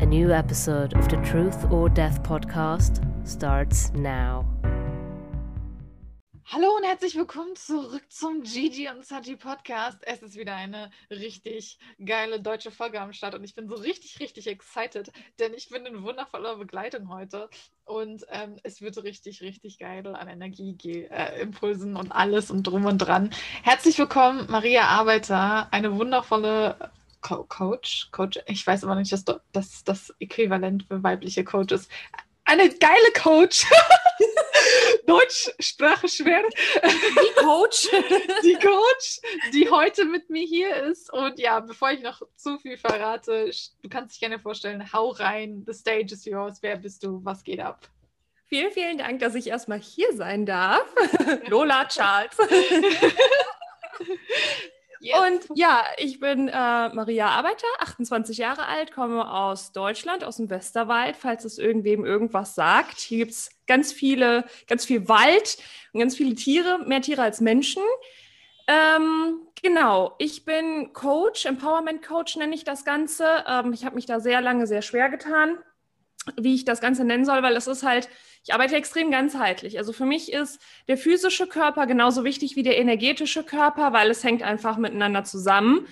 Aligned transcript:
A 0.00 0.06
new 0.06 0.32
episode 0.32 0.92
of 0.94 1.08
the 1.08 1.16
Truth 1.18 1.70
or 1.70 1.88
Death 1.88 2.20
podcast 2.24 3.00
starts 3.24 3.92
now. 3.92 4.44
Hallo 6.46 6.66
und 6.76 6.84
herzlich 6.84 7.14
willkommen 7.14 7.54
zurück 7.54 8.02
zum 8.08 8.42
Gigi 8.42 8.88
und 8.88 9.06
Saji 9.06 9.36
Podcast. 9.36 9.98
Es 10.02 10.20
ist 10.20 10.36
wieder 10.36 10.56
eine 10.56 10.90
richtig 11.10 11.78
geile 12.04 12.40
deutsche 12.40 12.72
Folge 12.72 13.00
am 13.00 13.12
Start 13.12 13.36
und 13.36 13.44
ich 13.44 13.54
bin 13.54 13.68
so 13.68 13.76
richtig, 13.76 14.18
richtig 14.18 14.48
excited, 14.48 15.12
denn 15.38 15.54
ich 15.54 15.68
bin 15.68 15.86
in 15.86 16.02
wundervoller 16.02 16.56
Begleitung 16.56 17.08
heute 17.08 17.48
und 17.84 18.26
ähm, 18.30 18.56
es 18.64 18.80
wird 18.80 19.00
richtig, 19.04 19.42
richtig 19.42 19.78
geil 19.78 20.04
an 20.08 20.26
Energieimpulsen 20.26 21.94
äh, 21.94 21.98
und 21.98 22.10
alles 22.10 22.50
und 22.50 22.64
drum 22.64 22.84
und 22.86 22.98
dran. 22.98 23.30
Herzlich 23.62 23.96
willkommen, 23.96 24.46
Maria 24.50 24.86
Arbeiter, 24.86 25.72
eine 25.72 25.96
wundervolle 25.96 26.90
Co 27.24 27.44
Coach, 27.44 28.08
Coach, 28.12 28.38
ich 28.46 28.66
weiß 28.66 28.84
aber 28.84 28.96
nicht, 28.96 29.10
dass 29.10 29.24
das 29.24 29.82
das 29.82 30.14
Äquivalent 30.20 30.84
für 30.84 31.02
weibliche 31.02 31.42
Coaches. 31.42 31.88
Eine 32.44 32.68
geile 32.68 33.12
Coach. 33.16 33.64
Deutschsprache 35.06 36.06
schwer. 36.08 36.42
Die 36.82 37.40
Coach. 37.40 37.88
Die 38.42 38.54
Coach, 38.56 39.20
die 39.54 39.70
heute 39.70 40.04
mit 40.04 40.28
mir 40.28 40.46
hier 40.46 40.76
ist. 40.84 41.10
Und 41.12 41.38
ja, 41.38 41.60
bevor 41.60 41.92
ich 41.92 42.02
noch 42.02 42.20
zu 42.36 42.58
viel 42.58 42.76
verrate, 42.76 43.50
du 43.82 43.88
kannst 43.88 44.14
dich 44.14 44.20
gerne 44.20 44.38
vorstellen, 44.38 44.92
hau 44.92 45.08
rein, 45.08 45.64
the 45.66 45.72
stage 45.72 46.12
is 46.12 46.26
yours. 46.26 46.58
Wer 46.60 46.76
bist 46.76 47.02
du? 47.02 47.24
Was 47.24 47.42
geht 47.42 47.60
ab? 47.60 47.88
Vielen, 48.44 48.70
vielen 48.70 48.98
Dank, 48.98 49.20
dass 49.20 49.34
ich 49.34 49.46
erstmal 49.46 49.80
hier 49.80 50.14
sein 50.14 50.44
darf. 50.44 50.84
Lola 51.48 51.86
Charles. 51.86 52.36
Und 55.12 55.48
ja, 55.54 55.84
ich 55.98 56.18
bin 56.18 56.48
äh, 56.48 56.52
Maria 56.52 57.28
Arbeiter, 57.28 57.66
28 57.80 58.38
Jahre 58.38 58.66
alt, 58.66 58.92
komme 58.92 59.30
aus 59.30 59.72
Deutschland, 59.72 60.24
aus 60.24 60.38
dem 60.38 60.48
Westerwald, 60.48 61.16
falls 61.16 61.44
es 61.44 61.58
irgendwem 61.58 62.04
irgendwas 62.04 62.54
sagt. 62.54 63.00
Hier 63.00 63.18
gibt 63.18 63.32
es 63.32 63.50
ganz 63.66 63.92
viele, 63.92 64.44
ganz 64.66 64.86
viel 64.86 65.08
Wald 65.08 65.58
und 65.92 66.00
ganz 66.00 66.16
viele 66.16 66.34
Tiere, 66.34 66.78
mehr 66.86 67.02
Tiere 67.02 67.22
als 67.22 67.40
Menschen. 67.40 67.82
Ähm, 68.66 69.40
genau, 69.62 70.14
ich 70.18 70.44
bin 70.44 70.92
Coach, 70.94 71.44
Empowerment 71.44 72.02
Coach 72.02 72.36
nenne 72.36 72.54
ich 72.54 72.64
das 72.64 72.84
Ganze. 72.84 73.44
Ähm, 73.46 73.72
ich 73.74 73.84
habe 73.84 73.96
mich 73.96 74.06
da 74.06 74.20
sehr 74.20 74.40
lange 74.40 74.66
sehr 74.66 74.80
schwer 74.80 75.10
getan, 75.10 75.58
wie 76.40 76.54
ich 76.54 76.64
das 76.64 76.80
Ganze 76.80 77.04
nennen 77.04 77.24
soll, 77.24 77.42
weil 77.42 77.56
es 77.56 77.66
ist 77.66 77.82
halt 77.82 78.08
ich 78.44 78.52
arbeite 78.52 78.76
extrem 78.76 79.10
ganzheitlich. 79.10 79.78
Also 79.78 79.92
für 79.92 80.04
mich 80.04 80.30
ist 80.30 80.60
der 80.86 80.98
physische 80.98 81.46
Körper 81.46 81.86
genauso 81.86 82.24
wichtig 82.24 82.56
wie 82.56 82.62
der 82.62 82.76
energetische 82.76 83.42
Körper, 83.42 83.94
weil 83.94 84.10
es 84.10 84.22
hängt 84.22 84.42
einfach 84.42 84.76
miteinander 84.76 85.24
zusammen. 85.24 85.86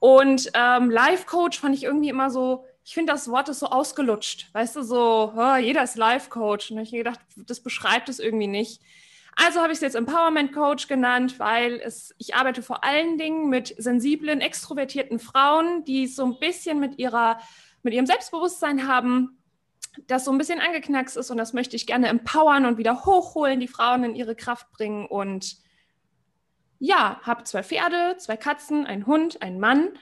Und 0.00 0.50
ähm, 0.54 0.90
Life 0.90 1.24
Coach 1.26 1.60
fand 1.60 1.74
ich 1.76 1.84
irgendwie 1.84 2.08
immer 2.08 2.30
so, 2.30 2.64
ich 2.84 2.94
finde 2.94 3.12
das 3.12 3.30
Wort 3.30 3.48
ist 3.48 3.60
so 3.60 3.66
ausgelutscht. 3.66 4.52
Weißt 4.52 4.74
du, 4.74 4.82
so, 4.82 5.32
oh, 5.36 5.56
jeder 5.56 5.84
ist 5.84 5.96
Life 5.96 6.30
Coach. 6.30 6.72
Und 6.72 6.78
ich 6.80 6.88
habe 6.88 6.98
gedacht, 6.98 7.20
das 7.36 7.60
beschreibt 7.60 8.08
es 8.08 8.18
irgendwie 8.18 8.48
nicht. 8.48 8.82
Also 9.36 9.60
habe 9.60 9.72
ich 9.72 9.76
es 9.76 9.82
jetzt 9.82 9.94
Empowerment 9.96 10.52
Coach 10.52 10.88
genannt, 10.88 11.38
weil 11.38 11.80
es, 11.80 12.12
ich 12.18 12.34
arbeite 12.34 12.62
vor 12.62 12.82
allen 12.82 13.18
Dingen 13.18 13.48
mit 13.48 13.72
sensiblen, 13.78 14.40
extrovertierten 14.40 15.20
Frauen, 15.20 15.84
die 15.84 16.08
so 16.08 16.24
ein 16.24 16.38
bisschen 16.40 16.80
mit 16.80 16.98
ihrer, 16.98 17.38
mit 17.82 17.94
ihrem 17.94 18.06
Selbstbewusstsein 18.06 18.88
haben, 18.88 19.38
das 20.06 20.24
so 20.24 20.32
ein 20.32 20.38
bisschen 20.38 20.60
angeknackst 20.60 21.16
ist 21.16 21.30
und 21.30 21.36
das 21.36 21.52
möchte 21.52 21.76
ich 21.76 21.86
gerne 21.86 22.08
empowern 22.08 22.66
und 22.66 22.78
wieder 22.78 23.04
hochholen, 23.04 23.60
die 23.60 23.68
Frauen 23.68 24.04
in 24.04 24.14
ihre 24.14 24.36
Kraft 24.36 24.70
bringen 24.72 25.06
und 25.06 25.56
ja, 26.78 27.20
habe 27.22 27.44
zwei 27.44 27.62
Pferde, 27.62 28.16
zwei 28.18 28.36
Katzen, 28.36 28.86
einen 28.86 29.06
Hund, 29.06 29.40
einen 29.42 29.60
Mann 29.60 29.98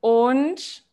und 0.00 0.84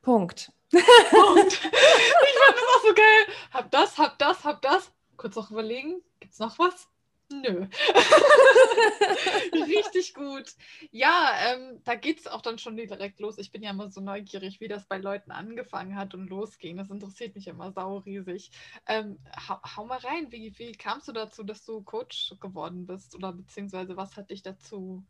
Punkt. 0.00 0.52
Punkt. 0.70 1.52
Ich 1.62 2.38
fand 2.44 2.56
das 2.56 2.76
auch 2.76 2.82
so 2.82 2.94
geil. 2.94 3.36
Hab 3.52 3.70
das, 3.70 3.98
hab 3.98 4.18
das, 4.18 4.44
hab 4.44 4.62
das. 4.62 4.90
Kurz 5.16 5.36
noch 5.36 5.50
überlegen, 5.50 6.02
gibt's 6.18 6.38
noch 6.38 6.58
was? 6.58 6.88
Nö. 7.32 7.66
Richtig 9.66 10.14
gut. 10.14 10.54
Ja, 10.90 11.32
ähm, 11.46 11.80
da 11.84 11.94
geht 11.94 12.20
es 12.20 12.26
auch 12.26 12.42
dann 12.42 12.58
schon 12.58 12.76
direkt 12.76 13.20
los. 13.20 13.38
Ich 13.38 13.50
bin 13.50 13.62
ja 13.62 13.70
immer 13.70 13.90
so 13.90 14.00
neugierig, 14.00 14.60
wie 14.60 14.68
das 14.68 14.86
bei 14.86 14.98
Leuten 14.98 15.30
angefangen 15.30 15.96
hat 15.96 16.14
und 16.14 16.28
losging. 16.28 16.76
Das 16.76 16.90
interessiert 16.90 17.34
mich 17.34 17.48
immer 17.48 17.72
sauriesig. 17.72 18.50
Ähm, 18.86 19.18
hau, 19.48 19.58
hau, 19.76 19.84
mal 19.86 19.98
rein, 19.98 20.30
wie, 20.30 20.52
wie 20.58 20.72
kamst 20.72 21.08
du 21.08 21.12
dazu, 21.12 21.42
dass 21.42 21.64
du 21.64 21.82
Coach 21.82 22.34
geworden 22.40 22.86
bist? 22.86 23.14
Oder 23.14 23.32
beziehungsweise 23.32 23.96
was 23.96 24.16
hat 24.16 24.30
dich 24.30 24.42
dazu 24.42 25.04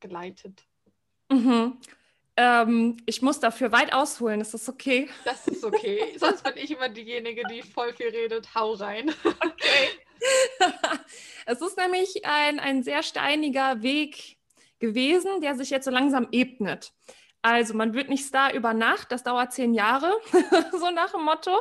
geleitet? 0.00 0.64
Mhm. 1.30 1.78
Ähm, 2.36 2.96
ich 3.06 3.22
muss 3.22 3.38
dafür 3.38 3.70
weit 3.70 3.92
ausholen, 3.92 4.40
ist 4.40 4.54
das 4.54 4.68
okay? 4.68 5.08
Das 5.24 5.46
ist 5.46 5.64
okay. 5.64 6.14
Sonst 6.18 6.42
bin 6.42 6.56
ich 6.56 6.70
immer 6.70 6.88
diejenige, 6.88 7.42
die 7.48 7.62
voll 7.62 7.92
viel 7.92 8.08
redet. 8.08 8.54
Hau 8.54 8.72
rein. 8.72 9.10
Okay. 9.24 9.88
es 11.46 11.60
ist 11.60 11.76
nämlich 11.76 12.24
ein, 12.24 12.60
ein 12.60 12.82
sehr 12.82 13.02
steiniger 13.02 13.82
Weg 13.82 14.38
gewesen, 14.78 15.40
der 15.40 15.54
sich 15.54 15.70
jetzt 15.70 15.84
so 15.84 15.90
langsam 15.90 16.28
ebnet. 16.30 16.92
Also 17.42 17.74
man 17.74 17.94
wird 17.94 18.08
nicht 18.08 18.24
Star 18.24 18.54
über 18.54 18.72
Nacht, 18.72 19.12
das 19.12 19.22
dauert 19.22 19.52
zehn 19.52 19.74
Jahre, 19.74 20.12
so 20.72 20.90
nach 20.90 21.12
dem 21.12 21.24
Motto. 21.24 21.52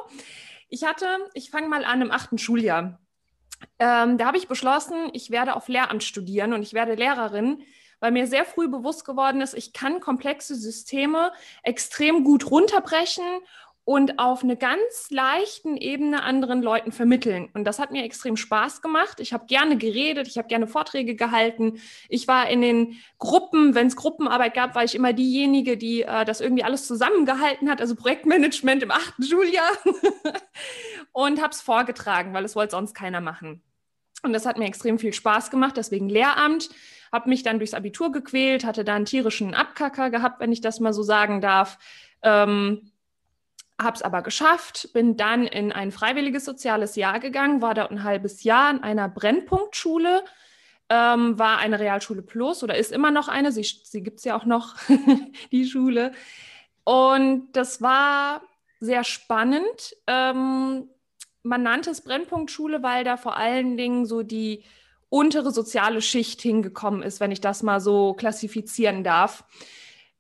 Ich 0.70 0.86
hatte, 0.86 1.06
ich 1.34 1.50
fange 1.50 1.68
mal 1.68 1.84
an 1.84 2.02
im 2.02 2.12
achten 2.12 2.38
Schuljahr. 2.38 3.00
Ähm, 3.80 4.18
da 4.18 4.26
habe 4.26 4.38
ich 4.38 4.48
beschlossen, 4.48 5.10
ich 5.14 5.30
werde 5.30 5.56
auf 5.56 5.68
Lehramt 5.68 6.04
studieren 6.04 6.54
und 6.54 6.64
ich 6.64 6.74
werde 6.74 6.96
Lehrerin, 6.96 7.64
weil 8.00 8.12
mir 8.12 8.28
sehr 8.28 8.46
früh 8.46 8.68
bewusst 8.68 9.06
geworden 9.06 9.42
ist, 9.42 9.54
ich 9.54 9.72
kann 9.72 10.02
komplexe 10.02 10.56
Systeme 10.56 11.32
extrem 11.64 12.24
gut 12.24 12.50
runterbrechen 12.52 13.24
und 13.86 14.18
auf 14.18 14.44
eine 14.44 14.56
ganz 14.56 15.10
leichten 15.10 15.76
Ebene 15.76 16.24
anderen 16.24 16.62
Leuten 16.62 16.94
vermitteln. 16.94 17.50
Und 17.54 17.66
das 17.66 17.80
hat 17.80 17.92
mir 17.92 18.04
extrem 18.04 18.38
Spaß 18.38 18.82
gemacht. 18.82 19.20
Ich 19.20 19.34
habe 19.34 19.46
gerne 19.46 19.78
geredet, 19.78 20.28
ich 20.28 20.38
habe 20.38 20.48
gerne 20.48 20.68
Vorträge 20.68 21.16
gehalten. 21.16 21.82
Ich 22.08 22.28
war 22.28 22.50
in 22.50 22.62
den 22.62 22.98
Gruppen, 23.20 23.76
wenn 23.76 23.88
es 23.88 23.98
Gruppenarbeit 23.98 24.54
gab, 24.54 24.76
war 24.76 24.86
ich 24.86 24.96
immer 24.96 25.12
diejenige, 25.12 25.76
die 25.76 26.04
äh, 26.04 26.24
das 26.24 26.40
irgendwie 26.40 26.64
alles 26.64 26.88
zusammengehalten 26.88 27.70
hat, 27.70 27.82
also 27.82 27.96
Projektmanagement 27.96 28.84
im 28.84 28.92
achten 28.92 29.24
Schuljahr 29.24 29.72
und 31.12 31.42
habe 31.42 31.52
es 31.52 31.62
vorgetragen, 31.62 32.34
weil 32.34 32.46
es 32.46 32.56
wollte 32.56 32.72
sonst 32.72 32.94
keiner 32.94 33.20
machen. 33.20 33.62
Und 34.24 34.32
das 34.32 34.46
hat 34.46 34.58
mir 34.58 34.66
extrem 34.66 34.98
viel 34.98 35.12
Spaß 35.12 35.52
gemacht, 35.52 35.76
deswegen 35.76 36.08
Lehramt. 36.08 36.70
Habe 37.12 37.30
mich 37.30 37.44
dann 37.44 37.60
durchs 37.60 37.74
Abitur 37.74 38.14
gequält, 38.14 38.64
hatte 38.64 38.86
da 38.86 38.96
einen 38.96 39.06
tierischen 39.06 39.54
Abkacker 39.54 40.10
gehabt, 40.10 40.40
wenn 40.40 40.54
ich 40.54 40.62
das 40.62 40.80
mal 40.80 40.94
so 40.94 41.04
sagen 41.04 41.42
darf. 41.42 41.78
Ähm, 42.24 42.93
habe 43.84 43.96
es 43.96 44.02
aber 44.02 44.22
geschafft, 44.22 44.90
bin 44.94 45.18
dann 45.18 45.46
in 45.46 45.72
ein 45.72 45.92
freiwilliges 45.92 46.46
soziales 46.46 46.96
Jahr 46.96 47.20
gegangen, 47.20 47.62
war 47.62 47.74
dort 47.74 47.92
ein 47.92 48.04
halbes 48.04 48.44
Jahr 48.44 48.72
in 48.72 48.80
einer 48.82 49.10
Brennpunktschule, 49.10 50.24
ähm, 50.90 51.38
war 51.38 51.60
eine 51.60 51.80
Realschule 51.80 52.22
Plus 52.22 52.64
oder 52.64 52.78
ist 52.78 52.92
immer 52.92 53.12
noch 53.12 53.28
eine, 53.28 53.52
sie, 53.52 53.64
sie 53.64 54.04
gibt 54.04 54.20
es 54.20 54.26
ja 54.26 54.36
auch 54.38 54.46
noch, 54.46 54.76
die 55.52 55.66
Schule. 55.66 56.12
Und 56.84 57.52
das 57.54 57.82
war 57.82 58.42
sehr 58.80 59.04
spannend. 59.04 59.96
Ähm, 60.08 60.90
man 61.44 61.64
nannte 61.64 61.92
es 61.92 62.02
Brennpunktschule, 62.02 62.84
weil 62.84 63.04
da 63.04 63.18
vor 63.18 63.38
allen 63.38 63.78
Dingen 63.78 64.06
so 64.06 64.24
die 64.24 64.64
untere 65.10 65.52
soziale 65.52 66.02
Schicht 66.02 66.42
hingekommen 66.42 67.04
ist, 67.04 67.20
wenn 67.20 67.32
ich 67.32 67.42
das 67.42 67.64
mal 67.64 67.80
so 67.80 68.14
klassifizieren 68.14 69.04
darf. 69.04 69.44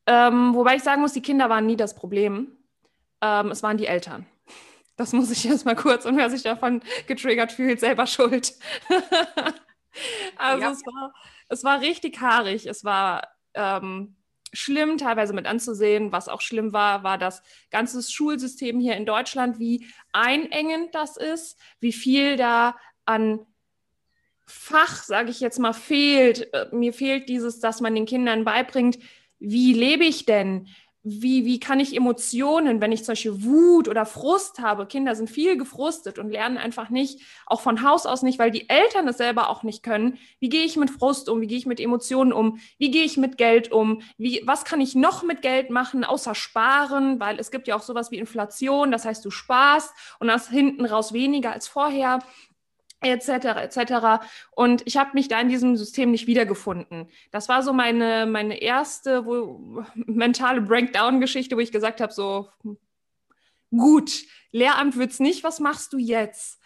Ähm, 0.06 0.54
wobei 0.54 0.76
ich 0.76 0.84
sagen 0.84 1.02
muss, 1.02 1.14
die 1.14 1.22
Kinder 1.22 1.50
waren 1.50 1.66
nie 1.66 1.78
das 1.78 1.96
Problem. 1.96 2.58
Ähm, 3.24 3.52
es 3.52 3.64
waren 3.64 3.78
die 3.78 3.88
Eltern. 3.88 4.26
Das 4.98 5.14
muss 5.14 5.32
ich 5.32 5.48
erst 5.48 5.66
mal 5.66 5.76
kurz. 5.76 6.06
Und 6.06 6.18
wer 6.18 6.30
sich 6.30 6.44
davon 6.44 6.84
getriggert 7.08 7.54
fühlt, 7.54 7.80
selber 7.80 8.06
schuld. 8.06 8.54
also 10.38 10.62
ja. 10.62 10.72
es, 10.72 10.86
war, 10.86 11.14
es 11.48 11.64
war 11.64 11.82
richtig 11.82 12.20
haarig. 12.20 12.68
Es 12.68 12.84
war 12.84 13.30
ähm, 13.54 14.18
schlimm 14.52 14.98
teilweise 14.98 15.34
mit 15.34 15.48
anzusehen. 15.48 16.12
Was 16.12 16.28
auch 16.28 16.42
schlimm 16.42 16.74
war, 16.74 17.04
war 17.04 17.18
das 17.18 17.42
ganze 17.72 18.04
Schulsystem 18.04 18.80
hier 18.80 18.98
in 18.98 19.06
Deutschland, 19.06 19.58
wie 19.58 19.88
einengend 20.12 20.94
das 20.94 21.16
ist, 21.16 21.58
wie 21.80 21.94
viel 21.94 22.36
da 22.36 22.76
an 23.06 23.46
Fach, 24.46 25.02
sage 25.02 25.32
ich 25.32 25.40
jetzt 25.40 25.58
mal, 25.58 25.72
fehlt. 25.72 26.54
Äh, 26.54 26.68
mir 26.74 26.94
fehlt 26.94 27.30
dieses, 27.30 27.62
dass 27.62 27.80
man 27.80 27.96
den 27.96 28.06
Kindern 28.06 28.44
beibringt, 28.44 29.00
wie 29.40 29.74
lebe 29.74 30.04
ich 30.04 30.26
denn? 30.26 30.68
Wie, 31.04 31.44
wie 31.46 31.60
kann 31.60 31.82
ich 31.82 31.96
Emotionen, 31.96 32.80
wenn 32.80 32.94
ich 32.94 33.04
solche 33.04 33.44
Wut 33.44 33.90
oder 33.90 34.06
Frust 34.06 34.60
habe, 34.60 34.86
Kinder 34.86 35.16
sind 35.16 35.30
viel 35.30 35.58
gefrustet 35.58 36.18
und 36.18 36.30
lernen 36.30 36.58
einfach 36.58 36.90
nicht, 36.90 37.22
auch 37.46 37.60
von 37.60 37.84
Haus 37.84 38.06
aus 38.06 38.24
nicht, 38.24 38.40
weil 38.40 38.52
die 38.52 38.70
Eltern 38.70 39.08
es 39.10 39.18
selber 39.18 39.50
auch 39.50 39.64
nicht 39.64 39.84
können. 39.84 40.18
Wie 40.40 40.48
gehe 40.48 40.64
ich 40.64 40.78
mit 40.78 40.90
Frust 40.90 41.28
um? 41.28 41.42
Wie 41.42 41.48
gehe 41.48 41.58
ich 41.58 41.66
mit 41.66 41.82
Emotionen 41.82 42.32
um? 42.32 42.60
Wie 42.78 42.90
gehe 42.90 43.04
ich 43.04 43.18
mit 43.18 43.38
Geld 43.38 43.70
um? 43.72 44.02
Wie, 44.18 44.42
was 44.46 44.64
kann 44.64 44.80
ich 44.80 44.96
noch 44.96 45.24
mit 45.24 45.42
Geld 45.42 45.70
machen, 45.70 46.06
außer 46.06 46.36
sparen? 46.36 47.20
Weil 47.20 47.38
es 47.38 47.52
gibt 47.52 47.68
ja 47.68 47.76
auch 47.76 47.84
sowas 47.84 48.10
wie 48.12 48.18
Inflation, 48.18 48.90
das 48.90 49.04
heißt, 49.04 49.26
du 49.26 49.30
sparst 49.30 49.94
und 50.20 50.32
hast 50.32 50.50
hinten 50.50 50.86
raus 50.86 51.12
weniger 51.12 51.52
als 51.52 51.68
vorher 51.68 52.20
etc. 53.04 53.46
etc. 53.62 54.26
Und 54.52 54.84
ich 54.86 54.98
habe 54.98 55.12
mich 55.14 55.28
da 55.28 55.40
in 55.40 55.50
diesem 55.50 55.76
System 55.76 56.12
nicht 56.12 56.28
wiedergefunden. 56.28 57.10
Das 57.32 57.50
war 57.50 57.64
so 57.64 57.74
meine, 57.74 58.26
meine 58.26 58.62
erste 58.62 59.26
wo, 59.26 59.86
mentale 59.96 60.62
Breakdown-Geschichte, 60.62 61.56
wo 61.56 61.60
ich 61.60 61.72
gesagt 61.72 62.02
habe, 62.02 62.14
so 62.14 62.50
gut, 63.72 64.24
Lehramt 64.52 64.98
wird's 64.98 65.20
nicht, 65.20 65.44
was 65.44 65.60
machst 65.60 65.94
du 65.94 65.98
jetzt? 65.98 66.60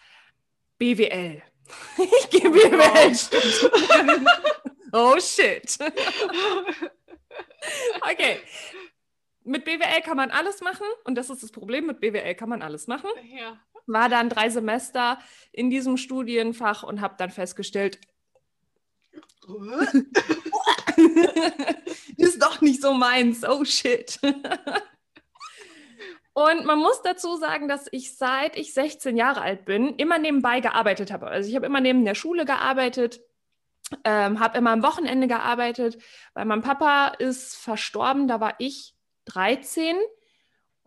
BWL. 0.78 1.42
Ich 1.98 2.30
gehe 2.30 2.50
BWL 2.50 3.14
studieren. 3.14 4.26
oh 4.92 5.20
shit. 5.20 5.76
okay. 8.10 8.40
Mit 9.44 9.64
BWL 9.64 10.00
kann 10.02 10.16
man 10.16 10.30
alles 10.30 10.62
machen 10.62 10.86
und 11.04 11.14
das 11.14 11.28
ist 11.28 11.42
das 11.42 11.52
Problem, 11.52 11.86
mit 11.86 12.00
BWL 12.00 12.34
kann 12.34 12.48
man 12.48 12.62
alles 12.62 12.86
machen. 12.86 13.10
Ja 13.24 13.58
war 13.88 14.08
dann 14.08 14.28
drei 14.28 14.50
Semester 14.50 15.18
in 15.52 15.70
diesem 15.70 15.96
Studienfach 15.96 16.82
und 16.82 17.00
habe 17.00 17.14
dann 17.18 17.30
festgestellt, 17.30 17.98
ist 22.16 22.42
doch 22.42 22.60
nicht 22.60 22.82
so 22.82 22.92
meins. 22.92 23.44
Oh 23.44 23.64
shit. 23.64 24.18
Und 26.34 26.64
man 26.66 26.78
muss 26.78 27.02
dazu 27.02 27.36
sagen, 27.36 27.66
dass 27.66 27.88
ich 27.90 28.16
seit 28.16 28.56
ich 28.56 28.72
16 28.72 29.16
Jahre 29.16 29.40
alt 29.40 29.64
bin, 29.64 29.96
immer 29.96 30.18
nebenbei 30.18 30.60
gearbeitet 30.60 31.10
habe. 31.10 31.26
Also 31.26 31.48
ich 31.50 31.56
habe 31.56 31.66
immer 31.66 31.80
neben 31.80 32.04
der 32.04 32.14
Schule 32.14 32.44
gearbeitet, 32.44 33.20
ähm, 34.04 34.38
habe 34.38 34.56
immer 34.58 34.70
am 34.70 34.84
Wochenende 34.84 35.26
gearbeitet, 35.26 36.00
weil 36.34 36.44
mein 36.44 36.62
Papa 36.62 37.08
ist 37.08 37.56
verstorben, 37.56 38.28
da 38.28 38.38
war 38.38 38.54
ich 38.58 38.94
13 39.24 39.96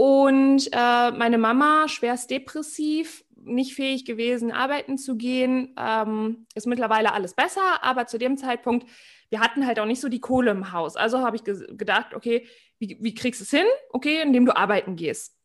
und 0.01 0.67
äh, 0.73 1.11
meine 1.11 1.37
Mama, 1.37 1.87
schwerst 1.87 2.31
depressiv, 2.31 3.23
nicht 3.35 3.75
fähig 3.75 4.03
gewesen, 4.03 4.51
arbeiten 4.51 4.97
zu 4.97 5.15
gehen, 5.15 5.75
ähm, 5.77 6.47
ist 6.55 6.65
mittlerweile 6.65 7.13
alles 7.13 7.35
besser, 7.35 7.83
aber 7.83 8.07
zu 8.07 8.17
dem 8.17 8.35
Zeitpunkt, 8.35 8.89
wir 9.29 9.41
hatten 9.41 9.67
halt 9.67 9.79
auch 9.79 9.85
nicht 9.85 10.01
so 10.01 10.09
die 10.09 10.19
Kohle 10.19 10.49
im 10.49 10.71
Haus. 10.71 10.95
Also 10.95 11.19
habe 11.19 11.35
ich 11.35 11.43
ge 11.43 11.67
gedacht, 11.77 12.15
okay, 12.15 12.47
wie, 12.79 12.97
wie 12.99 13.13
kriegst 13.13 13.41
du 13.41 13.43
es 13.43 13.51
hin? 13.51 13.67
Okay, 13.91 14.23
indem 14.23 14.47
du 14.47 14.57
arbeiten 14.57 14.95
gehst. 14.95 15.35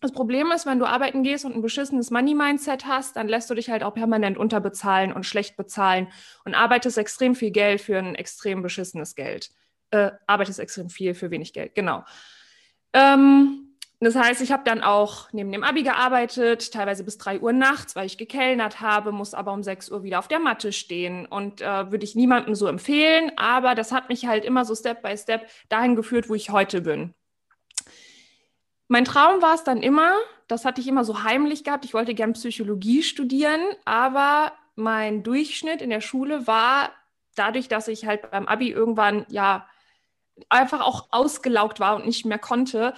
Das 0.00 0.12
Problem 0.12 0.50
ist, 0.50 0.64
wenn 0.64 0.78
du 0.78 0.86
arbeiten 0.86 1.22
gehst 1.22 1.44
und 1.44 1.54
ein 1.54 1.60
beschissenes 1.60 2.10
Money-Mindset 2.10 2.86
hast, 2.86 3.16
dann 3.16 3.28
lässt 3.28 3.50
du 3.50 3.54
dich 3.54 3.68
halt 3.68 3.82
auch 3.82 3.92
permanent 3.92 4.38
unterbezahlen 4.38 5.12
und 5.12 5.26
schlecht 5.26 5.58
bezahlen 5.58 6.08
und 6.46 6.54
arbeitest 6.54 6.96
extrem 6.96 7.34
viel 7.34 7.50
Geld 7.50 7.82
für 7.82 7.98
ein 7.98 8.14
extrem 8.14 8.62
beschissenes 8.62 9.14
Geld. 9.14 9.50
Äh, 9.90 10.12
arbeitest 10.26 10.58
extrem 10.58 10.88
viel 10.88 11.12
für 11.12 11.30
wenig 11.30 11.52
Geld, 11.52 11.74
genau. 11.74 12.02
Ähm, 12.94 13.69
das 14.02 14.14
heißt, 14.14 14.40
ich 14.40 14.50
habe 14.50 14.64
dann 14.64 14.82
auch 14.82 15.30
neben 15.32 15.52
dem 15.52 15.62
Abi 15.62 15.82
gearbeitet, 15.82 16.72
teilweise 16.72 17.04
bis 17.04 17.18
drei 17.18 17.38
Uhr 17.38 17.52
nachts, 17.52 17.94
weil 17.96 18.06
ich 18.06 18.16
gekellnert 18.16 18.80
habe, 18.80 19.12
muss 19.12 19.34
aber 19.34 19.52
um 19.52 19.62
sechs 19.62 19.90
Uhr 19.90 20.02
wieder 20.02 20.18
auf 20.18 20.28
der 20.28 20.38
Matte 20.38 20.72
stehen 20.72 21.26
und 21.26 21.60
äh, 21.60 21.90
würde 21.90 22.04
ich 22.04 22.14
niemandem 22.14 22.54
so 22.54 22.66
empfehlen. 22.66 23.30
Aber 23.36 23.74
das 23.74 23.92
hat 23.92 24.08
mich 24.08 24.26
halt 24.26 24.46
immer 24.46 24.64
so 24.64 24.74
Step 24.74 25.02
by 25.02 25.16
Step 25.18 25.46
dahin 25.68 25.96
geführt, 25.96 26.30
wo 26.30 26.34
ich 26.34 26.48
heute 26.48 26.80
bin. 26.80 27.14
Mein 28.88 29.04
Traum 29.04 29.42
war 29.42 29.54
es 29.54 29.64
dann 29.64 29.82
immer, 29.82 30.14
das 30.48 30.64
hatte 30.64 30.80
ich 30.80 30.88
immer 30.88 31.04
so 31.04 31.22
heimlich 31.22 31.62
gehabt, 31.62 31.84
ich 31.84 31.92
wollte 31.94 32.14
gern 32.14 32.32
Psychologie 32.32 33.02
studieren, 33.02 33.60
aber 33.84 34.52
mein 34.76 35.22
Durchschnitt 35.22 35.82
in 35.82 35.90
der 35.90 36.00
Schule 36.00 36.46
war 36.46 36.90
dadurch, 37.34 37.68
dass 37.68 37.86
ich 37.86 38.06
halt 38.06 38.30
beim 38.30 38.48
Abi 38.48 38.70
irgendwann 38.70 39.26
ja 39.28 39.68
einfach 40.48 40.80
auch 40.80 41.08
ausgelaugt 41.10 41.80
war 41.80 41.96
und 41.96 42.06
nicht 42.06 42.24
mehr 42.24 42.38
konnte, 42.38 42.94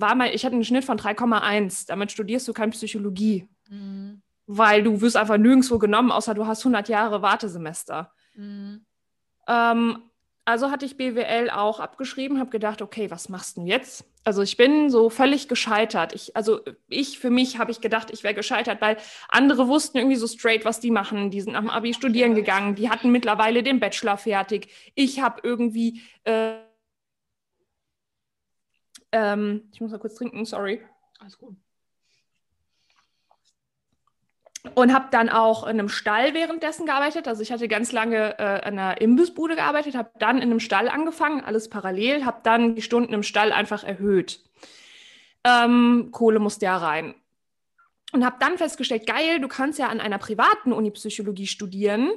war 0.00 0.14
mal, 0.14 0.34
ich 0.34 0.44
hatte 0.44 0.54
einen 0.54 0.64
Schnitt 0.64 0.84
von 0.84 0.98
3,1. 0.98 1.86
Damit 1.88 2.12
studierst 2.12 2.46
du 2.46 2.52
keine 2.52 2.72
Psychologie. 2.72 3.48
Mhm. 3.68 4.22
Weil 4.46 4.82
du 4.82 5.00
wirst 5.00 5.16
einfach 5.16 5.38
nirgendwo 5.38 5.78
genommen, 5.78 6.12
außer 6.12 6.34
du 6.34 6.46
hast 6.46 6.60
100 6.60 6.88
Jahre 6.88 7.22
Wartesemester. 7.22 8.12
Mhm. 8.34 8.84
Ähm, 9.48 10.02
also 10.44 10.70
hatte 10.70 10.86
ich 10.86 10.96
BWL 10.96 11.50
auch 11.50 11.80
abgeschrieben, 11.80 12.38
habe 12.38 12.50
gedacht, 12.50 12.80
okay, 12.80 13.10
was 13.10 13.28
machst 13.28 13.56
du 13.56 13.62
jetzt? 13.62 14.04
Also 14.22 14.42
ich 14.42 14.56
bin 14.56 14.90
so 14.90 15.10
völlig 15.10 15.48
gescheitert. 15.48 16.14
Ich, 16.14 16.36
also 16.36 16.60
ich 16.88 17.18
für 17.18 17.30
mich 17.30 17.58
habe 17.58 17.72
ich 17.72 17.80
gedacht, 17.80 18.10
ich 18.12 18.22
wäre 18.22 18.34
gescheitert, 18.34 18.80
weil 18.80 18.96
andere 19.28 19.66
wussten 19.66 19.98
irgendwie 19.98 20.16
so 20.16 20.28
straight, 20.28 20.64
was 20.64 20.78
die 20.78 20.92
machen. 20.92 21.30
Die 21.30 21.40
sind 21.40 21.54
nach 21.54 21.60
dem 21.60 21.70
Abi 21.70 21.94
studieren 21.94 22.36
gegangen, 22.36 22.76
die 22.76 22.90
hatten 22.90 23.10
mittlerweile 23.10 23.64
den 23.64 23.80
Bachelor 23.80 24.18
fertig. 24.18 24.68
Ich 24.94 25.20
habe 25.20 25.40
irgendwie 25.42 26.02
äh, 26.22 26.54
ähm, 29.16 29.62
ich 29.72 29.80
muss 29.80 29.90
mal 29.90 29.98
kurz 29.98 30.14
trinken, 30.14 30.44
sorry. 30.44 30.82
Alles 31.18 31.38
gut. 31.38 31.56
Und 34.74 34.92
habe 34.92 35.06
dann 35.10 35.30
auch 35.30 35.62
in 35.62 35.78
einem 35.78 35.88
Stall 35.88 36.34
währenddessen 36.34 36.86
gearbeitet. 36.86 37.28
Also 37.28 37.40
ich 37.40 37.50
hatte 37.50 37.68
ganz 37.68 37.92
lange 37.92 38.38
äh, 38.38 38.68
in 38.68 38.78
einer 38.78 39.00
Imbissbude 39.00 39.54
gearbeitet, 39.54 39.94
habe 39.94 40.10
dann 40.18 40.36
in 40.36 40.50
einem 40.50 40.60
Stall 40.60 40.88
angefangen, 40.88 41.42
alles 41.44 41.70
parallel, 41.70 42.24
habe 42.24 42.40
dann 42.42 42.74
die 42.74 42.82
Stunden 42.82 43.14
im 43.14 43.22
Stall 43.22 43.52
einfach 43.52 43.84
erhöht. 43.84 44.40
Ähm, 45.44 46.08
Kohle 46.10 46.40
musste 46.40 46.66
ja 46.66 46.76
rein. 46.76 47.14
Und 48.12 48.24
habe 48.24 48.36
dann 48.40 48.58
festgestellt, 48.58 49.06
geil, 49.06 49.40
du 49.40 49.48
kannst 49.48 49.78
ja 49.78 49.88
an 49.88 50.00
einer 50.00 50.18
privaten 50.18 50.72
Uni 50.72 50.90
Psychologie 50.90 51.46
studieren. 51.46 52.12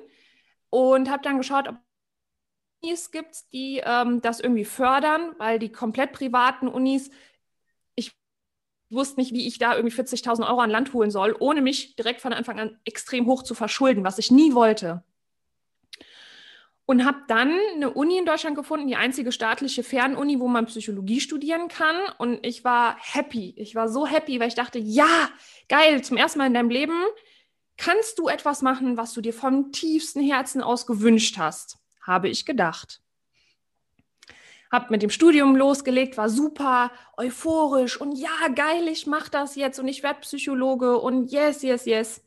Und 0.70 1.10
habe 1.10 1.24
dann 1.24 1.38
geschaut, 1.38 1.68
ob 1.68 1.76
Unis 2.82 3.12
gibt, 3.12 3.52
die 3.54 3.82
ähm, 3.84 4.22
das 4.22 4.40
irgendwie 4.40 4.66
fördern, 4.66 5.36
weil 5.38 5.60
die 5.60 5.72
komplett 5.72 6.14
privaten 6.14 6.68
Unis, 6.68 7.10
ich 7.96 8.12
wusste 8.90 9.20
nicht, 9.20 9.34
wie 9.34 9.48
ich 9.48 9.60
da 9.60 9.76
irgendwie 9.76 9.96
40.000 9.96 10.48
Euro 10.48 10.60
an 10.62 10.70
Land 10.70 10.94
holen 10.94 11.12
soll, 11.12 11.36
ohne 11.40 11.62
mich 11.62 11.96
direkt 11.96 12.22
von 12.22 12.34
Anfang 12.34 12.60
an 12.60 12.80
extrem 12.86 13.26
hoch 13.26 13.44
zu 13.44 13.54
verschulden, 13.54 14.04
was 14.04 14.18
ich 14.18 14.32
nie 14.32 14.54
wollte. 14.54 15.04
Und 16.86 17.06
habe 17.06 17.20
dann 17.28 17.56
eine 17.76 17.92
Uni 17.92 18.18
in 18.18 18.26
Deutschland 18.26 18.56
gefunden, 18.56 18.88
die 18.88 18.96
einzige 18.96 19.32
staatliche 19.32 19.84
Fernuni, 19.84 20.40
wo 20.40 20.48
man 20.48 20.66
Psychologie 20.66 21.20
studieren 21.20 21.68
kann. 21.68 21.96
Und 22.18 22.44
ich 22.44 22.64
war 22.64 22.98
happy. 23.00 23.54
Ich 23.58 23.76
war 23.76 23.90
so 23.90 24.08
happy, 24.08 24.40
weil 24.40 24.48
ich 24.48 24.56
dachte, 24.56 24.80
ja, 24.80 25.30
geil, 25.68 26.04
zum 26.04 26.18
ersten 26.18 26.40
Mal 26.40 26.48
in 26.48 26.56
deinem 26.56 26.72
Leben 26.72 27.00
kannst 27.78 28.18
du 28.18 28.28
etwas 28.28 28.64
machen, 28.64 28.98
was 28.98 29.14
du 29.14 29.22
dir 29.22 29.34
vom 29.34 29.72
tiefsten 29.72 30.24
Herzen 30.24 30.64
aus 30.64 30.88
gewünscht 30.88 31.38
hast 31.38 31.80
habe 32.10 32.28
ich 32.28 32.46
gedacht. 32.46 33.02
Hab 34.70 34.92
mit 34.92 35.02
dem 35.02 35.10
Studium 35.10 35.56
losgelegt, 35.56 36.18
war 36.18 36.30
super 36.30 36.92
euphorisch 37.18 38.00
und 38.00 38.12
ja, 38.18 38.50
geil, 38.54 38.88
ich 38.88 39.08
mache 39.08 39.32
das 39.32 39.56
jetzt 39.56 39.80
und 39.80 39.88
ich 39.88 40.04
werde 40.04 40.20
Psychologe 40.20 40.98
und 40.98 41.32
yes, 41.32 41.64
yes, 41.64 41.86
yes. 41.86 42.22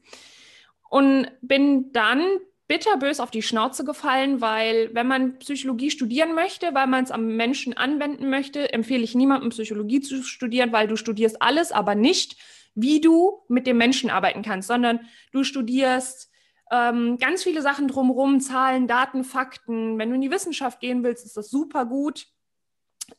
Und 0.88 1.28
bin 1.40 1.92
dann 1.92 2.22
bitterbös 2.66 3.20
auf 3.20 3.30
die 3.30 3.42
Schnauze 3.42 3.84
gefallen, 3.84 4.40
weil 4.40 4.90
wenn 4.94 5.06
man 5.06 5.38
Psychologie 5.38 5.90
studieren 5.90 6.34
möchte, 6.34 6.74
weil 6.74 6.86
man 6.86 7.04
es 7.04 7.10
am 7.10 7.36
Menschen 7.36 7.76
anwenden 7.76 8.30
möchte, 8.30 8.72
empfehle 8.72 9.04
ich 9.04 9.14
niemandem 9.14 9.50
Psychologie 9.50 10.00
zu 10.00 10.22
studieren, 10.22 10.72
weil 10.72 10.88
du 10.88 10.96
studierst 10.96 11.42
alles, 11.42 11.70
aber 11.70 11.94
nicht, 11.94 12.38
wie 12.74 13.00
du 13.00 13.44
mit 13.48 13.66
dem 13.66 13.76
Menschen 13.76 14.10
arbeiten 14.10 14.42
kannst, 14.42 14.68
sondern 14.68 15.00
du 15.32 15.44
studierst 15.44 16.31
ähm, 16.72 17.18
ganz 17.18 17.42
viele 17.42 17.60
Sachen 17.60 17.86
drumherum, 17.86 18.40
Zahlen, 18.40 18.88
Daten, 18.88 19.24
Fakten. 19.24 19.98
Wenn 19.98 20.08
du 20.08 20.14
in 20.14 20.22
die 20.22 20.30
Wissenschaft 20.30 20.80
gehen 20.80 21.04
willst, 21.04 21.26
ist 21.26 21.36
das 21.36 21.50
super 21.50 21.84
gut. 21.84 22.26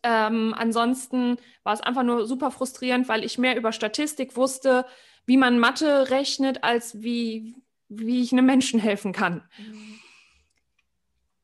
Ähm, 0.01 0.55
ansonsten 0.57 1.37
war 1.61 1.73
es 1.73 1.81
einfach 1.81 2.01
nur 2.01 2.25
super 2.25 2.49
frustrierend, 2.49 3.07
weil 3.07 3.23
ich 3.23 3.37
mehr 3.37 3.55
über 3.55 3.71
Statistik 3.71 4.35
wusste, 4.35 4.85
wie 5.27 5.37
man 5.37 5.59
Mathe 5.59 6.09
rechnet, 6.09 6.63
als 6.63 7.03
wie, 7.03 7.55
wie 7.89 8.23
ich 8.23 8.31
einem 8.31 8.47
Menschen 8.47 8.79
helfen 8.79 9.13
kann. 9.13 9.43
Mhm. 9.59 9.99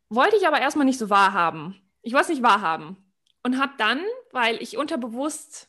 Wollte 0.10 0.36
ich 0.36 0.48
aber 0.48 0.60
erstmal 0.60 0.86
nicht 0.86 0.98
so 0.98 1.12
wahrhaben. 1.12 1.80
Ich 2.02 2.14
wollte 2.14 2.24
es 2.24 2.40
nicht 2.40 2.44
wahrhaben. 2.44 2.98
Und 3.44 3.62
habe 3.62 3.74
dann, 3.78 4.02
weil 4.32 4.58
ich 4.64 4.78
unterbewusst 4.78 5.69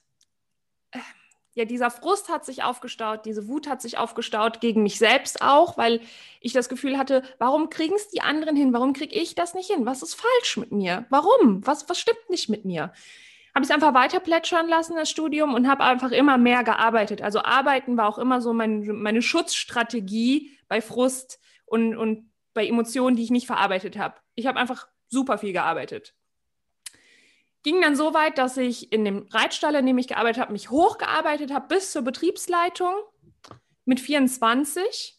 ja, 1.54 1.64
dieser 1.64 1.90
Frust 1.90 2.28
hat 2.28 2.45
sich 2.45 2.62
aufgestaut, 2.62 3.26
diese 3.26 3.49
Wut 3.49 3.69
hat 3.69 3.83
sich 3.83 3.99
aufgestaut 3.99 4.61
gegen 4.61 4.83
mich 4.83 4.99
selbst 4.99 5.42
auch, 5.42 5.76
weil 5.76 6.00
ich 6.40 6.52
das 6.52 6.69
Gefühl 6.69 6.97
hatte, 6.97 7.23
warum 7.38 7.71
kriegen 7.71 7.95
es 7.97 8.09
die 8.09 8.21
anderen 8.21 8.54
hin? 8.54 8.73
Warum 8.73 8.92
kriege 8.92 9.14
ich 9.14 9.35
das 9.35 9.54
nicht 9.54 9.71
hin? 9.71 9.85
Was 9.85 10.02
ist 10.02 10.14
falsch 10.14 10.57
mit 10.57 10.71
mir? 10.71 11.07
Warum? 11.11 11.66
Was, 11.66 11.88
was 11.88 11.99
stimmt 11.99 12.30
nicht 12.30 12.49
mit 12.49 12.64
mir? 12.64 12.92
Habe 13.52 13.64
ich 13.64 13.71
es 13.71 13.75
einfach 13.75 13.95
weiter 13.95 14.21
plätschern 14.21 14.69
lassen, 14.69 14.95
das 14.95 15.11
Studium, 15.11 15.54
und 15.54 15.69
habe 15.69 15.83
einfach 15.83 16.12
immer 16.12 16.38
mehr 16.38 16.62
gearbeitet. 16.62 17.21
Also 17.21 17.40
arbeiten 17.42 17.97
war 17.97 18.09
auch 18.09 18.19
immer 18.19 18.40
so 18.40 18.52
mein, 18.52 18.87
meine 18.87 19.23
Schutzstrategie 19.23 20.57
bei 20.69 20.80
Frust 20.80 21.40
und, 21.66 21.97
und 21.97 22.30
bei 22.54 22.64
Emotionen, 22.64 23.16
die 23.16 23.25
ich 23.25 23.30
nicht 23.30 23.47
verarbeitet 23.47 23.99
habe. 23.99 24.14
Ich 24.37 24.47
habe 24.47 24.61
einfach 24.61 24.87
super 25.09 25.37
viel 25.37 25.52
gearbeitet. 25.52 26.14
Ging 27.62 27.81
dann 27.83 27.97
so 27.97 28.14
weit, 28.14 28.38
dass 28.38 28.57
ich 28.57 28.93
in 28.93 29.05
dem 29.05 29.26
Reitstall, 29.31 29.75
in 29.75 29.87
dem 29.87 29.99
ich 29.99 30.09
gearbeitet 30.09 30.40
habe, 30.40 30.52
mich 30.52 30.71
hochgearbeitet 30.71 31.52
habe 31.52 31.69
bis 31.69 31.93
zur 31.93 32.02
Betriebsleitung 32.02 32.95
mit 33.85 34.00
24 34.00 35.19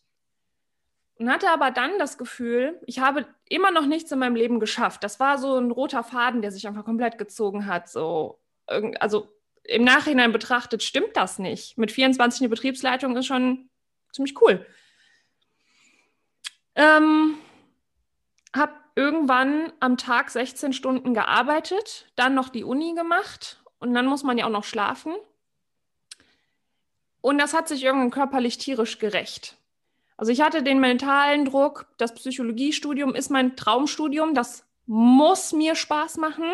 und 1.16 1.30
hatte 1.30 1.50
aber 1.52 1.70
dann 1.70 2.00
das 2.00 2.18
Gefühl, 2.18 2.82
ich 2.88 3.00
habe 3.00 3.28
immer 3.48 3.70
noch 3.70 3.86
nichts 3.86 4.12
in 4.12 4.20
meinem 4.20 4.36
Leben 4.36 4.60
geschafft. 4.60 5.04
Das 5.04 5.20
war 5.20 5.38
so 5.38 5.56
ein 5.58 5.70
roter 5.70 6.04
Faden, 6.04 6.42
der 6.42 6.52
sich 6.52 6.68
einfach 6.68 6.86
komplett 6.86 7.20
gezogen 7.20 7.68
hat. 7.68 7.90
So, 7.90 8.40
also 8.66 9.30
im 9.64 9.84
Nachhinein 9.84 10.32
betrachtet 10.32 10.82
stimmt 10.82 11.16
das 11.16 11.38
nicht. 11.38 11.78
Mit 11.78 11.92
24 11.92 12.42
eine 12.42 12.50
Betriebsleitung 12.50 13.16
ist 13.16 13.28
schon 13.28 13.70
ziemlich 14.12 14.42
cool. 14.42 14.66
Ähm, 16.74 17.36
habe 18.56 18.74
irgendwann 18.96 19.72
am 19.80 19.98
Tag 19.98 20.30
16 20.30 20.74
Stunden 20.74 21.14
gearbeitet, 21.14 22.12
dann 22.16 22.34
noch 22.34 22.50
die 22.50 22.64
Uni 22.64 22.94
gemacht 22.94 23.64
und 23.80 23.94
dann 23.94 24.06
muss 24.06 24.24
man 24.24 24.38
ja 24.38 24.46
auch 24.46 24.52
noch 24.52 24.64
schlafen. 24.64 25.14
Und 27.22 27.38
das 27.38 27.54
hat 27.54 27.68
sich 27.68 27.84
irgendwann 27.84 28.12
körperlich 28.12 28.58
tierisch 28.58 29.00
gerecht. 29.00 29.58
Also 30.18 30.32
ich 30.32 30.42
hatte 30.42 30.64
den 30.64 30.80
mentalen 30.80 31.46
Druck, 31.46 31.88
das 31.98 32.14
Psychologiestudium 32.14 33.16
ist 33.16 33.32
mein 33.32 33.56
Traumstudium, 33.56 34.34
das 34.34 34.66
muss 34.86 35.54
mir 35.54 35.76
Spaß 35.76 36.18
machen. 36.18 36.46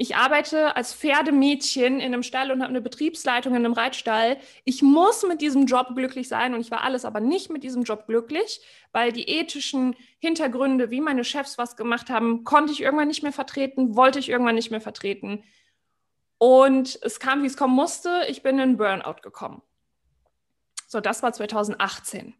Ich 0.00 0.16
arbeite 0.16 0.76
als 0.76 0.94
Pferdemädchen 0.94 2.00
in 2.00 2.14
einem 2.14 2.22
Stall 2.22 2.50
und 2.50 2.62
habe 2.62 2.70
eine 2.70 2.80
Betriebsleitung 2.80 3.54
in 3.54 3.66
einem 3.66 3.74
Reitstall. 3.74 4.38
Ich 4.64 4.80
muss 4.80 5.26
mit 5.28 5.42
diesem 5.42 5.66
Job 5.66 5.88
glücklich 5.94 6.26
sein 6.26 6.54
und 6.54 6.62
ich 6.62 6.70
war 6.70 6.84
alles 6.84 7.04
aber 7.04 7.20
nicht 7.20 7.50
mit 7.50 7.62
diesem 7.62 7.82
Job 7.82 8.06
glücklich, 8.06 8.62
weil 8.92 9.12
die 9.12 9.28
ethischen 9.28 9.94
Hintergründe, 10.18 10.90
wie 10.90 11.02
meine 11.02 11.22
Chefs 11.22 11.58
was 11.58 11.76
gemacht 11.76 12.08
haben, 12.08 12.44
konnte 12.44 12.72
ich 12.72 12.80
irgendwann 12.80 13.08
nicht 13.08 13.22
mehr 13.22 13.30
vertreten, 13.30 13.94
wollte 13.94 14.18
ich 14.18 14.30
irgendwann 14.30 14.54
nicht 14.54 14.70
mehr 14.70 14.80
vertreten. 14.80 15.44
Und 16.38 16.98
es 17.02 17.20
kam, 17.20 17.42
wie 17.42 17.48
es 17.48 17.58
kommen 17.58 17.74
musste. 17.74 18.22
Ich 18.30 18.42
bin 18.42 18.58
in 18.58 18.78
Burnout 18.78 19.20
gekommen. 19.20 19.60
So, 20.86 21.00
das 21.00 21.22
war 21.22 21.34
2018. 21.34 22.32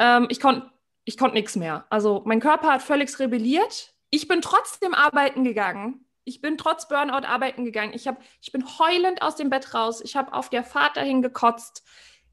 Ähm, 0.00 0.26
ich 0.30 0.40
konnte 0.40 0.68
ich 1.04 1.16
konnt 1.16 1.34
nichts 1.34 1.54
mehr. 1.54 1.86
Also 1.90 2.22
mein 2.24 2.40
Körper 2.40 2.72
hat 2.72 2.82
völlig 2.82 3.16
rebelliert. 3.20 3.94
Ich 4.10 4.26
bin 4.26 4.40
trotzdem 4.40 4.94
arbeiten 4.94 5.44
gegangen 5.44 6.05
ich 6.26 6.40
bin 6.40 6.58
trotz 6.58 6.88
Burnout 6.88 7.24
arbeiten 7.24 7.64
gegangen. 7.64 7.92
Ich, 7.94 8.06
hab, 8.08 8.20
ich 8.42 8.50
bin 8.50 8.64
heulend 8.78 9.22
aus 9.22 9.36
dem 9.36 9.48
Bett 9.48 9.72
raus. 9.72 10.02
Ich 10.04 10.16
habe 10.16 10.34
auf 10.34 10.50
der 10.50 10.64
Fahrt 10.64 10.96
dahin 10.96 11.22
gekotzt. 11.22 11.84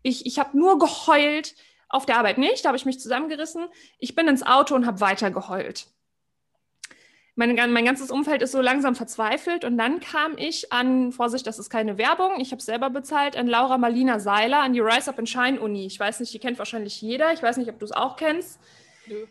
Ich, 0.02 0.26
ich 0.26 0.40
habe 0.40 0.58
nur 0.58 0.80
geheult. 0.80 1.56
Auf 1.90 2.08
der 2.08 2.18
Arbeit 2.18 2.40
nicht, 2.40 2.66
da 2.66 2.70
habe 2.70 2.78
ich 2.78 2.88
mich 2.88 3.00
zusammengerissen. 3.00 3.68
Ich 4.00 4.16
bin 4.16 4.28
ins 4.28 4.42
Auto 4.42 4.74
und 4.74 4.88
habe 4.88 5.00
weiter 5.00 5.30
geheult. 5.30 5.86
Meine, 7.36 7.54
mein 7.68 7.86
ganzes 7.86 8.10
Umfeld 8.10 8.42
ist 8.42 8.52
so 8.52 8.62
langsam 8.62 8.96
verzweifelt 8.96 9.64
und 9.64 9.78
dann 9.78 10.00
kam 10.00 10.36
ich 10.36 10.74
an, 10.74 11.12
Vorsicht, 11.12 11.46
das 11.46 11.60
ist 11.60 11.70
keine 11.70 12.00
Werbung, 12.00 12.40
ich 12.40 12.50
habe 12.50 12.60
es 12.60 12.66
selber 12.66 12.90
bezahlt, 12.90 13.38
an 13.38 13.46
Laura 13.46 13.78
Marlina 13.78 14.20
Seiler 14.20 14.62
an 14.62 14.74
die 14.74 14.80
Rise 14.80 15.12
Up 15.12 15.20
and 15.20 15.30
Shine 15.30 15.62
Uni. 15.62 15.86
Ich 15.86 16.00
weiß 16.00 16.20
nicht, 16.20 16.34
die 16.34 16.40
kennt 16.40 16.58
wahrscheinlich 16.58 17.00
jeder. 17.00 17.32
Ich 17.32 17.44
weiß 17.44 17.58
nicht, 17.58 17.70
ob 17.70 17.78
du 17.78 17.86
es 17.86 17.92
auch 17.92 18.16
kennst. 18.16 18.60
Nö 19.06 19.28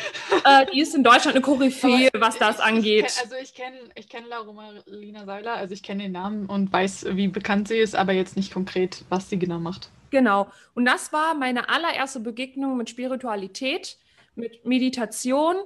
äh, 0.44 0.66
die 0.72 0.80
ist 0.80 0.94
in 0.94 1.04
Deutschland 1.04 1.36
eine 1.36 1.42
Koryphäe, 1.42 2.08
was 2.18 2.38
das 2.38 2.58
ich, 2.58 2.64
angeht. 2.64 3.06
Ich, 3.06 3.20
also 3.20 3.36
ich 3.40 3.54
kenne 3.54 3.76
ich 3.94 4.08
kenn 4.08 4.24
Laura 4.28 4.52
Marlina 4.52 5.24
Seiler, 5.24 5.54
also 5.54 5.72
ich 5.74 5.82
kenne 5.82 6.04
den 6.04 6.12
Namen 6.12 6.46
und 6.46 6.72
weiß, 6.72 7.06
wie 7.10 7.26
bekannt 7.28 7.68
sie 7.68 7.76
ist, 7.78 7.94
aber 7.94 8.12
jetzt 8.12 8.36
nicht 8.36 8.52
konkret, 8.52 9.04
was 9.08 9.30
sie 9.30 9.38
genau 9.38 9.58
macht. 9.58 9.90
Genau. 10.10 10.48
Und 10.74 10.84
das 10.84 11.12
war 11.12 11.34
meine 11.34 11.68
allererste 11.68 12.20
Begegnung 12.20 12.76
mit 12.76 12.90
Spiritualität, 12.90 13.96
mit 14.34 14.64
Meditation 14.64 15.56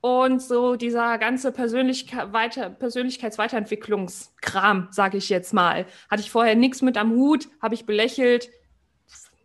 und 0.00 0.40
so 0.42 0.76
dieser 0.76 1.16
ganze 1.16 1.50
Persönlichkeit 1.50 2.30
weiter, 2.32 2.68
Persönlichkeitsweiterentwicklungskram, 2.68 4.88
sage 4.90 5.16
ich 5.16 5.30
jetzt 5.30 5.54
mal. 5.54 5.86
Hatte 6.10 6.20
ich 6.20 6.30
vorher 6.30 6.56
nichts 6.56 6.82
mit 6.82 6.98
am 6.98 7.12
Hut, 7.12 7.48
habe 7.62 7.74
ich 7.74 7.86
belächelt, 7.86 8.50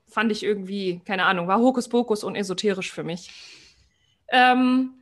fand 0.09 0.33
ich 0.33 0.43
irgendwie, 0.43 1.00
keine 1.05 1.24
Ahnung, 1.25 1.48
war 1.48 1.59
Hokuspokus 1.59 2.25
und 2.25 2.36
esoterisch 2.36 2.91
für 2.91 3.05
mich. 3.05 3.31
Ähm, 4.31 4.95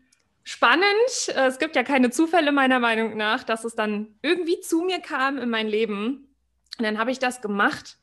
spannend. 0.43 0.85
Äh, 1.27 1.47
es 1.47 1.59
gibt 1.59 1.75
ja 1.75 1.83
keine 1.83 2.09
Zufälle 2.09 2.51
meiner 2.51 2.79
Meinung 2.79 3.17
nach, 3.17 3.43
dass 3.43 3.63
es 3.63 3.75
dann 3.75 4.15
irgendwie 4.21 4.59
zu 4.61 4.81
mir 4.81 4.99
kam 4.99 5.37
in 5.37 5.49
mein 5.49 5.67
Leben. 5.67 6.33
Und 6.77 6.85
dann 6.85 6.97
habe 6.97 7.11
ich 7.11 7.19
das 7.19 7.41
gemacht. 7.41 7.97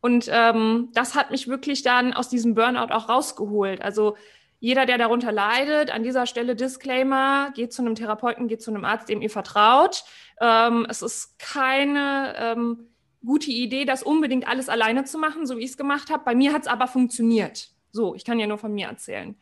Und 0.00 0.28
ähm, 0.30 0.90
das 0.92 1.14
hat 1.14 1.30
mich 1.30 1.48
wirklich 1.48 1.82
dann 1.82 2.12
aus 2.12 2.28
diesem 2.28 2.54
Burnout 2.54 2.92
auch 2.92 3.08
rausgeholt. 3.08 3.82
Also 3.82 4.16
jeder, 4.60 4.86
der 4.86 4.98
darunter 4.98 5.32
leidet, 5.32 5.90
an 5.90 6.02
dieser 6.02 6.26
Stelle 6.26 6.56
Disclaimer, 6.56 7.52
geht 7.54 7.72
zu 7.72 7.82
einem 7.82 7.94
Therapeuten, 7.94 8.48
geht 8.48 8.62
zu 8.62 8.70
einem 8.70 8.84
Arzt, 8.84 9.08
dem 9.08 9.22
ihr 9.22 9.30
vertraut. 9.30 10.04
Ähm, 10.40 10.86
es 10.88 11.02
ist 11.02 11.38
keine 11.38 12.34
ähm, 12.36 12.88
gute 13.24 13.50
Idee, 13.50 13.84
das 13.84 14.02
unbedingt 14.02 14.48
alles 14.48 14.68
alleine 14.68 15.04
zu 15.04 15.18
machen, 15.18 15.46
so 15.46 15.56
wie 15.56 15.64
ich 15.64 15.70
es 15.70 15.76
gemacht 15.76 16.10
habe. 16.10 16.24
Bei 16.24 16.34
mir 16.34 16.52
hat 16.52 16.62
es 16.62 16.68
aber 16.68 16.86
funktioniert. 16.86 17.70
So, 17.92 18.14
ich 18.14 18.24
kann 18.24 18.38
ja 18.38 18.46
nur 18.46 18.58
von 18.58 18.74
mir 18.74 18.88
erzählen. 18.88 19.36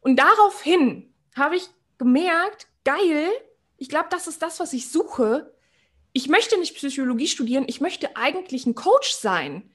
Und 0.00 0.16
daraufhin 0.16 1.12
habe 1.36 1.56
ich 1.56 1.68
gemerkt, 1.98 2.68
geil, 2.84 3.28
ich 3.76 3.88
glaube, 3.88 4.08
das 4.10 4.26
ist 4.26 4.42
das, 4.42 4.60
was 4.60 4.72
ich 4.72 4.90
suche. 4.90 5.52
Ich 6.12 6.28
möchte 6.28 6.58
nicht 6.58 6.74
Psychologie 6.74 7.28
studieren, 7.28 7.64
ich 7.66 7.80
möchte 7.80 8.16
eigentlich 8.16 8.66
ein 8.66 8.74
Coach 8.74 9.12
sein. 9.12 9.70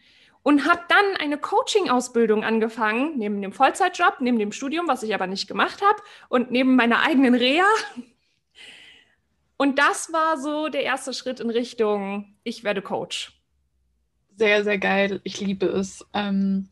Und 0.46 0.68
habe 0.68 0.82
dann 0.90 1.16
eine 1.22 1.38
Coaching-Ausbildung 1.38 2.44
angefangen, 2.44 3.18
neben 3.18 3.42
dem 3.42 3.54
Vollzeitjob, 3.54 4.18
neben 4.20 4.40
dem 4.40 4.52
Studium, 4.52 4.90
was 4.90 5.02
ich 5.02 5.16
aber 5.16 5.26
nicht 5.26 5.48
gemacht 5.48 5.82
habe, 5.82 6.02
und 6.28 6.52
neben 6.52 6.76
meiner 6.76 7.02
eigenen 7.02 7.34
Reha. 7.34 7.66
Und 9.56 9.80
das 9.80 10.12
war 10.12 10.38
so 10.38 10.68
der 10.68 10.84
erste 10.84 11.14
Schritt 11.14 11.40
in 11.40 11.50
Richtung, 11.50 12.36
ich 12.44 12.66
werde 12.66 12.82
Coach. 12.82 13.40
Sehr, 14.36 14.66
sehr 14.66 14.78
geil. 14.78 15.22
Ich 15.24 15.40
liebe 15.40 15.68
es. 15.68 16.06
Ähm, 16.14 16.68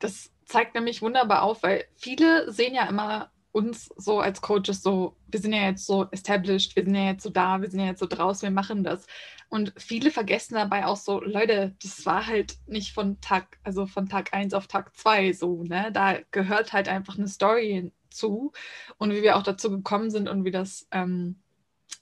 das 0.00 0.32
zeigt 0.50 0.74
nämlich 0.74 1.00
wunderbar 1.00 1.42
auf, 1.42 1.62
weil 1.62 1.84
viele 1.96 2.50
sehen 2.52 2.74
ja 2.74 2.88
immer 2.88 3.30
uns 3.52 3.86
so 3.96 4.20
als 4.20 4.40
Coaches 4.40 4.82
so, 4.82 5.16
wir 5.28 5.40
sind 5.40 5.52
ja 5.52 5.62
jetzt 5.62 5.86
so 5.86 6.06
established, 6.10 6.76
wir 6.76 6.84
sind 6.84 6.94
ja 6.94 7.06
jetzt 7.06 7.22
so 7.22 7.30
da, 7.30 7.60
wir 7.60 7.70
sind 7.70 7.80
ja 7.80 7.86
jetzt 7.86 8.00
so 8.00 8.06
draus, 8.06 8.42
wir 8.42 8.50
machen 8.50 8.84
das. 8.84 9.06
Und 9.48 9.72
viele 9.76 10.10
vergessen 10.10 10.54
dabei 10.54 10.86
auch 10.86 10.96
so, 10.96 11.20
Leute, 11.20 11.74
das 11.82 12.06
war 12.06 12.26
halt 12.26 12.56
nicht 12.66 12.92
von 12.92 13.20
Tag, 13.20 13.58
also 13.64 13.86
von 13.86 14.08
Tag 14.08 14.32
1 14.32 14.54
auf 14.54 14.66
Tag 14.68 14.96
2 14.96 15.32
so, 15.32 15.64
ne? 15.64 15.90
Da 15.92 16.18
gehört 16.30 16.72
halt 16.72 16.88
einfach 16.88 17.18
eine 17.18 17.28
Story 17.28 17.92
zu 18.10 18.52
und 18.98 19.12
wie 19.12 19.22
wir 19.22 19.36
auch 19.36 19.42
dazu 19.42 19.70
gekommen 19.70 20.10
sind 20.10 20.28
und 20.28 20.44
wie 20.44 20.50
das 20.52 20.86
ähm, 20.92 21.40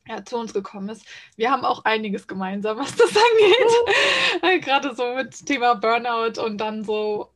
ja, 0.06 0.24
zu 0.24 0.36
uns 0.38 0.52
gekommen 0.52 0.88
ist. 0.90 1.06
Wir 1.36 1.50
haben 1.50 1.64
auch 1.64 1.84
einiges 1.84 2.26
gemeinsam, 2.26 2.78
was 2.78 2.94
das 2.96 3.10
angeht. 4.42 4.64
Gerade 4.64 4.94
so 4.94 5.14
mit 5.14 5.46
Thema 5.46 5.74
Burnout 5.74 6.42
und 6.42 6.58
dann 6.58 6.84
so 6.84 7.30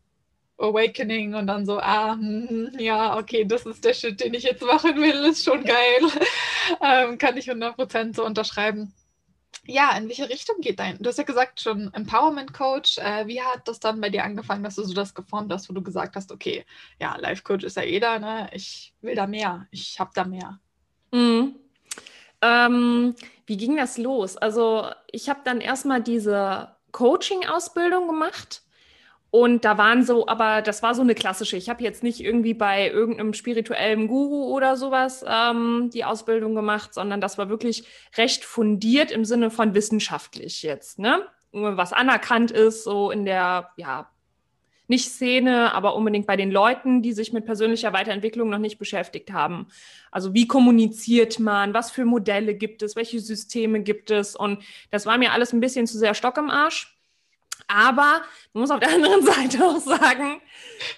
Awakening 0.63 1.35
und 1.35 1.47
dann 1.47 1.67
so, 1.67 1.79
ah, 1.79 2.15
hm, 2.15 2.73
ja, 2.79 3.17
okay, 3.17 3.45
das 3.45 3.67
ist 3.67 3.85
der 3.85 3.95
Shit, 3.95 4.21
den 4.21 4.35
ich 4.35 4.45
jetzt 4.45 4.63
machen 4.63 4.97
will, 4.97 5.31
ist 5.31 5.45
schon 5.45 5.65
geil. 5.65 6.01
ähm, 6.81 7.19
kann 7.19 7.37
ich 7.37 7.51
100% 7.51 8.15
so 8.15 8.25
unterschreiben. 8.25 8.93
Ja, 9.65 9.97
in 9.97 10.09
welche 10.09 10.29
Richtung 10.29 10.57
geht 10.61 10.81
dein? 10.81 10.99
Du 10.99 11.09
hast 11.09 11.19
ja 11.19 11.25
gesagt, 11.25 11.61
schon 11.61 11.93
Empowerment 11.95 12.53
Coach. 12.53 12.99
Äh, 12.99 13.27
wie 13.29 13.41
hat 13.41 13.69
das 13.69 13.79
dann 13.79 14.01
bei 14.01 14.11
dir 14.11 14.25
angefangen, 14.25 14.65
dass 14.65 14.75
du 14.75 14.83
so 14.83 14.95
das 14.95 15.15
geformt 15.15 15.53
hast, 15.53 15.69
wo 15.69 15.75
du 15.75 15.83
gesagt 15.83 16.17
hast, 16.17 16.33
okay, 16.33 16.65
ja, 17.01 17.17
Life 17.17 17.43
Coach 17.43 17.65
ist 17.65 17.77
ja 17.77 17.85
eh 17.85 18.01
da, 18.01 18.19
ne? 18.19 18.51
Ich 18.53 18.93
will 19.03 19.15
da 19.15 19.27
mehr, 19.27 19.69
ich 19.71 20.01
habe 20.01 20.11
da 20.15 20.25
mehr. 20.25 20.59
Mhm. 21.13 21.55
Ähm, 22.41 23.15
wie 23.47 23.57
ging 23.57 23.77
das 23.77 23.99
los? 23.99 24.37
Also, 24.37 24.91
ich 25.13 25.29
habe 25.29 25.41
dann 25.45 25.61
erstmal 25.61 26.03
diese 26.03 26.75
Coaching-Ausbildung 26.91 28.09
gemacht 28.09 28.62
und 29.35 29.65
da 29.65 29.79
waren 29.79 30.05
so, 30.05 30.27
aber 30.27 30.61
das 30.61 30.83
war 30.83 30.95
so 30.95 31.01
eine 31.01 31.15
klassische. 31.15 31.57
Ich 31.57 31.71
habe 31.71 31.83
jetzt 31.83 32.03
nicht 32.03 32.21
irgendwie 32.21 32.53
bei 32.53 32.91
irgendeinem 32.91 33.33
spirituellen 33.33 34.07
Guru 34.07 34.55
oder 34.55 34.77
sowas 34.77 35.25
ähm, 35.27 35.89
die 35.91 36.05
Ausbildung 36.05 36.55
gemacht, 36.55 36.93
sondern 36.93 37.23
das 37.23 37.39
war 37.39 37.49
wirklich 37.49 37.85
recht 38.19 38.45
fundiert 38.45 39.11
im 39.11 39.25
Sinne 39.25 39.51
von 39.51 39.73
wissenschaftlich 39.73 40.63
jetzt, 40.63 40.99
ne? 40.99 41.23
Was 41.51 41.95
anerkannt 41.95 42.51
ist, 42.51 42.85
so 42.85 43.11
in 43.11 43.25
der, 43.25 43.71
ja, 43.77 44.11
nicht 44.87 45.09
Szene, 45.09 45.73
aber 45.73 45.97
unbedingt 45.97 46.27
bei 46.27 46.37
den 46.37 46.51
Leuten, 46.51 47.01
die 47.01 47.15
sich 47.15 47.33
mit 47.33 47.47
persönlicher 47.47 47.95
Weiterentwicklung 47.95 48.51
noch 48.51 48.59
nicht 48.59 48.79
beschäftigt 48.79 49.33
haben. 49.33 49.69
Also 50.11 50.35
wie 50.35 50.47
kommuniziert 50.47 51.39
man, 51.39 51.73
was 51.73 51.91
für 51.91 52.05
Modelle 52.05 52.55
gibt 52.55 52.83
es, 52.83 52.97
welche 52.97 53.19
Systeme 53.19 53.81
gibt 53.81 54.11
es 54.11 54.37
und 54.37 54.63
das 54.91 55.07
war 55.07 55.17
mir 55.17 55.33
alles 55.33 55.55
ein 55.55 55.61
bisschen 55.61 55.87
zu 55.87 55.97
sehr 55.97 56.13
Stock 56.13 56.37
im 56.37 56.51
Arsch 56.51 56.92
Aber 57.69 58.23
man 58.53 58.61
muss 58.61 58.71
auf 58.71 58.81
der 58.81 58.91
anderen 58.95 59.23
Seite 59.23 59.65
auch 59.65 59.81
sagen, 59.81 60.41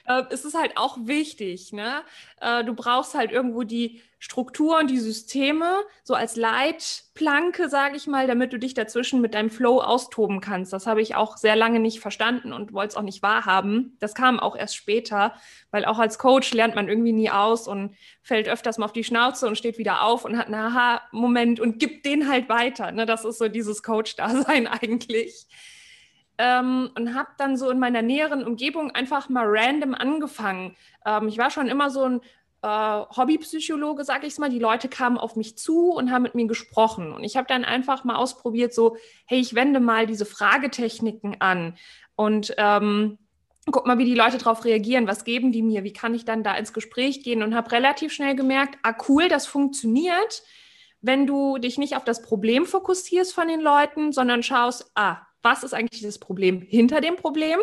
äh, 0.07 0.23
es 0.31 0.45
ist 0.45 0.55
halt 0.55 0.77
auch 0.77 0.99
wichtig. 1.03 1.73
Ne? 1.73 2.03
Äh, 2.41 2.65
du 2.65 2.75
brauchst 2.75 3.15
halt 3.15 3.33
irgendwo 3.33 3.63
die 3.63 4.03
Struktur 4.25 4.79
und 4.79 4.89
die 4.89 5.01
Systeme 5.01 5.81
so 6.03 6.15
als 6.15 6.35
Leitplanke, 6.37 7.69
sage 7.69 7.97
ich 7.97 8.07
mal, 8.07 8.27
damit 8.27 8.55
du 8.55 8.59
dich 8.59 8.73
dazwischen 8.73 9.21
mit 9.21 9.35
deinem 9.35 9.51
Flow 9.51 9.83
austoben 9.83 10.41
kannst. 10.41 10.73
Das 10.73 10.87
habe 10.87 11.03
ich 11.03 11.15
auch 11.15 11.37
sehr 11.37 11.57
lange 11.57 11.79
nicht 11.79 12.01
verstanden 12.01 12.55
und 12.55 12.73
wollte 12.73 12.93
es 12.93 12.97
auch 12.97 13.03
nicht 13.03 13.23
wahrhaben. 13.23 13.99
Das 14.01 14.15
kam 14.15 14.41
auch 14.41 14.57
erst 14.57 14.77
später, 14.77 15.35
weil 15.71 15.85
auch 15.85 15.99
als 15.99 16.19
Coach 16.19 16.55
lernt 16.55 16.75
man 16.75 16.89
irgendwie 16.89 17.13
nie 17.13 17.29
aus 17.29 17.69
und 17.69 17.97
fällt 18.23 18.49
öfters 18.49 18.79
mal 18.79 18.87
auf 18.87 18.95
die 18.95 19.05
Schnauze 19.05 19.47
und 19.47 19.59
steht 19.59 19.77
wieder 19.77 20.03
auf 20.03 20.25
und 20.25 20.39
hat 20.39 20.47
einen 20.47 20.55
Aha-Moment 20.55 21.61
und 21.61 21.79
gibt 21.79 22.07
den 22.07 22.27
halt 22.27 22.49
weiter. 22.49 22.93
Ne? 22.93 23.05
Das 23.05 23.27
ist 23.27 23.37
so 23.37 23.49
dieses 23.49 23.83
Coach-Dasein 23.83 24.67
eigentlich 24.69 25.47
ähm, 26.39 26.91
und 26.97 27.15
habe 27.15 27.31
dann 27.39 27.57
so 27.57 27.71
in 27.71 27.79
meiner 27.79 28.03
näheren 28.03 28.45
Umgebung 28.45 28.91
einfach 28.91 29.29
mal 29.29 29.45
random 29.47 29.95
angefangen. 29.95 30.77
Ähm, 31.07 31.29
ich 31.29 31.39
war 31.39 31.51
schon 31.51 31.69
immer 31.69 31.91
so 31.91 32.05
ein 32.05 32.21
äh, 32.63 32.67
Hobbypsychologe, 33.17 34.05
sag 34.05 34.25
ich 34.25 34.39
mal. 34.39 34.51
Die 34.51 34.59
Leute 34.59 34.89
kamen 34.89 35.19
auf 35.19 35.37
mich 35.37 35.57
zu 35.57 35.91
und 35.93 36.11
haben 36.11 36.23
mit 36.23 36.35
mir 36.35 36.47
gesprochen. 36.47 37.13
Und 37.13 37.25
ich 37.25 37.37
habe 37.37 37.47
dann 37.47 37.65
einfach 37.65 38.05
mal 38.05 38.17
ausprobiert, 38.17 38.75
so, 38.75 38.97
hey, 39.27 39.41
ich 39.41 39.55
wende 39.55 39.81
mal 39.81 40.07
diese 40.07 40.27
Fragetechniken 40.27 41.41
an 41.41 41.77
und 42.17 42.55
ähm, 42.59 43.19
guck 43.71 43.87
mal, 43.87 43.99
wie 43.99 44.05
die 44.05 44.15
Leute 44.15 44.39
darauf 44.39 44.65
reagieren. 44.65 45.07
Was 45.07 45.25
geben 45.25 45.53
die 45.53 45.63
mir? 45.63 45.85
Wie 45.85 45.93
kann 45.93 46.15
ich 46.15 46.25
dann 46.25 46.43
da 46.43 46.55
ins 46.55 46.73
Gespräch 46.73 47.23
gehen? 47.23 47.43
Und 47.43 47.55
habe 47.55 47.73
relativ 47.73 48.13
schnell 48.13 48.35
gemerkt, 48.35 48.79
ah, 48.83 48.95
cool, 49.09 49.29
das 49.29 49.47
funktioniert 49.47 50.43
wenn 51.07 51.27
du 51.27 51.59
dich 51.59 51.77
nicht 51.77 51.97
auf 51.97 52.05
das 52.05 52.23
Problem 52.23 52.65
fokussierst 52.65 53.35
von 53.35 53.47
den 53.47 53.61
Leuten, 53.61 54.11
sondern 54.13 54.43
schaust, 54.43 54.91
ah, 54.95 55.19
was 55.45 55.63
ist 55.63 55.75
eigentlich 55.75 56.03
das 56.03 56.19
Problem 56.19 56.63
hinter 56.63 57.01
dem 57.01 57.17
Problem 57.17 57.59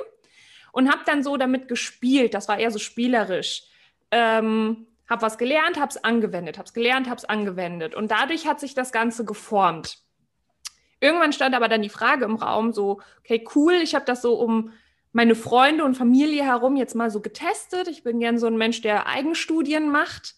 und 0.72 0.90
habe 0.90 1.02
dann 1.06 1.24
so 1.24 1.36
damit 1.36 1.68
gespielt. 1.68 2.34
Das 2.34 2.48
war 2.48 2.60
eher 2.60 2.72
so 2.72 2.80
spielerisch. 2.80 3.64
Ähm, 4.12 4.88
habe 5.10 5.24
was 5.24 5.38
gelernt, 5.38 5.78
habe 5.78 5.90
es 5.90 6.02
angewendet, 6.04 6.58
habe 6.58 6.68
es 6.68 6.74
gelernt, 6.74 7.10
habe 7.10 7.18
es 7.18 7.26
angewendet 7.26 7.96
und 7.96 8.12
dadurch 8.12 8.48
hat 8.48 8.62
sich 8.62 8.74
das 8.74 8.94
Ganze 8.94 9.26
geformt. 9.26 9.98
Irgendwann 11.02 11.34
stand 11.34 11.54
aber 11.56 11.68
dann 11.68 11.82
die 11.82 11.90
Frage 11.90 12.26
im 12.26 12.36
Raum 12.36 12.72
so, 12.72 13.02
okay, 13.20 13.44
cool, 13.56 13.74
ich 13.74 13.96
habe 13.96 14.06
das 14.06 14.22
so 14.22 14.36
um 14.36 14.72
meine 15.12 15.36
Freunde 15.36 15.84
und 15.84 15.98
Familie 15.98 16.44
herum 16.44 16.78
jetzt 16.78 16.96
mal 16.96 17.10
so 17.10 17.20
getestet. 17.20 17.88
Ich 17.90 18.04
bin 18.04 18.20
gern 18.20 18.38
so 18.38 18.48
ein 18.48 18.58
Mensch, 18.58 18.82
der 18.82 19.08
Eigenstudien 19.08 19.92
macht, 19.92 20.36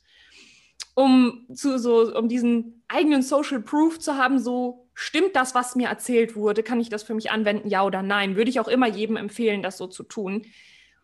um 0.95 1.45
zu 1.53 1.77
so 1.77 2.15
um 2.17 2.27
diesen 2.27 2.83
eigenen 2.87 3.21
Social 3.21 3.61
Proof 3.61 3.99
zu 3.99 4.17
haben, 4.17 4.39
so 4.39 4.82
stimmt 4.93 5.35
das, 5.35 5.55
was 5.55 5.75
mir 5.75 5.87
erzählt 5.89 6.35
wurde? 6.35 6.63
Kann 6.63 6.79
ich 6.79 6.89
das 6.89 7.03
für 7.03 7.13
mich 7.13 7.31
anwenden, 7.31 7.69
ja 7.69 7.83
oder 7.83 8.01
nein? 8.01 8.35
Würde 8.35 8.49
ich 8.49 8.59
auch 8.59 8.67
immer 8.67 8.87
jedem 8.87 9.17
empfehlen, 9.17 9.63
das 9.63 9.77
so 9.77 9.87
zu 9.87 10.03
tun. 10.03 10.45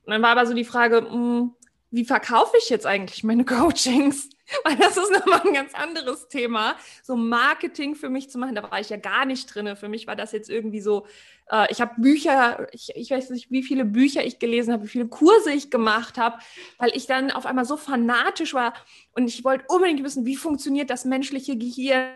Und 0.04 0.14
dann 0.14 0.22
war 0.22 0.30
aber 0.30 0.46
so 0.46 0.54
die 0.54 0.66
Frage, 0.66 1.02
mh, 1.02 1.12
hm, 1.12 1.56
wie 1.92 2.06
verkaufe 2.06 2.56
ich 2.58 2.70
jetzt 2.70 2.86
eigentlich 2.86 3.24
meine 3.24 3.46
Coachings? 3.46 4.30
Weil 4.64 4.78
das 4.78 4.98
ist 4.98 5.12
nochmal 5.12 5.42
ein 5.46 5.54
ganz 5.54 5.76
anderes 5.76 6.28
Thema. 6.28 6.76
So 7.04 7.16
Marketing 7.16 7.96
für 7.96 8.10
mich 8.10 8.32
zu 8.32 8.40
machen, 8.40 8.56
da 8.56 8.64
war 8.64 8.80
ich 8.80 8.90
ja 8.90 8.98
gar 8.98 9.26
nicht 9.26 9.54
drin. 9.54 9.76
Für 9.76 9.90
mich 9.90 10.08
war 10.08 10.16
das 10.16 10.32
jetzt 10.32 10.50
irgendwie 10.50 10.82
so, 10.82 11.06
äh, 11.52 11.68
ich 11.72 11.82
habe 11.82 12.02
Bücher, 12.02 12.68
ich, 12.72 12.90
ich 12.96 13.12
weiß 13.12 13.30
nicht, 13.30 13.52
wie 13.52 13.62
viele 13.62 13.86
Bücher 13.86 14.24
ich 14.24 14.40
gelesen 14.40 14.74
habe, 14.74 14.84
wie 14.86 14.90
viele 14.90 15.08
Kurse 15.08 15.52
ich 15.52 15.70
gemacht 15.70 16.18
habe, 16.18 16.40
weil 16.80 16.92
ich 16.96 17.06
dann 17.06 17.30
auf 17.32 17.46
einmal 17.46 17.66
so 17.66 17.78
fanatisch 17.78 18.56
war 18.56 18.74
und 19.14 19.28
ich 19.28 19.44
wollte 19.44 19.66
unbedingt 19.68 20.04
wissen, 20.04 20.26
wie 20.26 20.36
funktioniert 20.36 20.90
das 20.90 21.06
menschliche 21.06 21.56
Gehirn 21.56 22.10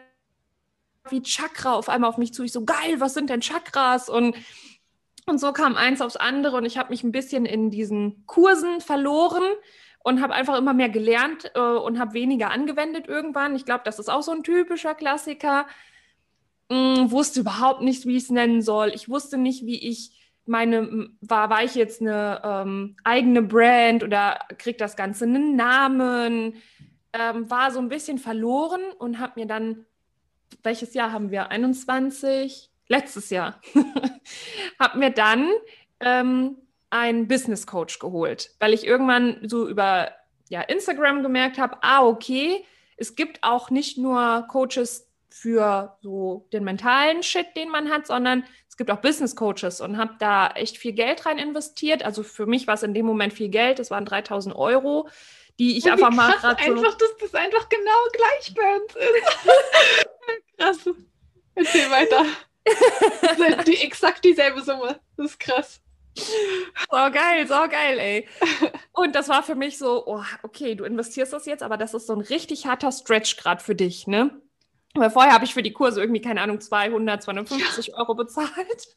wie 1.09 1.21
Chakra 1.21 1.73
auf 1.73 1.89
einmal 1.89 2.09
auf 2.09 2.17
mich 2.17 2.33
zu. 2.33 2.43
Ich 2.43 2.51
so, 2.51 2.65
geil, 2.65 2.99
was 2.99 3.13
sind 3.13 3.29
denn 3.29 3.41
Chakras? 3.41 4.09
Und, 4.09 4.35
und 5.25 5.39
so 5.39 5.51
kam 5.53 5.75
eins 5.75 6.01
aufs 6.01 6.15
andere 6.15 6.57
und 6.57 6.65
ich 6.65 6.77
habe 6.77 6.89
mich 6.89 7.03
ein 7.03 7.11
bisschen 7.11 7.45
in 7.45 7.69
diesen 7.69 8.25
Kursen 8.25 8.81
verloren 8.81 9.43
und 10.03 10.21
habe 10.21 10.33
einfach 10.33 10.57
immer 10.57 10.73
mehr 10.73 10.89
gelernt 10.89 11.51
äh, 11.55 11.59
und 11.59 11.99
habe 11.99 12.13
weniger 12.13 12.51
angewendet 12.51 13.07
irgendwann. 13.07 13.55
Ich 13.55 13.65
glaube, 13.65 13.83
das 13.85 13.99
ist 13.99 14.09
auch 14.09 14.21
so 14.21 14.31
ein 14.31 14.43
typischer 14.43 14.95
Klassiker. 14.95 15.65
Hm, 16.71 17.11
wusste 17.11 17.41
überhaupt 17.41 17.81
nicht, 17.81 18.05
wie 18.05 18.17
ich 18.17 18.23
es 18.23 18.29
nennen 18.29 18.61
soll. 18.61 18.91
Ich 18.93 19.09
wusste 19.09 19.37
nicht, 19.37 19.65
wie 19.65 19.89
ich 19.89 20.11
meine, 20.45 21.09
war, 21.21 21.49
war 21.49 21.63
ich 21.63 21.75
jetzt 21.75 22.01
eine 22.01 22.41
ähm, 22.43 22.97
eigene 23.03 23.41
Brand 23.41 24.03
oder 24.03 24.39
kriegt 24.57 24.81
das 24.81 24.97
Ganze 24.97 25.23
einen 25.23 25.55
Namen? 25.55 26.55
Ähm, 27.13 27.49
war 27.49 27.71
so 27.71 27.79
ein 27.79 27.89
bisschen 27.89 28.17
verloren 28.17 28.81
und 28.97 29.19
habe 29.19 29.39
mir 29.39 29.45
dann 29.45 29.85
welches 30.63 30.93
Jahr 30.93 31.11
haben 31.11 31.31
wir? 31.31 31.49
21? 31.49 32.69
Letztes 32.87 33.29
Jahr. 33.29 33.61
habe 34.79 34.99
mir 34.99 35.09
dann 35.09 35.49
ähm, 35.99 36.57
einen 36.89 37.27
Business 37.27 37.65
Coach 37.65 37.99
geholt, 37.99 38.51
weil 38.59 38.73
ich 38.73 38.85
irgendwann 38.85 39.39
so 39.47 39.67
über 39.67 40.11
ja, 40.49 40.61
Instagram 40.61 41.23
gemerkt 41.23 41.57
habe, 41.57 41.77
ah, 41.81 42.05
okay, 42.05 42.63
es 42.97 43.15
gibt 43.15 43.39
auch 43.41 43.69
nicht 43.69 43.97
nur 43.97 44.45
Coaches 44.49 45.09
für 45.29 45.97
so 46.01 46.47
den 46.53 46.63
mentalen 46.63 47.23
Shit, 47.23 47.47
den 47.57 47.69
man 47.69 47.89
hat, 47.89 48.05
sondern 48.05 48.43
es 48.69 48.77
gibt 48.77 48.91
auch 48.91 49.01
Business 49.01 49.35
Coaches 49.35 49.81
und 49.81 49.97
habe 49.97 50.13
da 50.19 50.51
echt 50.51 50.77
viel 50.77 50.93
Geld 50.93 51.25
rein 51.25 51.39
investiert. 51.39 52.05
Also 52.05 52.21
für 52.21 52.45
mich 52.45 52.67
war 52.67 52.75
es 52.75 52.83
in 52.83 52.93
dem 52.93 53.07
Moment 53.07 53.33
viel 53.33 53.49
Geld, 53.49 53.79
es 53.79 53.89
waren 53.89 54.05
3000 54.05 54.55
Euro, 54.55 55.09
die 55.59 55.77
ich 55.77 55.85
oh, 55.85 55.89
einfach 55.89 56.11
mal 56.11 56.31
gerade 56.33 56.63
so... 56.63 56.71
einfach, 56.71 56.97
dass 56.97 57.17
das 57.19 57.33
einfach 57.33 57.67
genau 57.69 57.89
gleich 58.13 58.53
bei 58.53 58.75
uns 58.75 58.95
ist. 58.95 60.02
krass. 60.57 60.89
Erzähl 61.55 61.89
weiter. 61.91 62.25
die, 63.65 63.77
exakt 63.77 64.23
dieselbe 64.23 64.61
Summe. 64.61 64.99
Das 65.17 65.31
ist 65.31 65.39
krass. 65.39 65.81
So 66.15 66.97
geil, 67.11 67.47
so 67.47 67.55
geil, 67.69 67.99
ey. 67.99 68.27
Und 68.93 69.15
das 69.15 69.29
war 69.29 69.43
für 69.43 69.55
mich 69.55 69.77
so, 69.77 70.05
oh, 70.05 70.23
okay, 70.43 70.75
du 70.75 70.83
investierst 70.83 71.33
das 71.33 71.45
jetzt, 71.45 71.63
aber 71.63 71.77
das 71.77 71.93
ist 71.93 72.07
so 72.07 72.13
ein 72.13 72.21
richtig 72.21 72.65
harter 72.65 72.91
Stretch 72.91 73.37
gerade 73.37 73.63
für 73.63 73.75
dich, 73.75 74.07
ne? 74.07 74.41
Weil 74.95 75.09
vorher 75.09 75.33
habe 75.33 75.45
ich 75.45 75.53
für 75.53 75.63
die 75.63 75.73
Kurse 75.73 76.01
irgendwie, 76.01 76.21
keine 76.21 76.41
Ahnung, 76.41 76.61
200, 76.61 77.23
250 77.23 77.87
ja. 77.87 77.93
Euro 77.95 78.13
bezahlt. 78.13 78.87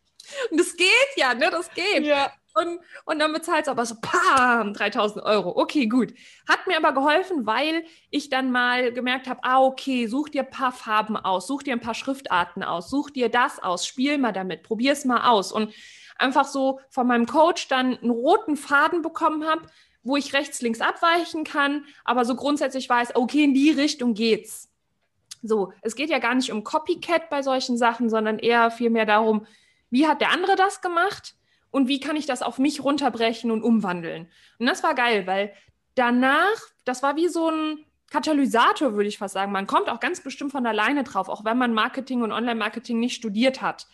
Und 0.50 0.60
das 0.60 0.76
geht 0.76 0.88
ja, 1.16 1.32
ne? 1.32 1.50
Das 1.50 1.70
geht. 1.72 2.04
Ja. 2.04 2.32
Und, 2.56 2.80
und 3.04 3.18
dann 3.18 3.34
bezahlt 3.34 3.64
es 3.64 3.68
aber 3.68 3.84
so, 3.84 3.96
pam, 4.00 4.72
3000 4.72 5.22
Euro. 5.26 5.60
Okay, 5.60 5.88
gut. 5.88 6.14
Hat 6.48 6.66
mir 6.66 6.78
aber 6.78 6.92
geholfen, 6.92 7.44
weil 7.44 7.84
ich 8.08 8.30
dann 8.30 8.50
mal 8.50 8.94
gemerkt 8.94 9.28
habe, 9.28 9.40
ah, 9.42 9.60
okay, 9.60 10.06
such 10.06 10.30
dir 10.30 10.42
ein 10.42 10.50
paar 10.50 10.72
Farben 10.72 11.18
aus, 11.18 11.46
such 11.46 11.64
dir 11.64 11.74
ein 11.74 11.80
paar 11.80 11.92
Schriftarten 11.92 12.62
aus, 12.62 12.88
such 12.88 13.10
dir 13.10 13.28
das 13.28 13.62
aus, 13.62 13.86
spiel 13.86 14.16
mal 14.16 14.32
damit, 14.32 14.62
probier 14.62 14.92
es 14.92 15.04
mal 15.04 15.28
aus. 15.28 15.52
Und 15.52 15.74
einfach 16.16 16.46
so 16.46 16.80
von 16.88 17.06
meinem 17.06 17.26
Coach 17.26 17.68
dann 17.68 17.98
einen 17.98 18.10
roten 18.10 18.56
Faden 18.56 19.02
bekommen 19.02 19.46
habe, 19.46 19.66
wo 20.02 20.16
ich 20.16 20.32
rechts, 20.32 20.62
links 20.62 20.80
abweichen 20.80 21.44
kann, 21.44 21.84
aber 22.04 22.24
so 22.24 22.36
grundsätzlich 22.36 22.88
weiß, 22.88 23.16
okay, 23.16 23.44
in 23.44 23.52
die 23.52 23.70
Richtung 23.70 24.14
geht's. 24.14 24.70
So, 25.42 25.74
es 25.82 25.94
geht 25.94 26.08
ja 26.08 26.20
gar 26.20 26.34
nicht 26.34 26.50
um 26.52 26.64
Copycat 26.64 27.28
bei 27.28 27.42
solchen 27.42 27.76
Sachen, 27.76 28.08
sondern 28.08 28.38
eher 28.38 28.70
vielmehr 28.70 29.04
darum, 29.04 29.46
wie 29.90 30.06
hat 30.06 30.22
der 30.22 30.30
andere 30.30 30.56
das 30.56 30.80
gemacht? 30.80 31.35
Und 31.76 31.88
wie 31.88 32.00
kann 32.00 32.16
ich 32.16 32.24
das 32.24 32.40
auf 32.40 32.58
mich 32.58 32.82
runterbrechen 32.82 33.50
und 33.50 33.62
umwandeln. 33.62 34.30
Und 34.58 34.64
das 34.64 34.82
war 34.82 34.94
geil, 34.94 35.26
weil 35.26 35.52
danach, 35.94 36.56
das 36.86 37.02
war 37.02 37.16
wie 37.16 37.28
so 37.28 37.50
ein 37.50 37.84
Katalysator, 38.10 38.94
würde 38.94 39.10
ich 39.10 39.18
fast 39.18 39.34
sagen. 39.34 39.52
Man 39.52 39.66
kommt 39.66 39.90
auch 39.90 40.00
ganz 40.00 40.22
bestimmt 40.22 40.52
von 40.52 40.64
alleine 40.64 41.04
drauf, 41.04 41.28
auch 41.28 41.44
wenn 41.44 41.58
man 41.58 41.74
Marketing 41.74 42.22
und 42.22 42.32
Online-Marketing 42.32 42.98
nicht 42.98 43.14
studiert 43.14 43.60
hat. 43.60 43.88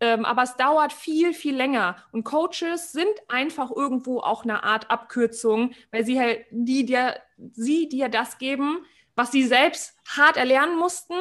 Ähm, 0.00 0.24
aber 0.24 0.42
es 0.42 0.56
dauert 0.56 0.92
viel, 0.92 1.32
viel 1.32 1.54
länger. 1.54 1.98
Und 2.10 2.24
Coaches 2.24 2.90
sind 2.90 3.14
einfach 3.28 3.70
irgendwo 3.70 4.18
auch 4.18 4.42
eine 4.42 4.64
Art 4.64 4.90
Abkürzung, 4.90 5.70
weil 5.92 6.04
sie 6.04 6.18
halt 6.18 6.46
die 6.50 6.84
dir, 6.84 7.14
sie 7.36 7.88
dir 7.88 8.08
das 8.08 8.38
geben, 8.38 8.78
was 9.14 9.30
sie 9.30 9.44
selbst 9.44 9.96
hart 10.16 10.36
erlernen 10.36 10.76
mussten. 10.76 11.14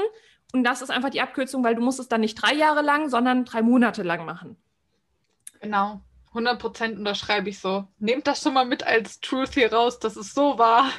Und 0.53 0.63
das 0.63 0.81
ist 0.81 0.89
einfach 0.89 1.11
die 1.11 1.21
Abkürzung, 1.21 1.63
weil 1.63 1.75
du 1.75 1.83
musst 1.83 1.99
es 1.99 2.07
dann 2.07 2.21
nicht 2.21 2.33
drei 2.33 2.55
Jahre 2.55 2.81
lang, 2.81 3.09
sondern 3.09 3.45
drei 3.45 3.61
Monate 3.61 4.01
lang 4.01 4.25
machen. 4.25 4.57
Genau. 5.59 6.01
100% 6.33 6.97
unterschreibe 6.97 7.49
ich 7.49 7.59
so. 7.59 7.87
Nehmt 7.97 8.27
das 8.27 8.43
schon 8.43 8.53
mal 8.53 8.65
mit 8.65 8.83
als 8.83 9.19
Truth 9.19 9.55
hier 9.55 9.73
raus, 9.73 9.99
das 9.99 10.15
ist 10.15 10.35
so 10.35 10.57
wahr. 10.59 10.91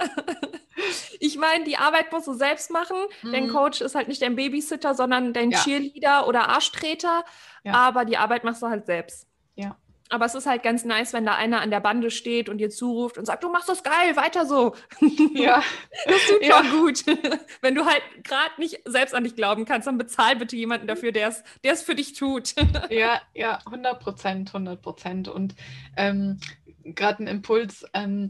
ich 1.20 1.36
meine, 1.36 1.64
die 1.64 1.76
Arbeit 1.76 2.10
musst 2.10 2.26
du 2.26 2.34
selbst 2.34 2.70
machen. 2.70 2.96
Mhm. 3.22 3.32
Dein 3.32 3.48
Coach 3.48 3.80
ist 3.80 3.94
halt 3.94 4.08
nicht 4.08 4.20
dein 4.22 4.34
Babysitter, 4.34 4.94
sondern 4.94 5.32
dein 5.32 5.52
ja. 5.52 5.58
Cheerleader 5.58 6.26
oder 6.26 6.48
Arschtreter. 6.48 7.24
Ja. 7.62 7.74
Aber 7.74 8.04
die 8.04 8.16
Arbeit 8.16 8.42
machst 8.42 8.62
du 8.62 8.68
halt 8.68 8.86
selbst. 8.86 9.28
Ja. 9.54 9.76
Aber 10.10 10.26
es 10.26 10.34
ist 10.34 10.46
halt 10.46 10.64
ganz 10.64 10.84
nice, 10.84 11.12
wenn 11.12 11.24
da 11.24 11.36
einer 11.36 11.60
an 11.60 11.70
der 11.70 11.78
Bande 11.78 12.10
steht 12.10 12.48
und 12.48 12.58
dir 12.58 12.68
zuruft 12.68 13.16
und 13.16 13.26
sagt, 13.26 13.44
du 13.44 13.48
machst 13.48 13.68
das 13.68 13.84
geil, 13.84 14.16
weiter 14.16 14.44
so. 14.44 14.74
Ja. 15.34 15.62
Das 16.06 16.26
tut 16.26 16.44
ja. 16.44 16.64
schon 16.64 16.80
gut. 16.80 17.04
Wenn 17.60 17.74
du 17.74 17.84
halt 17.84 18.02
gerade 18.24 18.50
nicht 18.58 18.80
selbst 18.84 19.14
an 19.14 19.24
dich 19.24 19.36
glauben 19.36 19.64
kannst, 19.64 19.86
dann 19.86 19.98
bezahl 19.98 20.36
bitte 20.36 20.56
jemanden 20.56 20.88
dafür, 20.88 21.12
der 21.12 21.32
es 21.62 21.82
für 21.82 21.94
dich 21.94 22.14
tut. 22.14 22.54
Ja, 22.90 23.20
ja, 23.34 23.58
100 23.66 24.00
Prozent, 24.00 24.48
100 24.48 24.82
Prozent. 24.82 25.28
Und 25.28 25.54
ähm, 25.96 26.40
gerade 26.84 27.22
ein 27.22 27.26
Impuls, 27.28 27.86
ähm, 27.94 28.28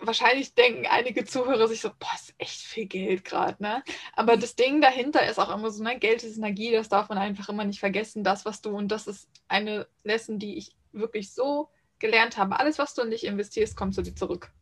wahrscheinlich 0.00 0.54
denken 0.54 0.86
einige 0.86 1.24
Zuhörer 1.24 1.68
sich 1.68 1.80
so, 1.80 1.90
boah, 1.90 2.14
ist 2.14 2.34
echt 2.38 2.60
viel 2.60 2.86
Geld 2.86 3.24
gerade, 3.24 3.62
ne? 3.62 3.82
Aber 4.14 4.36
das 4.36 4.56
Ding 4.56 4.80
dahinter 4.80 5.26
ist 5.26 5.38
auch 5.38 5.54
immer 5.54 5.70
so, 5.70 5.82
ne, 5.82 5.98
Geld 5.98 6.22
ist 6.22 6.36
Energie, 6.36 6.72
das 6.72 6.88
darf 6.88 7.08
man 7.08 7.18
einfach 7.18 7.48
immer 7.48 7.64
nicht 7.64 7.80
vergessen, 7.80 8.24
das, 8.24 8.44
was 8.44 8.60
du, 8.62 8.70
und 8.70 8.88
das 8.88 9.06
ist 9.06 9.28
eine 9.48 9.86
Lesson, 10.04 10.38
die 10.38 10.56
ich 10.56 10.74
wirklich 10.92 11.32
so 11.32 11.68
gelernt 11.98 12.36
habe. 12.36 12.58
Alles, 12.58 12.78
was 12.78 12.94
du 12.94 13.02
in 13.02 13.10
dich 13.10 13.24
investierst, 13.24 13.76
kommt 13.76 13.94
zu 13.94 14.02
dir 14.02 14.14
zurück. 14.14 14.52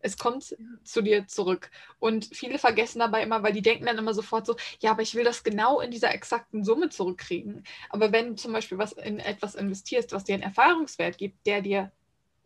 Es 0.00 0.18
kommt 0.18 0.56
zu 0.84 1.02
dir 1.02 1.26
zurück. 1.26 1.70
Und 1.98 2.26
viele 2.32 2.58
vergessen 2.58 3.00
dabei 3.00 3.22
immer, 3.22 3.42
weil 3.42 3.52
die 3.52 3.62
denken 3.62 3.86
dann 3.86 3.98
immer 3.98 4.14
sofort 4.14 4.46
so, 4.46 4.56
ja, 4.80 4.92
aber 4.92 5.02
ich 5.02 5.14
will 5.14 5.24
das 5.24 5.42
genau 5.42 5.80
in 5.80 5.90
dieser 5.90 6.14
exakten 6.14 6.64
Summe 6.64 6.90
zurückkriegen. 6.90 7.64
Aber 7.90 8.12
wenn 8.12 8.28
du 8.28 8.34
zum 8.36 8.52
Beispiel 8.52 8.78
was 8.78 8.92
in 8.92 9.18
etwas 9.18 9.54
investierst, 9.54 10.12
was 10.12 10.24
dir 10.24 10.34
einen 10.34 10.42
Erfahrungswert 10.42 11.18
gibt, 11.18 11.46
der 11.46 11.60
dir 11.60 11.92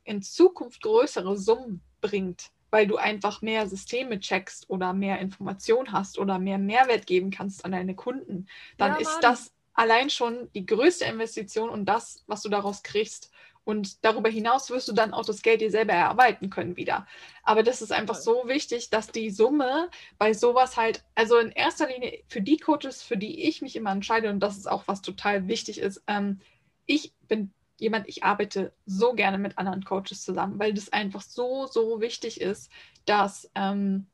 in 0.05 0.23
Zukunft 0.23 0.83
größere 0.83 1.37
Summen 1.37 1.83
bringt, 2.01 2.51
weil 2.71 2.87
du 2.87 2.97
einfach 2.97 3.43
mehr 3.43 3.69
Systeme 3.69 4.21
checkst 4.21 4.71
oder 4.71 4.93
mehr 4.93 5.19
Information 5.19 5.93
hast 5.93 6.19
oder 6.19 6.39
mehr 6.39 6.59
Mehrwert 6.59 7.07
geben 7.07 7.31
kannst 7.31 7.65
an 7.65 7.73
deine 7.73 7.95
Kunden, 7.95 8.47
dann 8.79 8.93
ja, 8.93 8.99
ist 8.99 9.19
das 9.21 9.53
allein 9.75 10.11
schon 10.11 10.51
die 10.55 10.67
größte 10.67 11.05
Investition 11.05 11.71
und 11.71 11.87
das, 11.87 12.23
was 12.27 12.43
du 12.43 12.49
daraus 12.49 12.83
kriegst. 12.83 13.31
Und 13.65 14.05
darüber 14.05 14.31
hinaus 14.31 14.71
wirst 14.71 14.89
du 14.89 14.93
dann 14.93 15.13
auch 15.13 15.25
das 15.25 15.43
Geld 15.43 15.61
dir 15.61 15.71
selber 15.71 15.93
erarbeiten 15.93 16.49
können 16.51 16.77
wieder. 16.77 17.07
Aber 17.43 17.63
das 17.63 17.83
ist 17.83 17.93
einfach 17.93 18.15
so 18.15 18.45
wichtig, 18.47 18.91
dass 18.91 19.09
die 19.09 19.31
Summe 19.31 19.91
bei 20.19 20.33
sowas 20.33 20.77
halt, 20.77 21.05
also 21.15 21.39
in 21.39 21.53
erster 21.53 21.87
Linie 21.87 22.23
für 22.27 22.41
die 22.41 22.57
Coaches, 22.57 23.03
für 23.03 23.17
die 23.17 23.49
ich 23.49 23.61
mich 23.61 23.77
immer 23.77 23.93
entscheide, 23.93 24.31
und 24.31 24.41
das 24.41 24.57
ist 24.57 24.67
auch 24.67 24.85
was 24.87 25.03
total 25.03 25.47
wichtig 25.47 25.79
ist, 25.79 26.03
ähm, 26.07 26.41
ich 26.87 27.13
bin 27.29 27.53
jemand, 27.81 28.09
ich 28.09 28.25
arbeite 28.25 28.73
so 28.87 29.13
gerne 29.15 29.39
mit 29.39 29.59
anderen 29.59 29.85
Coaches 29.85 30.23
zusammen, 30.23 30.59
weil 30.59 30.75
das 30.75 30.93
einfach 30.93 31.23
so, 31.23 31.67
so 31.67 32.01
wichtig 32.01 32.41
ist, 32.41 32.71
dass 33.07 33.51
ähm, 33.55 34.07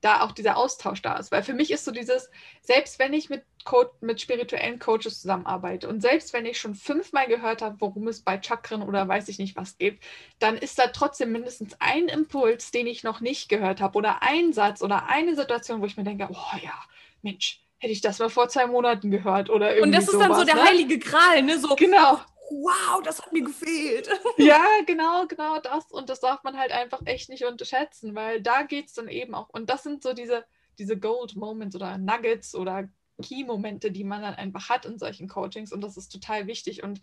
da 0.00 0.22
auch 0.22 0.32
dieser 0.32 0.56
Austausch 0.56 1.02
da 1.02 1.16
ist. 1.16 1.30
Weil 1.30 1.42
für 1.42 1.52
mich 1.52 1.70
ist 1.70 1.84
so 1.84 1.90
dieses, 1.90 2.30
selbst 2.62 2.98
wenn 2.98 3.12
ich 3.12 3.28
mit, 3.28 3.44
Co 3.64 3.84
mit 4.00 4.20
spirituellen 4.20 4.78
Coaches 4.78 5.20
zusammenarbeite 5.20 5.86
und 5.86 6.00
selbst 6.00 6.32
wenn 6.32 6.46
ich 6.46 6.58
schon 6.58 6.74
fünfmal 6.74 7.26
gehört 7.26 7.60
habe, 7.60 7.76
worum 7.80 8.08
es 8.08 8.22
bei 8.22 8.40
Chakren 8.40 8.82
oder 8.82 9.06
weiß 9.06 9.28
ich 9.28 9.38
nicht 9.38 9.56
was 9.56 9.76
gibt, 9.76 10.02
dann 10.38 10.56
ist 10.56 10.78
da 10.78 10.86
trotzdem 10.86 11.32
mindestens 11.32 11.76
ein 11.78 12.08
Impuls, 12.08 12.70
den 12.70 12.86
ich 12.86 13.04
noch 13.04 13.20
nicht 13.20 13.50
gehört 13.50 13.82
habe 13.82 13.98
oder 13.98 14.22
ein 14.22 14.54
Satz 14.54 14.82
oder 14.82 15.08
eine 15.08 15.36
Situation, 15.36 15.82
wo 15.82 15.86
ich 15.86 15.98
mir 15.98 16.04
denke, 16.04 16.28
oh 16.30 16.56
ja, 16.62 16.72
Mensch, 17.20 17.60
hätte 17.76 17.92
ich 17.92 18.00
das 18.00 18.18
mal 18.18 18.30
vor 18.30 18.48
zwei 18.48 18.66
Monaten 18.66 19.10
gehört 19.10 19.50
oder 19.50 19.74
irgendwie 19.76 19.88
Und 19.88 19.92
das 19.92 20.04
ist 20.04 20.12
sowas, 20.12 20.28
dann 20.28 20.38
so 20.38 20.44
der 20.44 20.54
ne? 20.54 20.64
heilige 20.64 20.98
Gral, 20.98 21.42
ne? 21.42 21.58
So, 21.58 21.76
genau 21.76 22.20
wow, 22.50 23.02
das 23.02 23.22
hat 23.22 23.32
mir 23.32 23.44
gefehlt. 23.44 24.08
Ja, 24.38 24.64
genau, 24.86 25.26
genau 25.26 25.60
das. 25.60 25.90
Und 25.90 26.08
das 26.08 26.20
darf 26.20 26.42
man 26.42 26.58
halt 26.58 26.72
einfach 26.72 27.00
echt 27.04 27.28
nicht 27.28 27.44
unterschätzen, 27.44 28.14
weil 28.14 28.42
da 28.42 28.62
geht 28.62 28.86
es 28.88 28.94
dann 28.94 29.08
eben 29.08 29.34
auch. 29.34 29.48
Und 29.50 29.70
das 29.70 29.82
sind 29.82 30.02
so 30.02 30.12
diese, 30.12 30.44
diese 30.78 30.98
Gold-Moments 30.98 31.76
oder 31.76 31.98
Nuggets 31.98 32.54
oder 32.54 32.88
Key-Momente, 33.22 33.90
die 33.90 34.04
man 34.04 34.22
dann 34.22 34.34
einfach 34.34 34.68
hat 34.68 34.86
in 34.86 34.98
solchen 34.98 35.28
Coachings. 35.28 35.72
Und 35.72 35.82
das 35.82 35.96
ist 35.96 36.08
total 36.08 36.46
wichtig. 36.46 36.82
Und 36.82 37.00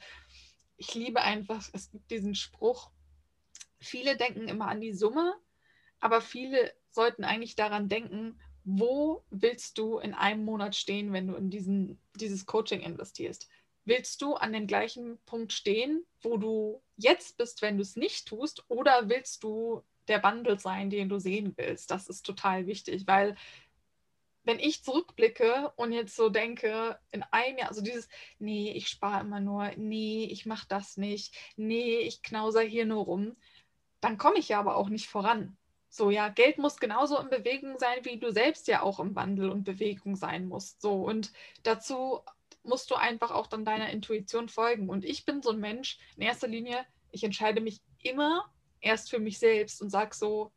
ich 0.77 0.93
liebe 0.93 1.21
einfach, 1.21 1.67
es 1.73 1.91
gibt 1.91 2.09
diesen 2.11 2.35
Spruch, 2.35 2.91
viele 3.79 4.17
denken 4.17 4.47
immer 4.47 4.67
an 4.67 4.81
die 4.81 4.93
Summe, 4.93 5.35
aber 5.99 6.21
viele 6.21 6.73
sollten 6.91 7.23
eigentlich 7.23 7.55
daran 7.55 7.89
denken, 7.89 8.39
wo 8.63 9.23
willst 9.29 9.77
du 9.77 9.97
in 9.97 10.13
einem 10.13 10.43
Monat 10.43 10.75
stehen, 10.75 11.13
wenn 11.13 11.27
du 11.27 11.35
in 11.35 11.49
diesen, 11.49 12.01
dieses 12.15 12.45
Coaching 12.45 12.81
investierst? 12.81 13.47
Willst 13.87 14.21
du 14.21 14.35
an 14.35 14.53
dem 14.53 14.67
gleichen 14.67 15.17
Punkt 15.25 15.53
stehen, 15.53 16.05
wo 16.21 16.37
du 16.37 16.81
jetzt 16.97 17.37
bist, 17.37 17.61
wenn 17.61 17.77
du 17.77 17.81
es 17.81 17.95
nicht 17.95 18.27
tust, 18.27 18.63
oder 18.67 19.09
willst 19.09 19.43
du 19.43 19.81
der 20.07 20.21
Wandel 20.23 20.59
sein, 20.59 20.89
den 20.89 21.09
du 21.09 21.19
sehen 21.19 21.53
willst? 21.57 21.89
Das 21.89 22.07
ist 22.07 22.25
total 22.25 22.67
wichtig, 22.67 23.07
weil 23.07 23.35
wenn 24.43 24.59
ich 24.59 24.83
zurückblicke 24.83 25.73
und 25.75 25.91
jetzt 25.91 26.15
so 26.15 26.29
denke, 26.29 26.97
in 27.11 27.23
einem 27.31 27.57
Jahr, 27.57 27.69
also 27.69 27.81
dieses, 27.81 28.07
nee, 28.39 28.71
ich 28.71 28.87
spare 28.87 29.21
immer 29.21 29.41
nur, 29.41 29.71
nee, 29.75 30.25
ich 30.25 30.45
mache 30.45 30.67
das 30.69 30.97
nicht, 30.97 31.35
nee, 31.57 31.99
ich 31.99 32.21
knauser 32.23 32.61
hier 32.61 32.85
nur 32.85 33.03
rum, 33.05 33.35
dann 33.99 34.17
komme 34.17 34.39
ich 34.39 34.49
ja 34.49 34.59
aber 34.59 34.77
auch 34.77 34.89
nicht 34.89 35.07
voran. 35.07 35.57
So, 35.89 36.11
ja, 36.11 36.29
Geld 36.29 36.57
muss 36.59 36.77
genauso 36.77 37.17
in 37.19 37.29
Bewegung 37.29 37.77
sein, 37.79 37.99
wie 38.03 38.19
du 38.19 38.31
selbst 38.31 38.67
ja 38.67 38.83
auch 38.83 38.99
im 38.99 39.15
Wandel 39.15 39.49
und 39.49 39.63
Bewegung 39.63 40.15
sein 40.15 40.47
musst. 40.47 40.81
So, 40.81 41.03
und 41.03 41.33
dazu 41.63 42.21
musst 42.67 42.91
du 42.91 42.95
einfach 42.95 43.31
auch 43.31 43.47
dann 43.47 43.65
deiner 43.65 43.89
Intuition 43.89 44.49
folgen. 44.49 44.89
Und 44.89 45.05
ich 45.05 45.25
bin 45.25 45.41
so 45.41 45.51
ein 45.51 45.59
Mensch, 45.59 45.97
in 46.15 46.23
erster 46.23 46.47
Linie, 46.47 46.85
ich 47.11 47.23
entscheide 47.23 47.61
mich 47.61 47.81
immer 48.03 48.45
erst 48.81 49.09
für 49.09 49.19
mich 49.19 49.39
selbst 49.39 49.81
und 49.81 49.89
sage 49.89 50.15
so, 50.15 50.51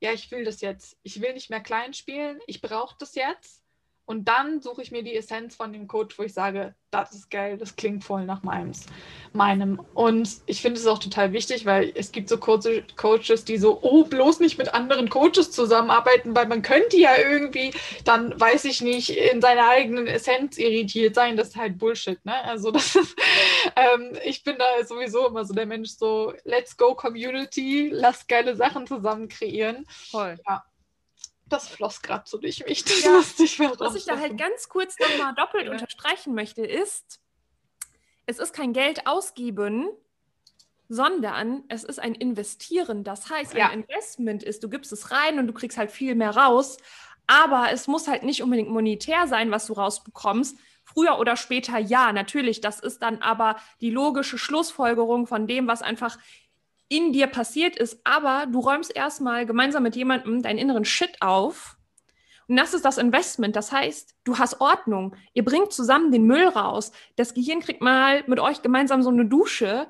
ja, 0.00 0.12
ich 0.12 0.30
will 0.30 0.44
das 0.44 0.60
jetzt. 0.60 0.96
Ich 1.02 1.20
will 1.20 1.32
nicht 1.34 1.50
mehr 1.50 1.60
klein 1.60 1.92
spielen, 1.92 2.40
ich 2.46 2.60
brauche 2.60 2.96
das 2.98 3.14
jetzt. 3.14 3.62
Und 4.08 4.26
dann 4.26 4.62
suche 4.62 4.80
ich 4.80 4.90
mir 4.90 5.02
die 5.02 5.14
Essenz 5.14 5.54
von 5.54 5.70
dem 5.70 5.86
Coach, 5.86 6.18
wo 6.18 6.22
ich 6.22 6.32
sage, 6.32 6.74
das 6.90 7.12
ist 7.12 7.30
geil, 7.30 7.58
das 7.58 7.76
klingt 7.76 8.02
voll 8.04 8.24
nach 8.24 8.42
meins, 8.42 8.86
meinem. 9.34 9.82
Und 9.92 10.30
ich 10.46 10.62
finde 10.62 10.80
es 10.80 10.86
auch 10.86 10.98
total 10.98 11.34
wichtig, 11.34 11.66
weil 11.66 11.92
es 11.94 12.10
gibt 12.10 12.30
so 12.30 12.38
Coaches, 12.38 13.44
die 13.44 13.58
so, 13.58 13.78
oh, 13.82 14.04
bloß 14.04 14.40
nicht 14.40 14.56
mit 14.56 14.72
anderen 14.72 15.10
Coaches 15.10 15.50
zusammenarbeiten, 15.50 16.34
weil 16.34 16.48
man 16.48 16.62
könnte 16.62 16.96
ja 16.96 17.18
irgendwie, 17.18 17.70
dann 18.04 18.32
weiß 18.40 18.64
ich 18.64 18.80
nicht, 18.80 19.10
in 19.10 19.42
seiner 19.42 19.68
eigenen 19.68 20.06
Essenz 20.06 20.56
irritiert 20.56 21.14
sein. 21.14 21.36
Das 21.36 21.48
ist 21.48 21.56
halt 21.56 21.76
Bullshit, 21.76 22.24
ne? 22.24 22.42
Also 22.44 22.70
das 22.70 22.96
ist, 22.96 23.14
ähm, 23.76 24.16
ich 24.24 24.42
bin 24.42 24.56
da 24.58 24.86
sowieso 24.86 25.26
immer 25.26 25.44
so 25.44 25.52
der 25.52 25.66
Mensch, 25.66 25.90
so, 25.90 26.32
let's 26.44 26.78
go 26.78 26.94
Community, 26.94 27.90
lass 27.92 28.26
geile 28.26 28.56
Sachen 28.56 28.86
zusammen 28.86 29.28
kreieren. 29.28 29.84
Voll. 29.90 30.38
Ja. 30.48 30.64
Das 31.48 31.68
floss 31.68 32.02
gerade 32.02 32.24
so 32.26 32.38
durch 32.38 32.64
mich. 32.66 32.84
Das 32.84 33.02
ja, 33.02 33.20
ich 33.38 33.58
was 33.58 33.94
ich 33.94 34.04
da 34.04 34.18
halt 34.18 34.36
ganz 34.36 34.68
kurz 34.68 34.98
nochmal 34.98 35.34
doppelt 35.34 35.66
ja. 35.66 35.72
unterstreichen 35.72 36.34
möchte, 36.34 36.62
ist, 36.62 37.20
es 38.26 38.38
ist 38.38 38.52
kein 38.52 38.72
Geld 38.72 39.06
ausgeben, 39.06 39.88
sondern 40.88 41.64
es 41.68 41.84
ist 41.84 41.98
ein 41.98 42.14
Investieren. 42.14 43.04
Das 43.04 43.30
heißt, 43.30 43.54
ein 43.54 43.58
ja. 43.58 43.68
Investment 43.68 44.42
ist, 44.42 44.62
du 44.62 44.68
gibst 44.68 44.92
es 44.92 45.10
rein 45.10 45.38
und 45.38 45.46
du 45.46 45.52
kriegst 45.52 45.78
halt 45.78 45.90
viel 45.90 46.14
mehr 46.14 46.36
raus, 46.36 46.78
aber 47.26 47.70
es 47.72 47.86
muss 47.86 48.08
halt 48.08 48.22
nicht 48.22 48.42
unbedingt 48.42 48.70
monetär 48.70 49.26
sein, 49.26 49.50
was 49.50 49.66
du 49.66 49.74
rausbekommst. 49.74 50.58
Früher 50.82 51.18
oder 51.18 51.36
später 51.36 51.78
ja, 51.78 52.12
natürlich. 52.12 52.62
Das 52.62 52.80
ist 52.80 53.02
dann 53.02 53.20
aber 53.20 53.56
die 53.82 53.90
logische 53.90 54.38
Schlussfolgerung 54.38 55.26
von 55.26 55.46
dem, 55.46 55.66
was 55.66 55.82
einfach 55.82 56.18
in 56.88 57.12
dir 57.12 57.26
passiert 57.26 57.76
ist, 57.76 58.00
aber 58.04 58.46
du 58.46 58.60
räumst 58.60 58.94
erstmal 58.94 59.46
gemeinsam 59.46 59.82
mit 59.82 59.96
jemandem 59.96 60.42
deinen 60.42 60.58
inneren 60.58 60.84
Shit 60.84 61.20
auf. 61.20 61.76
Und 62.48 62.56
das 62.56 62.72
ist 62.72 62.84
das 62.84 62.96
Investment. 62.96 63.56
Das 63.56 63.72
heißt, 63.72 64.14
du 64.24 64.38
hast 64.38 64.60
Ordnung. 64.60 65.14
Ihr 65.34 65.44
bringt 65.44 65.72
zusammen 65.72 66.10
den 66.10 66.24
Müll 66.24 66.48
raus. 66.48 66.92
Das 67.16 67.34
Gehirn 67.34 67.60
kriegt 67.60 67.82
mal 67.82 68.24
mit 68.26 68.40
euch 68.40 68.62
gemeinsam 68.62 69.02
so 69.02 69.10
eine 69.10 69.26
Dusche. 69.26 69.86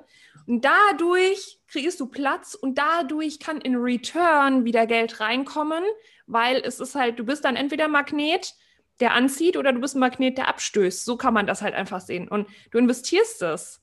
Und 0.46 0.64
dadurch 0.64 1.60
kriegst 1.68 2.00
du 2.00 2.06
Platz 2.06 2.54
und 2.54 2.78
dadurch 2.78 3.38
kann 3.38 3.60
in 3.60 3.76
Return 3.76 4.64
wieder 4.64 4.86
Geld 4.86 5.20
reinkommen, 5.20 5.84
weil 6.26 6.56
es 6.64 6.80
ist 6.80 6.96
halt, 6.96 7.18
du 7.18 7.24
bist 7.24 7.44
dann 7.44 7.54
entweder 7.54 7.86
Magnet, 7.86 8.54
der 8.98 9.14
anzieht, 9.14 9.56
oder 9.56 9.72
du 9.72 9.80
bist 9.80 9.94
ein 9.94 10.00
Magnet, 10.00 10.38
der 10.38 10.48
abstößt. 10.48 11.04
So 11.04 11.16
kann 11.16 11.34
man 11.34 11.46
das 11.46 11.62
halt 11.62 11.74
einfach 11.74 12.00
sehen. 12.00 12.26
Und 12.26 12.48
du 12.72 12.78
investierst 12.78 13.42
es. 13.42 13.80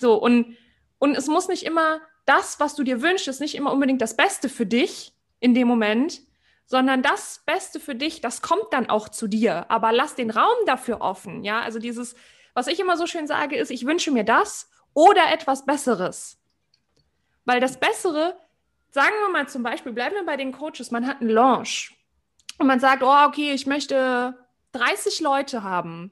So, 0.00 0.14
und, 0.14 0.56
und 0.98 1.16
es 1.16 1.28
muss 1.28 1.46
nicht 1.46 1.62
immer 1.62 2.00
das, 2.28 2.60
was 2.60 2.74
du 2.74 2.84
dir 2.84 3.02
wünschst, 3.02 3.28
ist 3.28 3.40
nicht 3.40 3.54
immer 3.54 3.72
unbedingt 3.72 4.02
das 4.02 4.16
Beste 4.16 4.48
für 4.48 4.66
dich 4.66 5.14
in 5.40 5.54
dem 5.54 5.68
Moment, 5.68 6.20
sondern 6.66 7.02
das 7.02 7.42
Beste 7.46 7.80
für 7.80 7.94
dich, 7.94 8.20
das 8.20 8.42
kommt 8.42 8.66
dann 8.72 8.90
auch 8.90 9.08
zu 9.08 9.26
dir. 9.26 9.70
Aber 9.70 9.90
lass 9.92 10.14
den 10.14 10.30
Raum 10.30 10.56
dafür 10.66 11.00
offen. 11.00 11.42
Ja, 11.42 11.60
also 11.62 11.78
dieses, 11.78 12.14
was 12.52 12.66
ich 12.66 12.78
immer 12.78 12.96
so 12.98 13.06
schön 13.06 13.26
sage, 13.26 13.56
ist, 13.56 13.70
ich 13.70 13.86
wünsche 13.86 14.10
mir 14.10 14.24
das 14.24 14.70
oder 14.92 15.32
etwas 15.32 15.64
Besseres. 15.64 16.38
Weil 17.46 17.60
das 17.60 17.80
Bessere, 17.80 18.36
sagen 18.90 19.14
wir 19.22 19.30
mal 19.30 19.48
zum 19.48 19.62
Beispiel, 19.62 19.92
bleiben 19.92 20.16
wir 20.16 20.26
bei 20.26 20.36
den 20.36 20.52
Coaches, 20.52 20.90
man 20.90 21.06
hat 21.06 21.22
einen 21.22 21.30
Launch 21.30 21.96
und 22.58 22.66
man 22.66 22.80
sagt, 22.80 23.02
oh, 23.02 23.24
okay, 23.26 23.52
ich 23.52 23.66
möchte 23.66 24.36
30 24.72 25.20
Leute 25.20 25.62
haben. 25.62 26.10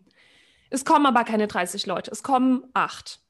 Es 0.70 0.87
kommen 0.87 1.05
aber 1.05 1.24
keine 1.24 1.46
30 1.46 1.85
Leute, 1.85 2.11
es 2.11 2.22
kommen 2.22 2.64
acht. 2.72 3.20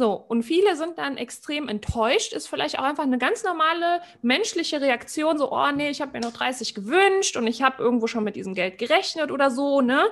So, 0.00 0.14
und 0.14 0.44
viele 0.44 0.76
sind 0.76 0.96
dann 0.96 1.18
extrem 1.18 1.68
enttäuscht, 1.68 2.32
ist 2.32 2.46
vielleicht 2.46 2.78
auch 2.78 2.84
einfach 2.84 3.02
eine 3.02 3.18
ganz 3.18 3.44
normale 3.44 4.00
menschliche 4.22 4.80
Reaktion, 4.80 5.36
so, 5.36 5.52
oh 5.52 5.70
nee, 5.72 5.90
ich 5.90 6.00
habe 6.00 6.12
mir 6.12 6.20
noch 6.20 6.32
30 6.32 6.74
gewünscht 6.74 7.36
und 7.36 7.46
ich 7.46 7.60
habe 7.60 7.82
irgendwo 7.82 8.06
schon 8.06 8.24
mit 8.24 8.34
diesem 8.34 8.54
Geld 8.54 8.78
gerechnet 8.78 9.30
oder 9.30 9.50
so, 9.50 9.82
ne? 9.82 10.06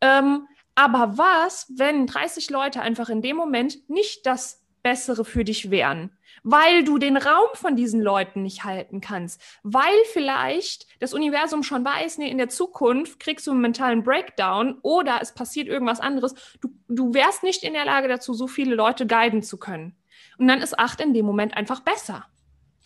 Ähm, 0.00 0.48
aber 0.74 1.18
was, 1.18 1.72
wenn 1.76 2.08
30 2.08 2.50
Leute 2.50 2.80
einfach 2.80 3.10
in 3.10 3.22
dem 3.22 3.36
Moment 3.36 3.88
nicht 3.88 4.26
das 4.26 4.60
Bessere 4.82 5.24
für 5.24 5.44
dich 5.44 5.70
wären? 5.70 6.10
Weil 6.42 6.84
du 6.84 6.98
den 6.98 7.16
Raum 7.16 7.48
von 7.54 7.76
diesen 7.76 8.00
Leuten 8.00 8.42
nicht 8.42 8.64
halten 8.64 9.00
kannst, 9.00 9.40
weil 9.62 9.94
vielleicht 10.12 10.86
das 11.00 11.14
Universum 11.14 11.62
schon 11.62 11.84
weiß, 11.84 12.18
nee, 12.18 12.30
in 12.30 12.38
der 12.38 12.48
Zukunft 12.48 13.20
kriegst 13.20 13.46
du 13.46 13.52
einen 13.52 13.60
mentalen 13.60 14.02
Breakdown 14.02 14.78
oder 14.82 15.18
es 15.20 15.32
passiert 15.32 15.68
irgendwas 15.68 16.00
anderes. 16.00 16.34
Du, 16.60 16.68
du 16.88 17.14
wärst 17.14 17.42
nicht 17.42 17.62
in 17.62 17.74
der 17.74 17.84
Lage 17.84 18.08
dazu, 18.08 18.34
so 18.34 18.46
viele 18.46 18.74
Leute 18.74 19.06
guiden 19.06 19.42
zu 19.42 19.58
können. 19.58 19.96
Und 20.38 20.48
dann 20.48 20.60
ist 20.60 20.78
acht 20.78 21.00
in 21.00 21.14
dem 21.14 21.26
Moment 21.26 21.56
einfach 21.56 21.80
besser. 21.80 22.26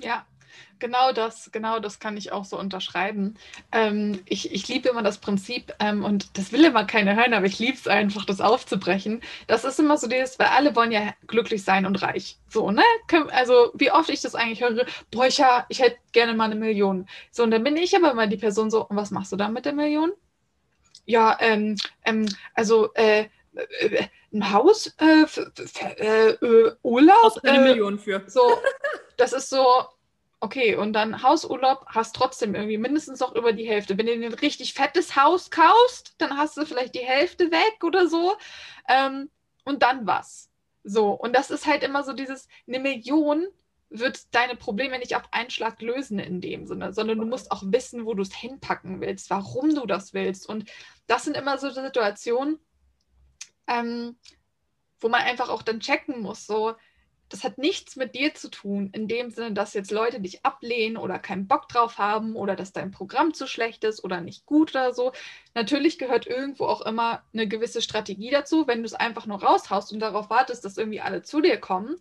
Ja, 0.00 0.26
Genau 0.78 1.12
das, 1.12 1.50
genau 1.52 1.78
das 1.78 2.00
kann 2.00 2.16
ich 2.16 2.32
auch 2.32 2.44
so 2.44 2.58
unterschreiben. 2.58 3.36
Ähm, 3.72 4.20
ich, 4.26 4.52
ich 4.52 4.68
liebe 4.68 4.88
immer 4.88 5.02
das 5.02 5.18
Prinzip 5.18 5.74
ähm, 5.80 6.04
und 6.04 6.36
das 6.36 6.52
will 6.52 6.64
immer 6.64 6.84
keiner 6.84 7.16
hören, 7.16 7.32
aber 7.32 7.46
ich 7.46 7.58
liebe 7.58 7.76
es 7.76 7.88
einfach, 7.88 8.26
das 8.26 8.40
aufzubrechen. 8.40 9.22
Das 9.46 9.64
ist 9.64 9.80
immer 9.80 9.96
so 9.96 10.06
dieses, 10.06 10.38
weil 10.38 10.48
alle 10.48 10.76
wollen 10.76 10.92
ja 10.92 11.14
glücklich 11.26 11.64
sein 11.64 11.86
und 11.86 12.02
reich. 12.02 12.38
So, 12.48 12.70
ne? 12.70 12.82
Also, 13.30 13.72
wie 13.74 13.90
oft 13.90 14.10
ich 14.10 14.20
das 14.20 14.34
eigentlich 14.34 14.60
höre, 14.60 14.84
boah, 15.10 15.26
ich, 15.26 15.38
ja, 15.38 15.64
ich 15.70 15.80
hätte 15.80 15.96
gerne 16.12 16.34
mal 16.34 16.44
eine 16.44 16.56
Million. 16.56 17.08
So, 17.30 17.42
und 17.42 17.50
dann 17.50 17.64
bin 17.64 17.76
ich 17.76 17.96
aber 17.96 18.10
immer 18.10 18.26
die 18.26 18.36
Person 18.36 18.70
so, 18.70 18.86
und 18.86 18.96
was 18.96 19.10
machst 19.10 19.32
du 19.32 19.36
dann 19.36 19.54
mit 19.54 19.64
der 19.64 19.72
Million? 19.72 20.12
Ja, 21.06 21.38
ähm, 21.40 21.76
ähm, 22.04 22.26
also, 22.54 22.92
äh, 22.94 23.28
äh, 23.54 24.08
ein 24.32 24.52
Haus, 24.52 24.94
äh, 24.98 25.24
äh, 25.98 26.30
äh, 26.30 26.72
Urlaub. 26.82 27.40
eine 27.42 27.60
Million 27.60 27.98
für. 27.98 28.22
So, 28.26 28.42
das 29.16 29.32
ist 29.32 29.48
so, 29.48 29.64
okay, 30.40 30.76
und 30.76 30.92
dann 30.92 31.22
Hausurlaub 31.22 31.86
hast 31.86 32.14
trotzdem 32.14 32.54
irgendwie 32.54 32.78
mindestens 32.78 33.20
noch 33.20 33.34
über 33.34 33.52
die 33.52 33.66
Hälfte. 33.66 33.96
Wenn 33.96 34.06
du 34.06 34.12
ein 34.12 34.34
richtig 34.34 34.74
fettes 34.74 35.16
Haus 35.16 35.50
kaufst, 35.50 36.14
dann 36.18 36.36
hast 36.36 36.56
du 36.56 36.66
vielleicht 36.66 36.94
die 36.94 37.00
Hälfte 37.00 37.50
weg 37.50 37.82
oder 37.82 38.06
so. 38.08 38.34
Ähm, 38.88 39.30
und 39.64 39.82
dann 39.82 40.06
was? 40.06 40.50
So, 40.84 41.10
und 41.10 41.34
das 41.34 41.50
ist 41.50 41.66
halt 41.66 41.82
immer 41.82 42.04
so 42.04 42.12
dieses, 42.12 42.48
eine 42.68 42.78
Million 42.80 43.46
wird 43.88 44.34
deine 44.34 44.56
Probleme 44.56 44.98
nicht 44.98 45.16
auf 45.16 45.24
einen 45.32 45.50
Schlag 45.50 45.80
lösen 45.80 46.18
in 46.18 46.40
dem 46.40 46.66
Sinne, 46.66 46.92
sondern 46.92 47.18
du 47.18 47.26
musst 47.26 47.50
auch 47.50 47.62
wissen, 47.66 48.04
wo 48.04 48.14
du 48.14 48.22
es 48.22 48.34
hinpacken 48.34 49.00
willst, 49.00 49.30
warum 49.30 49.74
du 49.74 49.86
das 49.86 50.12
willst. 50.12 50.48
Und 50.48 50.70
das 51.06 51.24
sind 51.24 51.36
immer 51.36 51.58
so 51.58 51.70
Situationen, 51.70 52.58
ähm, 53.68 54.16
wo 55.00 55.08
man 55.08 55.22
einfach 55.22 55.48
auch 55.48 55.62
dann 55.62 55.80
checken 55.80 56.20
muss, 56.20 56.46
so, 56.46 56.74
das 57.28 57.42
hat 57.42 57.58
nichts 57.58 57.96
mit 57.96 58.14
dir 58.14 58.34
zu 58.34 58.48
tun, 58.48 58.90
in 58.92 59.08
dem 59.08 59.30
Sinne, 59.30 59.52
dass 59.52 59.74
jetzt 59.74 59.90
Leute 59.90 60.20
dich 60.20 60.44
ablehnen 60.44 60.96
oder 60.96 61.18
keinen 61.18 61.48
Bock 61.48 61.68
drauf 61.68 61.98
haben 61.98 62.36
oder 62.36 62.54
dass 62.54 62.72
dein 62.72 62.92
Programm 62.92 63.34
zu 63.34 63.46
schlecht 63.46 63.82
ist 63.84 64.04
oder 64.04 64.20
nicht 64.20 64.46
gut 64.46 64.70
oder 64.70 64.94
so. 64.94 65.12
Natürlich 65.54 65.98
gehört 65.98 66.26
irgendwo 66.26 66.66
auch 66.66 66.82
immer 66.82 67.22
eine 67.32 67.48
gewisse 67.48 67.82
Strategie 67.82 68.30
dazu. 68.30 68.66
Wenn 68.66 68.78
du 68.78 68.86
es 68.86 68.94
einfach 68.94 69.26
nur 69.26 69.42
raushaust 69.42 69.92
und 69.92 70.00
darauf 70.00 70.30
wartest, 70.30 70.64
dass 70.64 70.78
irgendwie 70.78 71.00
alle 71.00 71.22
zu 71.22 71.40
dir 71.40 71.58
kommen, 71.58 71.96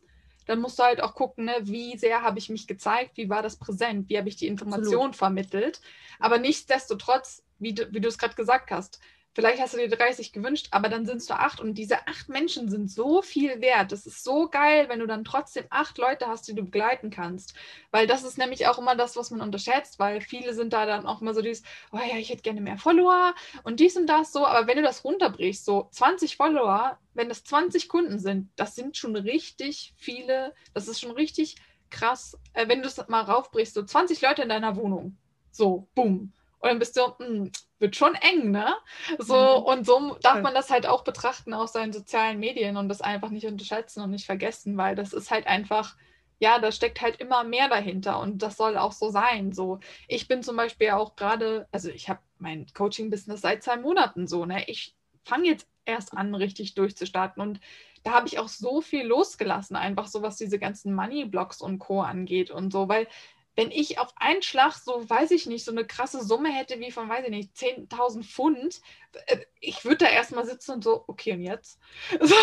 dann 0.45 0.59
musst 0.59 0.77
du 0.77 0.83
halt 0.83 1.01
auch 1.01 1.15
gucken, 1.15 1.45
ne, 1.45 1.55
wie 1.61 1.97
sehr 1.97 2.21
habe 2.21 2.37
ich 2.37 2.49
mich 2.49 2.67
gezeigt, 2.67 3.17
wie 3.17 3.29
war 3.29 3.41
das 3.41 3.57
präsent, 3.57 4.09
wie 4.09 4.17
habe 4.17 4.29
ich 4.29 4.35
die 4.35 4.47
Information 4.47 5.07
Absolut. 5.07 5.15
vermittelt. 5.15 5.81
Aber 6.19 6.37
nichtsdestotrotz, 6.37 7.43
wie 7.57 7.73
du, 7.73 7.91
wie 7.91 7.99
du 8.01 8.07
es 8.07 8.19
gerade 8.19 8.35
gesagt 8.35 8.69
hast, 8.69 8.99
Vielleicht 9.35 9.61
hast 9.61 9.73
du 9.73 9.77
dir 9.77 9.89
30 9.89 10.31
gewünscht, 10.31 10.69
aber 10.71 10.87
dann 10.87 11.05
sind 11.05 11.17
es 11.17 11.27
nur 11.27 11.41
acht 11.41 11.59
und 11.59 11.73
diese 11.73 12.07
acht 12.07 12.29
Menschen 12.29 12.69
sind 12.69 12.89
so 12.89 13.21
viel 13.21 13.59
wert. 13.59 13.91
Das 13.91 14.05
ist 14.05 14.23
so 14.23 14.47
geil, 14.47 14.87
wenn 14.87 14.99
du 14.99 15.07
dann 15.07 15.25
trotzdem 15.25 15.65
acht 15.69 15.97
Leute 15.97 16.27
hast, 16.27 16.47
die 16.47 16.55
du 16.55 16.63
begleiten 16.63 17.09
kannst. 17.09 17.53
Weil 17.91 18.07
das 18.07 18.23
ist 18.23 18.37
nämlich 18.37 18.65
auch 18.67 18.79
immer 18.79 18.95
das, 18.95 19.17
was 19.17 19.31
man 19.31 19.41
unterschätzt, 19.41 19.99
weil 19.99 20.21
viele 20.21 20.53
sind 20.53 20.71
da 20.71 20.85
dann 20.85 21.05
auch 21.05 21.21
immer 21.21 21.33
so 21.33 21.41
dieses, 21.41 21.63
oh 21.91 21.97
ja, 21.97 22.15
ich 22.15 22.29
hätte 22.29 22.43
gerne 22.43 22.61
mehr 22.61 22.77
Follower 22.77 23.35
und 23.63 23.81
dies 23.81 23.97
und 23.97 24.07
das 24.07 24.31
so. 24.31 24.47
Aber 24.47 24.67
wenn 24.67 24.77
du 24.77 24.83
das 24.83 25.03
runterbrichst, 25.03 25.65
so 25.65 25.89
20 25.91 26.37
Follower, 26.37 26.97
wenn 27.13 27.27
das 27.27 27.43
20 27.43 27.89
Kunden 27.89 28.19
sind, 28.19 28.49
das 28.55 28.73
sind 28.73 28.95
schon 28.95 29.17
richtig 29.17 29.93
viele, 29.97 30.53
das 30.73 30.87
ist 30.87 31.01
schon 31.01 31.11
richtig 31.11 31.57
krass, 31.89 32.37
äh, 32.53 32.69
wenn 32.69 32.81
du 32.81 32.87
es 32.87 33.05
mal 33.09 33.23
raufbrichst, 33.23 33.73
so 33.73 33.83
20 33.83 34.21
Leute 34.21 34.43
in 34.43 34.49
deiner 34.49 34.77
Wohnung. 34.77 35.17
So, 35.51 35.89
boom. 35.93 36.31
Und 36.59 36.69
dann 36.69 36.79
bist 36.79 36.95
du, 36.95 37.01
mh, 37.01 37.25
hm, 37.27 37.51
wird 37.79 37.95
schon 37.95 38.15
eng, 38.15 38.51
ne? 38.51 38.73
So, 39.19 39.35
mhm. 39.35 39.65
und 39.65 39.85
so 39.85 40.17
darf 40.21 40.41
man 40.41 40.53
das 40.53 40.69
halt 40.69 40.87
auch 40.87 41.03
betrachten 41.03 41.53
aus 41.53 41.73
seinen 41.73 41.93
sozialen 41.93 42.39
Medien 42.39 42.77
und 42.77 42.89
das 42.89 43.01
einfach 43.01 43.29
nicht 43.29 43.45
unterschätzen 43.45 44.01
und 44.01 44.11
nicht 44.11 44.25
vergessen, 44.25 44.77
weil 44.77 44.95
das 44.95 45.13
ist 45.13 45.31
halt 45.31 45.47
einfach, 45.47 45.95
ja, 46.39 46.59
da 46.59 46.71
steckt 46.71 47.01
halt 47.01 47.17
immer 47.17 47.43
mehr 47.43 47.67
dahinter 47.67 48.19
und 48.19 48.41
das 48.41 48.57
soll 48.57 48.77
auch 48.77 48.91
so 48.93 49.09
sein. 49.09 49.51
So, 49.51 49.79
ich 50.07 50.27
bin 50.27 50.43
zum 50.43 50.55
Beispiel 50.55 50.91
auch 50.91 51.15
gerade, 51.15 51.67
also 51.71 51.89
ich 51.89 52.09
habe 52.09 52.19
mein 52.39 52.65
Coaching-Business 52.73 53.41
seit 53.41 53.63
zwei 53.63 53.77
Monaten 53.77 54.27
so, 54.27 54.45
ne? 54.45 54.63
Ich 54.67 54.95
fange 55.23 55.47
jetzt 55.47 55.67
erst 55.85 56.13
an, 56.13 56.35
richtig 56.35 56.75
durchzustarten 56.75 57.41
und 57.41 57.59
da 58.03 58.11
habe 58.11 58.27
ich 58.27 58.37
auch 58.37 58.47
so 58.47 58.81
viel 58.81 59.03
losgelassen, 59.05 59.75
einfach 59.75 60.07
so 60.07 60.21
was 60.21 60.37
diese 60.37 60.59
ganzen 60.59 60.93
Money-Blocks 60.93 61.59
und 61.59 61.79
Co. 61.79 62.01
angeht 62.01 62.51
und 62.51 62.71
so, 62.71 62.87
weil 62.87 63.07
wenn 63.55 63.71
ich 63.71 63.99
auf 63.99 64.13
einen 64.17 64.41
Schlag 64.41 64.73
so, 64.73 65.09
weiß 65.09 65.31
ich 65.31 65.45
nicht, 65.45 65.63
so 65.63 65.71
eine 65.71 65.85
krasse 65.85 66.23
Summe 66.23 66.49
hätte 66.49 66.79
wie 66.79 66.91
von, 66.91 67.07
weiß 67.07 67.23
ich 67.25 67.31
nicht, 67.31 67.55
10.000 67.55 68.23
Pfund, 68.23 68.81
äh, 69.27 69.37
ich 69.61 69.85
würde 69.85 70.05
da 70.05 70.07
erstmal 70.07 70.45
sitzen 70.45 70.71
und 70.71 70.83
so, 70.83 71.05
okay, 71.07 71.33
und 71.33 71.41
jetzt? 71.41 71.79
So, 72.21 72.35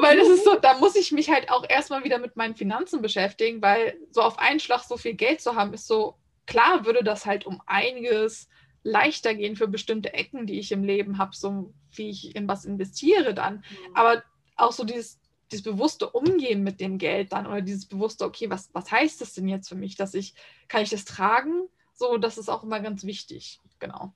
weil 0.00 0.16
das 0.16 0.28
ist 0.28 0.44
so, 0.44 0.54
da 0.54 0.78
muss 0.78 0.94
ich 0.94 1.10
mich 1.10 1.30
halt 1.30 1.50
auch 1.50 1.68
erstmal 1.68 2.04
wieder 2.04 2.18
mit 2.18 2.36
meinen 2.36 2.54
Finanzen 2.54 3.02
beschäftigen, 3.02 3.62
weil 3.62 3.98
so 4.10 4.22
auf 4.22 4.38
einen 4.38 4.60
Schlag 4.60 4.84
so 4.84 4.96
viel 4.96 5.14
Geld 5.14 5.40
zu 5.40 5.56
haben, 5.56 5.74
ist 5.74 5.88
so, 5.88 6.16
klar 6.46 6.84
würde 6.86 7.02
das 7.02 7.26
halt 7.26 7.46
um 7.46 7.60
einiges 7.66 8.48
leichter 8.84 9.34
gehen 9.34 9.56
für 9.56 9.66
bestimmte 9.66 10.12
Ecken, 10.12 10.46
die 10.46 10.58
ich 10.58 10.70
im 10.70 10.84
Leben 10.84 11.18
habe, 11.18 11.34
so 11.34 11.72
wie 11.92 12.10
ich 12.10 12.36
in 12.36 12.46
was 12.46 12.64
investiere 12.64 13.34
dann. 13.34 13.56
Mhm. 13.56 13.96
Aber 13.96 14.22
auch 14.56 14.72
so 14.72 14.84
dieses 14.84 15.18
dieses 15.50 15.64
bewusste 15.64 16.08
Umgehen 16.10 16.62
mit 16.62 16.80
dem 16.80 16.98
Geld 16.98 17.32
dann 17.32 17.46
oder 17.46 17.60
dieses 17.60 17.86
bewusste, 17.86 18.24
okay, 18.24 18.50
was, 18.50 18.70
was 18.72 18.90
heißt 18.90 19.20
das 19.20 19.34
denn 19.34 19.48
jetzt 19.48 19.68
für 19.68 19.74
mich, 19.74 19.96
dass 19.96 20.14
ich, 20.14 20.34
kann 20.68 20.82
ich 20.82 20.90
das 20.90 21.04
tragen? 21.04 21.68
So, 21.94 22.18
das 22.18 22.38
ist 22.38 22.48
auch 22.48 22.64
immer 22.64 22.80
ganz 22.80 23.04
wichtig, 23.04 23.60
genau. 23.78 24.14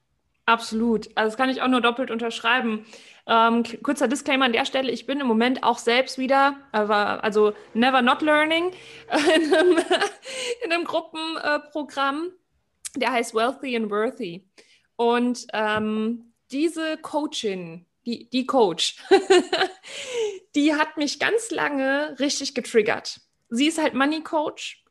Absolut. 0.48 1.10
Also 1.14 1.28
das 1.28 1.36
kann 1.36 1.50
ich 1.50 1.60
auch 1.60 1.68
nur 1.68 1.82
doppelt 1.82 2.10
unterschreiben. 2.10 2.86
Ähm, 3.26 3.64
kurzer 3.82 4.08
Disclaimer 4.08 4.46
an 4.46 4.54
der 4.54 4.64
Stelle, 4.64 4.90
ich 4.90 5.04
bin 5.04 5.20
im 5.20 5.26
Moment 5.26 5.62
auch 5.62 5.76
selbst 5.76 6.16
wieder, 6.16 6.56
also 6.72 7.52
never 7.74 8.00
not 8.00 8.22
learning, 8.22 8.72
in 9.36 9.54
einem, 9.54 9.78
in 10.64 10.72
einem 10.72 10.84
Gruppenprogramm, 10.84 12.30
der 12.96 13.12
heißt 13.12 13.34
Wealthy 13.34 13.76
and 13.76 13.90
Worthy. 13.90 14.48
Und 14.96 15.46
ähm, 15.52 16.32
diese 16.50 16.96
Coachin, 16.96 17.84
die, 18.06 18.30
die 18.30 18.46
Coach, 18.46 18.96
die 20.58 20.74
hat 20.74 20.96
mich 20.96 21.20
ganz 21.20 21.52
lange 21.52 22.16
richtig 22.18 22.52
getriggert. 22.52 23.20
Sie 23.48 23.68
ist 23.68 23.80
halt 23.80 23.94
Money 23.94 24.24
Coach 24.24 24.84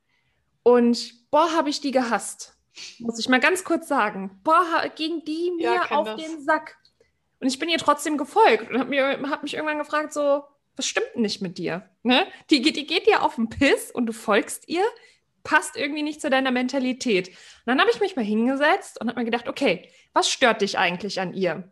und 0.63 1.30
boah, 1.30 1.51
habe 1.51 1.69
ich 1.69 1.82
die 1.82 1.91
gehasst. 1.91 2.58
Muss 2.99 3.19
ich 3.19 3.27
mal 3.27 3.41
ganz 3.41 3.65
kurz 3.65 3.89
sagen. 3.89 4.39
Boah, 4.45 4.89
ging 4.95 5.25
die 5.25 5.51
mir 5.58 5.73
ja, 5.73 5.91
auf 5.91 6.08
das. 6.08 6.21
den 6.21 6.41
Sack. 6.41 6.77
Und 7.41 7.47
ich 7.49 7.60
bin 7.60 7.67
ihr 7.67 7.80
trotzdem 7.80 8.17
gefolgt 8.17 8.71
und 8.71 8.80
habe 8.80 9.30
hab 9.30 9.43
mich 9.43 9.56
irgendwann 9.56 9.77
gefragt, 9.77 10.13
so, 10.13 10.43
was 10.77 10.88
stimmt 10.88 11.10
denn 11.15 11.21
nicht 11.23 11.41
mit 11.41 11.58
dir? 11.58 11.89
Ne? 12.01 12.25
Die, 12.49 12.62
die 12.62 12.88
geht 12.88 13.06
dir 13.06 13.21
auf 13.21 13.36
den 13.36 13.49
Piss 13.49 13.91
und 13.91 14.06
du 14.06 14.13
folgst 14.13 14.69
ihr, 14.69 14.86
passt 15.43 15.75
irgendwie 15.75 16.03
nicht 16.03 16.21
zu 16.21 16.30
deiner 16.30 16.51
Mentalität. 16.51 17.27
Und 17.27 17.36
dann 17.65 17.82
habe 17.82 17.91
ich 17.91 17.99
mich 17.99 18.15
mal 18.15 18.23
hingesetzt 18.23 19.01
und 19.01 19.10
habe 19.10 19.19
mir 19.19 19.25
gedacht, 19.25 19.49
okay, 19.49 19.91
was 20.13 20.30
stört 20.30 20.62
dich 20.62 20.77
eigentlich 20.77 21.19
an 21.19 21.34
ihr? 21.34 21.69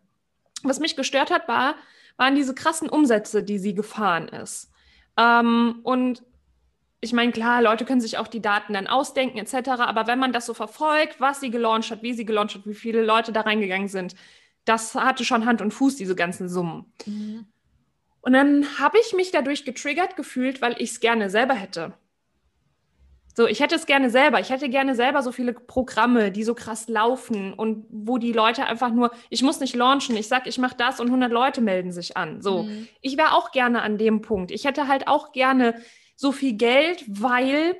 Was 0.64 0.80
mich 0.80 0.96
gestört 0.96 1.30
hat, 1.30 1.48
war, 1.48 1.76
waren 2.16 2.34
diese 2.34 2.54
krassen 2.54 2.88
Umsätze, 2.88 3.42
die 3.42 3.58
sie 3.58 3.74
gefahren 3.74 4.28
ist. 4.28 4.70
Ähm, 5.18 5.80
und 5.82 6.22
ich 7.00 7.12
meine, 7.12 7.32
klar, 7.32 7.62
Leute 7.62 7.84
können 7.84 8.00
sich 8.00 8.18
auch 8.18 8.26
die 8.26 8.42
Daten 8.42 8.72
dann 8.72 8.86
ausdenken 8.86 9.38
etc., 9.38 9.68
aber 9.80 10.06
wenn 10.06 10.18
man 10.18 10.32
das 10.32 10.46
so 10.46 10.54
verfolgt, 10.54 11.20
was 11.20 11.40
sie 11.40 11.50
gelauncht 11.50 11.90
hat, 11.90 12.02
wie 12.02 12.14
sie 12.14 12.24
gelauncht 12.24 12.54
hat, 12.54 12.66
wie 12.66 12.74
viele 12.74 13.02
Leute 13.04 13.32
da 13.32 13.42
reingegangen 13.42 13.88
sind, 13.88 14.14
das 14.64 14.94
hatte 14.94 15.24
schon 15.24 15.46
Hand 15.46 15.62
und 15.62 15.72
Fuß, 15.72 15.96
diese 15.96 16.16
ganzen 16.16 16.48
Summen. 16.48 16.92
Mhm. 17.06 17.46
Und 18.20 18.32
dann 18.32 18.66
habe 18.78 18.98
ich 18.98 19.14
mich 19.14 19.30
dadurch 19.30 19.64
getriggert 19.64 20.16
gefühlt, 20.16 20.60
weil 20.60 20.74
ich 20.78 20.90
es 20.90 21.00
gerne 21.00 21.30
selber 21.30 21.54
hätte. 21.54 21.94
So, 23.36 23.46
ich 23.46 23.60
hätte 23.60 23.74
es 23.74 23.84
gerne 23.84 24.08
selber. 24.08 24.40
Ich 24.40 24.48
hätte 24.48 24.70
gerne 24.70 24.94
selber 24.94 25.22
so 25.22 25.30
viele 25.30 25.52
Programme, 25.52 26.32
die 26.32 26.42
so 26.42 26.54
krass 26.54 26.88
laufen 26.88 27.52
und 27.52 27.84
wo 27.90 28.16
die 28.16 28.32
Leute 28.32 28.64
einfach 28.64 28.90
nur, 28.90 29.10
ich 29.28 29.42
muss 29.42 29.60
nicht 29.60 29.76
launchen, 29.76 30.16
ich 30.16 30.26
sag, 30.26 30.46
ich 30.46 30.56
mache 30.56 30.74
das 30.78 31.00
und 31.00 31.08
100 31.08 31.30
Leute 31.30 31.60
melden 31.60 31.92
sich 31.92 32.16
an. 32.16 32.40
So, 32.40 32.62
mhm. 32.62 32.88
ich 33.02 33.18
wäre 33.18 33.34
auch 33.34 33.52
gerne 33.52 33.82
an 33.82 33.98
dem 33.98 34.22
Punkt. 34.22 34.50
Ich 34.52 34.64
hätte 34.64 34.88
halt 34.88 35.06
auch 35.06 35.32
gerne 35.32 35.82
so 36.14 36.32
viel 36.32 36.54
Geld, 36.54 37.04
weil 37.08 37.76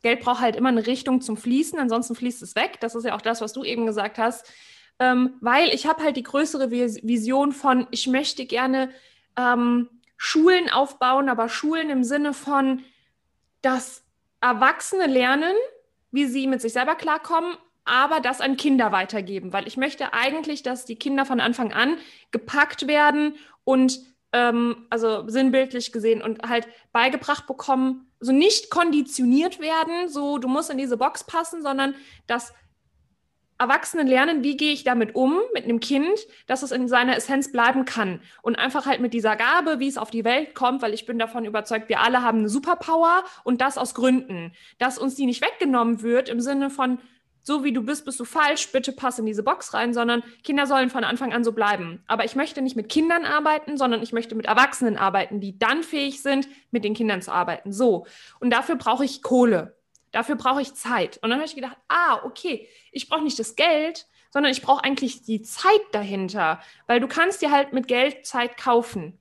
Geld 0.00 0.20
braucht 0.20 0.40
halt 0.40 0.56
immer 0.56 0.70
eine 0.70 0.86
Richtung 0.86 1.20
zum 1.20 1.36
Fließen, 1.36 1.78
ansonsten 1.78 2.14
fließt 2.14 2.40
es 2.40 2.56
weg. 2.56 2.78
Das 2.80 2.94
ist 2.94 3.04
ja 3.04 3.14
auch 3.14 3.20
das, 3.20 3.42
was 3.42 3.52
du 3.52 3.64
eben 3.64 3.84
gesagt 3.84 4.16
hast. 4.16 4.50
Ähm, 4.98 5.34
weil 5.42 5.68
ich 5.68 5.86
habe 5.86 6.02
halt 6.02 6.16
die 6.16 6.22
größere 6.22 6.70
Vision 6.70 7.52
von, 7.52 7.86
ich 7.90 8.06
möchte 8.06 8.46
gerne 8.46 8.88
ähm, 9.36 9.90
Schulen 10.16 10.70
aufbauen, 10.70 11.28
aber 11.28 11.50
Schulen 11.50 11.90
im 11.90 12.04
Sinne 12.04 12.32
von, 12.32 12.84
dass 13.60 14.07
Erwachsene 14.40 15.06
lernen, 15.06 15.54
wie 16.10 16.26
sie 16.26 16.46
mit 16.46 16.60
sich 16.60 16.72
selber 16.72 16.94
klarkommen, 16.94 17.56
aber 17.84 18.20
das 18.20 18.40
an 18.40 18.56
Kinder 18.56 18.92
weitergeben, 18.92 19.52
weil 19.52 19.66
ich 19.66 19.76
möchte 19.76 20.12
eigentlich, 20.12 20.62
dass 20.62 20.84
die 20.84 20.96
Kinder 20.96 21.24
von 21.24 21.40
Anfang 21.40 21.72
an 21.72 21.96
gepackt 22.30 22.86
werden 22.86 23.36
und 23.64 24.00
ähm, 24.32 24.86
also 24.90 25.28
sinnbildlich 25.28 25.92
gesehen 25.92 26.22
und 26.22 26.48
halt 26.48 26.68
beigebracht 26.92 27.46
bekommen, 27.46 28.10
so 28.20 28.32
nicht 28.32 28.70
konditioniert 28.70 29.60
werden, 29.60 30.08
so 30.08 30.38
du 30.38 30.48
musst 30.48 30.70
in 30.70 30.78
diese 30.78 30.96
Box 30.96 31.24
passen, 31.24 31.62
sondern 31.62 31.94
dass 32.26 32.52
Erwachsene 33.58 34.04
lernen, 34.04 34.44
wie 34.44 34.56
gehe 34.56 34.72
ich 34.72 34.84
damit 34.84 35.14
um, 35.14 35.40
mit 35.52 35.64
einem 35.64 35.80
Kind, 35.80 36.18
dass 36.46 36.62
es 36.62 36.70
in 36.70 36.86
seiner 36.86 37.16
Essenz 37.16 37.50
bleiben 37.50 37.84
kann. 37.84 38.20
Und 38.42 38.56
einfach 38.56 38.86
halt 38.86 39.00
mit 39.00 39.12
dieser 39.12 39.34
Gabe, 39.34 39.80
wie 39.80 39.88
es 39.88 39.98
auf 39.98 40.10
die 40.10 40.24
Welt 40.24 40.54
kommt, 40.54 40.80
weil 40.80 40.94
ich 40.94 41.06
bin 41.06 41.18
davon 41.18 41.44
überzeugt, 41.44 41.88
wir 41.88 42.00
alle 42.00 42.22
haben 42.22 42.38
eine 42.38 42.48
Superpower 42.48 43.24
und 43.44 43.60
das 43.60 43.76
aus 43.76 43.94
Gründen. 43.94 44.52
Dass 44.78 44.98
uns 44.98 45.16
die 45.16 45.26
nicht 45.26 45.42
weggenommen 45.42 46.02
wird 46.02 46.28
im 46.28 46.40
Sinne 46.40 46.70
von, 46.70 46.98
so 47.48 47.64
wie 47.64 47.72
du 47.72 47.82
bist, 47.82 48.04
bist 48.04 48.20
du 48.20 48.24
falsch, 48.24 48.70
bitte 48.72 48.92
pass 48.92 49.18
in 49.18 49.24
diese 49.24 49.42
Box 49.42 49.72
rein, 49.72 49.94
sondern 49.94 50.22
Kinder 50.44 50.66
sollen 50.66 50.90
von 50.90 51.02
Anfang 51.02 51.32
an 51.32 51.44
so 51.44 51.52
bleiben. 51.52 52.04
Aber 52.06 52.26
ich 52.26 52.36
möchte 52.36 52.60
nicht 52.60 52.76
mit 52.76 52.90
Kindern 52.90 53.24
arbeiten, 53.24 53.78
sondern 53.78 54.02
ich 54.02 54.12
möchte 54.12 54.34
mit 54.34 54.44
Erwachsenen 54.44 54.98
arbeiten, 54.98 55.40
die 55.40 55.58
dann 55.58 55.82
fähig 55.82 56.22
sind, 56.22 56.46
mit 56.70 56.84
den 56.84 56.92
Kindern 56.92 57.22
zu 57.22 57.32
arbeiten. 57.32 57.72
So. 57.72 58.06
Und 58.38 58.50
dafür 58.50 58.76
brauche 58.76 59.04
ich 59.04 59.22
Kohle. 59.22 59.77
Dafür 60.10 60.36
brauche 60.36 60.62
ich 60.62 60.74
Zeit. 60.74 61.18
Und 61.22 61.30
dann 61.30 61.38
habe 61.38 61.46
ich 61.48 61.54
gedacht, 61.54 61.76
ah, 61.88 62.20
okay, 62.24 62.68
ich 62.92 63.08
brauche 63.08 63.22
nicht 63.22 63.38
das 63.38 63.56
Geld, 63.56 64.06
sondern 64.30 64.52
ich 64.52 64.62
brauche 64.62 64.84
eigentlich 64.84 65.22
die 65.22 65.42
Zeit 65.42 65.80
dahinter, 65.92 66.60
weil 66.86 67.00
du 67.00 67.08
kannst 67.08 67.42
dir 67.42 67.50
halt 67.50 67.72
mit 67.72 67.88
Geld 67.88 68.26
Zeit 68.26 68.56
kaufen, 68.56 69.18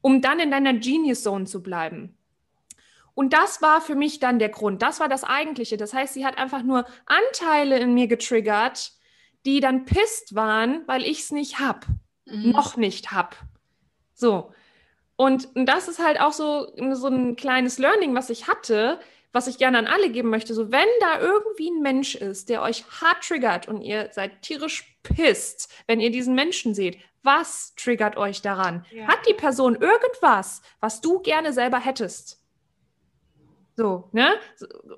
um 0.00 0.20
dann 0.20 0.40
in 0.40 0.50
deiner 0.50 0.74
Genius 0.74 1.22
Zone 1.22 1.46
zu 1.46 1.62
bleiben. 1.62 2.16
Und 3.14 3.32
das 3.32 3.62
war 3.62 3.80
für 3.80 3.94
mich 3.94 4.20
dann 4.20 4.38
der 4.38 4.50
Grund. 4.50 4.82
Das 4.82 5.00
war 5.00 5.08
das 5.08 5.24
Eigentliche. 5.24 5.78
Das 5.78 5.94
heißt, 5.94 6.12
sie 6.12 6.26
hat 6.26 6.36
einfach 6.36 6.62
nur 6.62 6.84
Anteile 7.06 7.78
in 7.78 7.94
mir 7.94 8.08
getriggert, 8.08 8.92
die 9.46 9.60
dann 9.60 9.86
pisst 9.86 10.34
waren, 10.34 10.82
weil 10.86 11.02
ich 11.02 11.20
es 11.20 11.30
nicht 11.30 11.58
hab, 11.58 11.86
mhm. 12.26 12.50
noch 12.50 12.76
nicht 12.76 13.12
hab. 13.12 13.36
So. 14.12 14.52
Und, 15.16 15.48
und 15.56 15.64
das 15.64 15.88
ist 15.88 15.98
halt 15.98 16.20
auch 16.20 16.34
so, 16.34 16.70
so 16.92 17.06
ein 17.06 17.36
kleines 17.36 17.78
Learning, 17.78 18.14
was 18.14 18.28
ich 18.28 18.48
hatte, 18.48 19.00
was 19.32 19.46
ich 19.46 19.58
gerne 19.58 19.78
an 19.78 19.86
alle 19.86 20.10
geben 20.10 20.30
möchte, 20.30 20.54
so 20.54 20.72
wenn 20.72 20.88
da 21.00 21.20
irgendwie 21.20 21.70
ein 21.70 21.82
Mensch 21.82 22.14
ist, 22.14 22.48
der 22.48 22.62
euch 22.62 22.84
hart 23.00 23.22
triggert 23.26 23.68
und 23.68 23.82
ihr 23.82 24.08
seid 24.12 24.42
tierisch 24.42 24.96
pisst, 25.02 25.72
wenn 25.86 26.00
ihr 26.00 26.10
diesen 26.10 26.34
Menschen 26.34 26.74
seht, 26.74 26.98
was 27.22 27.74
triggert 27.74 28.16
euch 28.16 28.40
daran? 28.40 28.86
Ja. 28.90 29.08
Hat 29.08 29.18
die 29.28 29.34
Person 29.34 29.74
irgendwas, 29.74 30.62
was 30.80 31.00
du 31.00 31.20
gerne 31.20 31.52
selber 31.52 31.80
hättest? 31.80 32.40
So, 33.76 34.08
ne? 34.12 34.36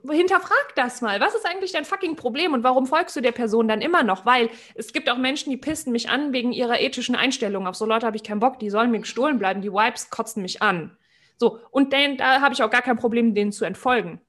Hinterfrag 0.08 0.74
das 0.76 1.00
mal. 1.00 1.20
Was 1.20 1.34
ist 1.34 1.44
eigentlich 1.44 1.72
dein 1.72 1.84
fucking 1.84 2.14
Problem 2.14 2.52
und 2.52 2.62
warum 2.62 2.86
folgst 2.86 3.16
du 3.16 3.20
der 3.20 3.32
Person 3.32 3.66
dann 3.66 3.80
immer 3.80 4.04
noch? 4.04 4.24
Weil 4.24 4.50
es 4.76 4.92
gibt 4.92 5.10
auch 5.10 5.16
Menschen, 5.16 5.50
die 5.50 5.56
pissen 5.56 5.90
mich 5.90 6.10
an 6.10 6.32
wegen 6.32 6.52
ihrer 6.52 6.80
ethischen 6.80 7.16
Einstellung. 7.16 7.66
Auf 7.66 7.74
so 7.74 7.86
Leute 7.86 8.06
habe 8.06 8.16
ich 8.16 8.22
keinen 8.22 8.38
Bock, 8.38 8.60
die 8.60 8.70
sollen 8.70 8.92
mir 8.92 9.00
gestohlen 9.00 9.40
bleiben. 9.40 9.62
Die 9.62 9.72
Wipes 9.72 10.10
kotzen 10.10 10.42
mich 10.42 10.62
an. 10.62 10.96
So, 11.38 11.61
und 11.70 11.92
den, 11.92 12.16
da 12.16 12.40
habe 12.40 12.53
ich 12.53 12.62
auch 12.62 12.70
gar 12.70 12.83
kein 12.83 12.98
Problem, 12.98 13.35
denen 13.35 13.53
zu 13.53 13.64
entfolgen. 13.64 14.20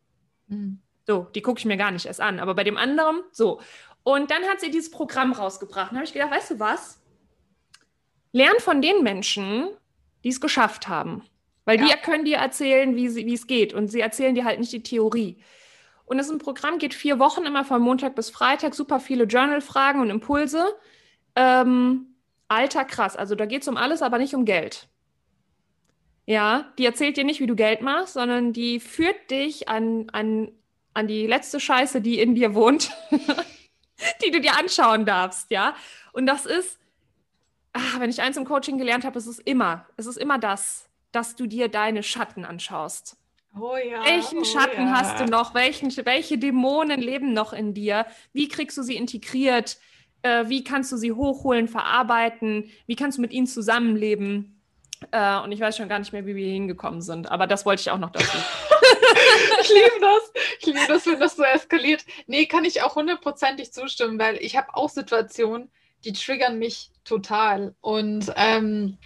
Mhm. 0.47 0.79
So, 1.05 1.27
die 1.33 1.41
gucke 1.41 1.59
ich 1.59 1.65
mir 1.65 1.77
gar 1.77 1.91
nicht 1.91 2.05
erst 2.05 2.21
an. 2.21 2.39
Aber 2.39 2.53
bei 2.53 2.63
dem 2.63 2.77
anderen, 2.77 3.21
so. 3.31 3.59
Und 4.03 4.31
dann 4.31 4.43
hat 4.43 4.61
sie 4.61 4.69
dieses 4.69 4.91
Programm 4.91 5.33
rausgebracht. 5.33 5.91
Und 5.91 5.97
habe 5.97 6.05
ich 6.05 6.13
gedacht, 6.13 6.31
weißt 6.31 6.51
du 6.51 6.59
was? 6.59 7.01
Lern 8.31 8.59
von 8.59 8.81
den 8.81 9.01
Menschen, 9.01 9.69
die 10.23 10.29
es 10.29 10.39
geschafft 10.39 10.87
haben. 10.87 11.23
Weil 11.65 11.79
ja. 11.79 11.87
die 11.87 12.01
können 12.01 12.25
dir 12.25 12.37
erzählen, 12.37 12.95
wie, 12.95 13.09
sie, 13.09 13.25
wie 13.25 13.33
es 13.33 13.47
geht. 13.47 13.73
Und 13.73 13.87
sie 13.87 14.01
erzählen 14.01 14.35
dir 14.35 14.45
halt 14.45 14.59
nicht 14.59 14.71
die 14.71 14.83
Theorie. 14.83 15.41
Und 16.05 16.17
das 16.17 16.27
ist 16.27 16.33
ein 16.33 16.39
Programm, 16.39 16.79
geht 16.79 16.93
vier 16.93 17.19
Wochen, 17.19 17.45
immer 17.45 17.65
von 17.65 17.81
Montag 17.81 18.15
bis 18.15 18.29
Freitag, 18.29 18.73
super 18.73 18.99
viele 18.99 19.25
Journal-Fragen 19.25 20.01
und 20.01 20.09
Impulse. 20.09 20.75
Ähm, 21.35 22.15
alter 22.47 22.85
krass. 22.85 23.15
Also 23.15 23.35
da 23.35 23.45
geht 23.45 23.61
es 23.63 23.67
um 23.67 23.77
alles, 23.77 24.01
aber 24.01 24.17
nicht 24.17 24.33
um 24.33 24.45
Geld. 24.45 24.89
Ja, 26.29 26.71
die 26.77 26.85
erzählt 26.85 27.17
dir 27.17 27.23
nicht, 27.23 27.39
wie 27.39 27.47
du 27.47 27.55
Geld 27.55 27.81
machst, 27.81 28.13
sondern 28.13 28.53
die 28.53 28.79
führt 28.79 29.31
dich 29.31 29.67
an, 29.67 30.11
an, 30.11 30.51
an 30.93 31.07
die 31.07 31.25
letzte 31.25 31.59
Scheiße, 31.59 32.01
die 32.01 32.19
in 32.19 32.35
dir 32.35 32.53
wohnt, 32.53 32.91
die 34.23 34.29
du 34.29 34.39
dir 34.39 34.55
anschauen 34.55 35.07
darfst, 35.07 35.49
ja. 35.49 35.73
Und 36.13 36.27
das 36.27 36.45
ist, 36.45 36.77
ach, 37.73 37.99
wenn 37.99 38.11
ich 38.11 38.21
eins 38.21 38.37
im 38.37 38.45
Coaching 38.45 38.77
gelernt 38.77 39.05
habe, 39.05 39.17
ist 39.17 39.25
es 39.25 39.39
immer, 39.39 39.87
es 39.97 40.05
ist 40.05 40.17
immer 40.17 40.37
das, 40.37 40.87
dass 41.11 41.35
du 41.35 41.47
dir 41.47 41.67
deine 41.67 42.03
Schatten 42.03 42.45
anschaust. 42.45 43.17
Oh 43.59 43.75
ja, 43.77 44.05
Welchen 44.05 44.41
oh 44.41 44.43
Schatten 44.43 44.85
ja. 44.85 44.91
hast 44.91 45.19
du 45.19 45.25
noch? 45.25 45.55
Welchen, 45.55 45.89
welche 46.05 46.37
Dämonen 46.37 47.01
leben 47.01 47.33
noch 47.33 47.53
in 47.53 47.73
dir? 47.73 48.05
Wie 48.33 48.49
kriegst 48.49 48.77
du 48.77 48.83
sie 48.83 48.97
integriert? 48.97 49.79
Äh, 50.21 50.47
wie 50.47 50.63
kannst 50.63 50.91
du 50.91 50.97
sie 50.97 51.11
hochholen, 51.11 51.67
verarbeiten? 51.67 52.69
Wie 52.85 52.95
kannst 52.95 53.17
du 53.17 53.21
mit 53.23 53.33
ihnen 53.33 53.47
zusammenleben? 53.47 54.58
Äh, 55.11 55.39
und 55.39 55.51
ich 55.51 55.59
weiß 55.59 55.77
schon 55.77 55.89
gar 55.89 55.99
nicht 55.99 56.13
mehr, 56.13 56.25
wie 56.25 56.35
wir 56.35 56.51
hingekommen 56.51 57.01
sind. 57.01 57.31
Aber 57.31 57.47
das 57.47 57.65
wollte 57.65 57.81
ich 57.81 57.91
auch 57.91 57.97
noch 57.97 58.11
dazu. 58.11 58.25
ich 59.61 59.69
liebe 59.69 59.99
das. 60.01 60.33
Ich 60.59 60.65
liebe 60.65 60.79
das, 60.87 61.05
wenn 61.05 61.19
das 61.19 61.35
so 61.35 61.43
eskaliert. 61.43 62.05
Nee, 62.27 62.45
kann 62.45 62.65
ich 62.65 62.81
auch 62.81 62.95
hundertprozentig 62.95 63.71
zustimmen, 63.71 64.19
weil 64.19 64.37
ich 64.37 64.57
habe 64.57 64.73
auch 64.73 64.89
Situationen, 64.89 65.71
die 66.03 66.13
triggern 66.13 66.59
mich 66.59 66.91
total. 67.03 67.75
Und 67.81 68.31
ähm, 68.35 68.97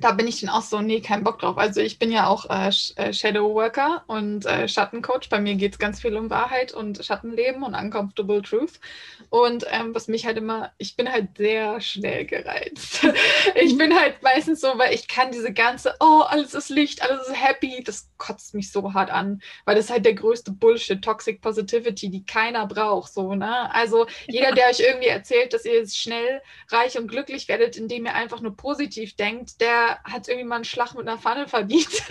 da 0.00 0.12
bin 0.12 0.26
ich 0.26 0.40
dann 0.40 0.50
auch 0.50 0.62
so, 0.62 0.80
nee, 0.80 1.00
kein 1.00 1.24
Bock 1.24 1.38
drauf. 1.38 1.58
Also 1.58 1.80
ich 1.80 1.98
bin 1.98 2.10
ja 2.10 2.26
auch 2.26 2.48
äh, 2.48 2.70
äh 2.96 3.12
Shadow 3.12 3.54
Worker 3.54 4.04
und 4.06 4.46
äh, 4.46 4.66
Schattencoach. 4.68 5.28
Bei 5.28 5.40
mir 5.40 5.54
geht 5.54 5.72
es 5.72 5.78
ganz 5.78 6.00
viel 6.00 6.16
um 6.16 6.30
Wahrheit 6.30 6.72
und 6.72 7.04
Schattenleben 7.04 7.62
und 7.62 7.74
Uncomfortable 7.74 8.42
Truth. 8.42 8.80
Und 9.28 9.64
ähm, 9.70 9.94
was 9.94 10.08
mich 10.08 10.26
halt 10.26 10.36
immer, 10.36 10.72
ich 10.78 10.96
bin 10.96 11.10
halt 11.10 11.36
sehr 11.36 11.80
schnell 11.80 12.26
gereizt. 12.26 13.06
ich 13.54 13.76
bin 13.78 13.98
halt 13.98 14.22
meistens 14.22 14.60
so, 14.60 14.78
weil 14.78 14.94
ich 14.94 15.08
kann 15.08 15.30
diese 15.32 15.52
ganze, 15.52 15.94
oh, 16.00 16.22
alles 16.26 16.54
ist 16.54 16.68
Licht, 16.68 17.02
alles 17.02 17.28
ist 17.28 17.42
happy, 17.42 17.82
das 17.84 18.10
kotzt 18.18 18.54
mich 18.54 18.70
so 18.70 18.94
hart 18.94 19.10
an, 19.10 19.42
weil 19.64 19.74
das 19.74 19.86
ist 19.86 19.90
halt 19.90 20.04
der 20.04 20.14
größte 20.14 20.52
Bullshit, 20.52 21.02
Toxic 21.02 21.40
Positivity, 21.40 22.10
die 22.10 22.24
keiner 22.24 22.66
braucht, 22.66 23.12
so, 23.12 23.34
ne? 23.34 23.72
Also 23.74 24.06
jeder, 24.28 24.52
der 24.52 24.68
euch 24.68 24.80
irgendwie 24.80 25.08
erzählt, 25.08 25.52
dass 25.52 25.64
ihr 25.64 25.86
schnell 25.88 26.42
reich 26.68 26.98
und 26.98 27.08
glücklich 27.08 27.48
werdet, 27.48 27.76
indem 27.76 28.06
ihr 28.06 28.14
einfach 28.14 28.40
nur 28.40 28.56
positiv 28.56 29.16
denkt, 29.16 29.60
der 29.60 29.81
hat 30.04 30.28
irgendwie 30.28 30.46
mal 30.46 30.56
einen 30.56 30.64
Schlag 30.64 30.94
mit 30.94 31.08
einer 31.08 31.18
Pfanne 31.18 31.48
verdient. 31.48 31.88
das 31.90 32.06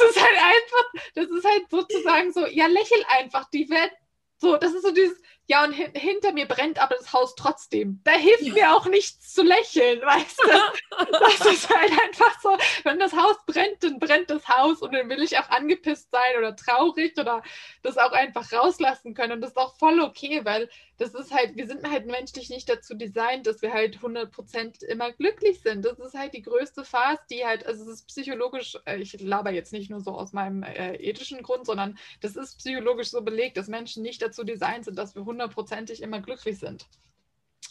ist 0.00 0.20
halt 0.20 0.38
einfach, 0.38 0.84
das 1.14 1.26
ist 1.26 1.44
halt 1.44 1.70
sozusagen 1.70 2.32
so, 2.32 2.46
ja, 2.46 2.66
lächel 2.66 3.04
einfach, 3.08 3.48
die 3.50 3.68
Welt, 3.70 3.92
so, 4.38 4.56
das 4.56 4.72
ist 4.72 4.82
so 4.82 4.92
dieses, 4.92 5.20
ja, 5.48 5.64
und 5.64 5.72
hin 5.72 5.92
hinter 5.94 6.32
mir 6.32 6.46
brennt 6.46 6.80
aber 6.80 6.96
das 6.96 7.12
Haus 7.12 7.36
trotzdem. 7.36 8.00
Da 8.02 8.12
hilft 8.12 8.42
ja. 8.42 8.52
mir 8.52 8.74
auch 8.74 8.86
nichts 8.86 9.32
zu 9.32 9.42
lächeln, 9.42 10.00
weißt 10.02 10.40
du? 10.42 10.50
Das 11.10 11.46
ist 11.46 11.68
halt 11.68 11.92
einfach 11.92 12.40
so, 12.40 12.56
wenn 12.84 12.98
das 12.98 13.12
Haus 13.12 13.36
brennt, 13.46 13.82
dann 13.82 13.98
brennt 13.98 14.30
das 14.30 14.48
Haus 14.48 14.80
und 14.80 14.92
dann 14.94 15.08
will 15.08 15.22
ich 15.22 15.38
auch 15.38 15.48
angepisst 15.50 16.10
sein 16.10 16.38
oder 16.38 16.56
traurig 16.56 17.18
oder 17.18 17.42
das 17.82 17.98
auch 17.98 18.12
einfach 18.12 18.50
rauslassen 18.50 19.14
können. 19.14 19.32
Und 19.32 19.40
das 19.42 19.50
ist 19.50 19.56
auch 19.56 19.76
voll 19.76 20.00
okay, 20.00 20.44
weil 20.44 20.68
das 20.98 21.14
ist 21.14 21.32
halt, 21.32 21.56
wir 21.56 21.66
sind 21.66 21.88
halt 21.88 22.06
menschlich 22.06 22.48
nicht 22.48 22.68
dazu 22.68 22.94
designt, 22.94 23.46
dass 23.46 23.60
wir 23.60 23.72
halt 23.72 23.98
100% 23.98 24.84
immer 24.84 25.12
glücklich 25.12 25.60
sind. 25.60 25.84
Das 25.84 25.98
ist 25.98 26.14
halt 26.14 26.32
die 26.32 26.42
größte 26.42 26.84
Phase, 26.84 27.20
die 27.30 27.44
halt, 27.44 27.66
also 27.66 27.82
es 27.82 27.88
ist 27.88 28.08
psychologisch, 28.08 28.78
äh, 28.86 28.96
ich 28.96 29.20
laber 29.20 29.50
jetzt 29.50 29.72
nicht 29.72 29.90
nur 29.90 30.00
so 30.00 30.12
aus 30.12 30.32
meinem 30.32 30.62
äh, 30.62 30.96
ethischen 30.96 31.42
Grund, 31.42 31.66
sondern 31.66 31.98
das 32.22 32.36
ist 32.36 32.58
psychologisch 32.58 33.10
so 33.10 33.20
belegt, 33.20 33.58
dass 33.58 33.68
Menschen 33.68 34.02
nicht 34.02 34.22
dazu 34.22 34.44
designt 34.44 34.86
sind, 34.86 34.98
dass 34.98 35.14
wir 35.14 35.22
100 35.22 35.35
hundertprozentig 35.36 36.02
immer 36.02 36.20
glücklich 36.20 36.58
sind. 36.58 36.86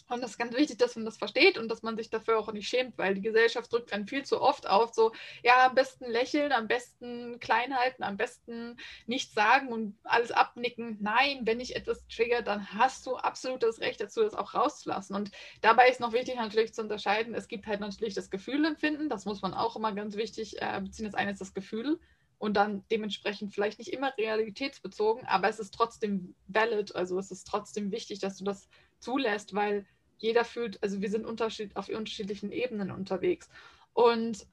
Und 0.08 0.22
das 0.22 0.32
ist 0.32 0.38
ganz 0.38 0.54
wichtig, 0.54 0.78
dass 0.78 0.94
man 0.94 1.04
das 1.04 1.16
versteht 1.16 1.58
und 1.58 1.68
dass 1.68 1.82
man 1.82 1.96
sich 1.96 2.10
dafür 2.10 2.38
auch 2.38 2.52
nicht 2.52 2.68
schämt, 2.68 2.96
weil 2.96 3.14
die 3.14 3.22
Gesellschaft 3.22 3.72
drückt 3.72 3.92
dann 3.92 4.06
viel 4.06 4.24
zu 4.24 4.40
oft 4.40 4.68
auf, 4.68 4.94
so, 4.94 5.12
ja, 5.42 5.66
am 5.66 5.74
besten 5.74 6.08
lächeln, 6.08 6.52
am 6.52 6.68
besten 6.68 7.40
klein 7.40 7.76
halten, 7.76 8.04
am 8.04 8.16
besten 8.16 8.76
nichts 9.06 9.34
sagen 9.34 9.72
und 9.72 9.98
alles 10.04 10.30
abnicken. 10.30 10.98
Nein, 11.00 11.40
wenn 11.42 11.58
ich 11.58 11.74
etwas 11.74 12.06
trigger, 12.06 12.42
dann 12.42 12.72
hast 12.72 13.04
du 13.06 13.16
absolut 13.16 13.64
das 13.64 13.80
Recht 13.80 14.00
dazu, 14.00 14.22
das 14.22 14.34
auch 14.34 14.54
rauszulassen. 14.54 15.16
Und 15.16 15.32
dabei 15.60 15.88
ist 15.88 15.98
noch 15.98 16.12
wichtig 16.12 16.36
natürlich 16.36 16.72
zu 16.72 16.82
unterscheiden, 16.82 17.34
es 17.34 17.48
gibt 17.48 17.66
halt 17.66 17.80
natürlich 17.80 18.14
das 18.14 18.30
Gefühlempfinden, 18.30 19.08
das 19.08 19.24
muss 19.24 19.42
man 19.42 19.54
auch 19.54 19.74
immer 19.74 19.92
ganz 19.92 20.14
wichtig 20.14 20.62
äh, 20.62 20.80
beziehen. 20.80 21.06
Das 21.06 21.14
eine 21.14 21.32
ist 21.32 21.40
das 21.40 21.52
Gefühl, 21.52 21.98
und 22.38 22.54
dann 22.54 22.84
dementsprechend 22.90 23.54
vielleicht 23.54 23.78
nicht 23.78 23.92
immer 23.92 24.16
realitätsbezogen, 24.16 25.26
aber 25.26 25.48
es 25.48 25.58
ist 25.58 25.74
trotzdem 25.74 26.34
valid, 26.48 26.94
also 26.94 27.18
es 27.18 27.30
ist 27.30 27.46
trotzdem 27.46 27.90
wichtig, 27.92 28.18
dass 28.18 28.36
du 28.36 28.44
das 28.44 28.68
zulässt, 28.98 29.54
weil 29.54 29.86
jeder 30.18 30.44
fühlt, 30.44 30.82
also 30.82 31.00
wir 31.00 31.10
sind 31.10 31.26
unterschied 31.26 31.76
auf 31.76 31.88
unterschiedlichen 31.88 32.52
Ebenen 32.52 32.90
unterwegs. 32.90 33.48
Und 33.92 34.46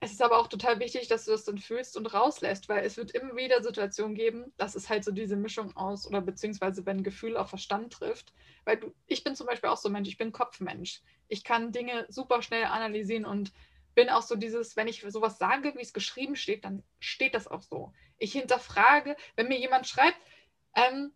es 0.00 0.10
ist 0.10 0.20
aber 0.20 0.38
auch 0.38 0.48
total 0.48 0.80
wichtig, 0.80 1.06
dass 1.06 1.26
du 1.26 1.30
das 1.30 1.44
dann 1.44 1.58
fühlst 1.58 1.96
und 1.96 2.12
rauslässt, 2.12 2.68
weil 2.68 2.84
es 2.84 2.96
wird 2.96 3.12
immer 3.12 3.36
wieder 3.36 3.62
Situationen 3.62 4.16
geben, 4.16 4.52
dass 4.56 4.74
es 4.74 4.90
halt 4.90 5.04
so 5.04 5.12
diese 5.12 5.36
Mischung 5.36 5.76
aus 5.76 6.08
oder 6.08 6.20
beziehungsweise 6.20 6.84
wenn 6.86 7.04
Gefühl 7.04 7.36
auf 7.36 7.50
Verstand 7.50 7.92
trifft. 7.92 8.32
Weil 8.64 8.78
du, 8.78 8.92
ich 9.06 9.22
bin 9.22 9.36
zum 9.36 9.46
Beispiel 9.46 9.70
auch 9.70 9.76
so 9.76 9.88
ein 9.88 9.92
Mensch, 9.92 10.08
ich 10.08 10.18
bin 10.18 10.32
Kopfmensch. 10.32 11.02
Ich 11.28 11.44
kann 11.44 11.70
Dinge 11.70 12.04
super 12.08 12.42
schnell 12.42 12.64
analysieren 12.64 13.24
und 13.24 13.52
bin 13.94 14.08
auch 14.08 14.22
so 14.22 14.36
dieses, 14.36 14.76
wenn 14.76 14.88
ich 14.88 15.04
sowas 15.08 15.38
sage, 15.38 15.74
wie 15.76 15.82
es 15.82 15.92
geschrieben 15.92 16.36
steht, 16.36 16.64
dann 16.64 16.82
steht 16.98 17.34
das 17.34 17.48
auch 17.48 17.62
so. 17.62 17.92
Ich 18.18 18.32
hinterfrage, 18.32 19.16
wenn 19.36 19.48
mir 19.48 19.58
jemand 19.58 19.86
schreibt, 19.86 20.18
ähm, 20.74 21.12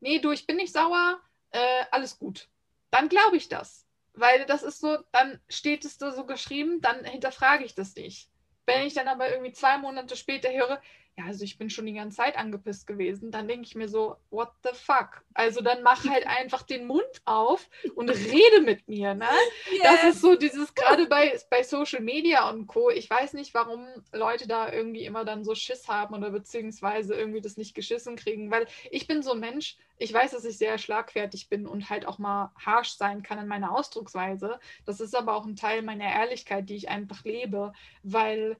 nee, 0.00 0.18
du, 0.18 0.30
ich 0.30 0.46
bin 0.46 0.56
nicht 0.56 0.72
sauer, 0.72 1.20
äh, 1.50 1.84
alles 1.90 2.18
gut. 2.18 2.48
Dann 2.90 3.08
glaube 3.08 3.36
ich 3.36 3.48
das. 3.48 3.86
Weil 4.14 4.46
das 4.46 4.62
ist 4.62 4.80
so, 4.80 4.98
dann 5.12 5.40
steht 5.48 5.84
es 5.84 5.98
da 5.98 6.10
so 6.10 6.24
geschrieben, 6.24 6.80
dann 6.80 7.04
hinterfrage 7.04 7.64
ich 7.64 7.74
das 7.74 7.94
nicht. 7.94 8.30
Wenn 8.64 8.86
ich 8.86 8.94
dann 8.94 9.08
aber 9.08 9.30
irgendwie 9.30 9.52
zwei 9.52 9.78
Monate 9.78 10.16
später 10.16 10.50
höre, 10.50 10.80
ja, 11.18 11.24
also 11.24 11.44
ich 11.44 11.56
bin 11.56 11.70
schon 11.70 11.86
die 11.86 11.94
ganze 11.94 12.18
Zeit 12.18 12.36
angepisst 12.36 12.86
gewesen, 12.86 13.30
dann 13.30 13.48
denke 13.48 13.66
ich 13.66 13.74
mir 13.74 13.88
so, 13.88 14.16
what 14.28 14.50
the 14.62 14.70
fuck? 14.74 15.24
Also 15.32 15.62
dann 15.62 15.82
mach 15.82 16.04
halt 16.06 16.26
einfach 16.38 16.62
den 16.62 16.86
Mund 16.86 17.22
auf 17.24 17.70
und 17.94 18.10
rede 18.10 18.60
mit 18.60 18.86
mir, 18.86 19.14
ne? 19.14 19.28
Yes. 19.70 19.82
Das 19.82 20.04
ist 20.04 20.20
so 20.20 20.36
dieses, 20.36 20.74
gerade 20.74 21.06
bei, 21.06 21.38
bei 21.48 21.62
Social 21.62 22.02
Media 22.02 22.50
und 22.50 22.66
Co. 22.66 22.90
Ich 22.90 23.08
weiß 23.08 23.32
nicht, 23.32 23.54
warum 23.54 23.86
Leute 24.12 24.46
da 24.46 24.70
irgendwie 24.70 25.06
immer 25.06 25.24
dann 25.24 25.42
so 25.42 25.54
Schiss 25.54 25.88
haben 25.88 26.14
oder 26.14 26.30
beziehungsweise 26.30 27.14
irgendwie 27.14 27.40
das 27.40 27.56
nicht 27.56 27.74
geschissen 27.74 28.16
kriegen, 28.16 28.50
weil 28.50 28.66
ich 28.90 29.06
bin 29.06 29.22
so 29.22 29.32
ein 29.32 29.40
Mensch, 29.40 29.78
ich 29.98 30.12
weiß, 30.12 30.32
dass 30.32 30.44
ich 30.44 30.58
sehr 30.58 30.76
schlagfertig 30.76 31.48
bin 31.48 31.66
und 31.66 31.88
halt 31.88 32.06
auch 32.06 32.18
mal 32.18 32.52
harsh 32.58 32.90
sein 32.90 33.22
kann 33.22 33.38
in 33.38 33.48
meiner 33.48 33.74
Ausdrucksweise. 33.74 34.60
Das 34.84 35.00
ist 35.00 35.14
aber 35.14 35.34
auch 35.34 35.46
ein 35.46 35.56
Teil 35.56 35.80
meiner 35.80 36.12
Ehrlichkeit, 36.12 36.68
die 36.68 36.76
ich 36.76 36.90
einfach 36.90 37.24
lebe, 37.24 37.72
weil 38.02 38.58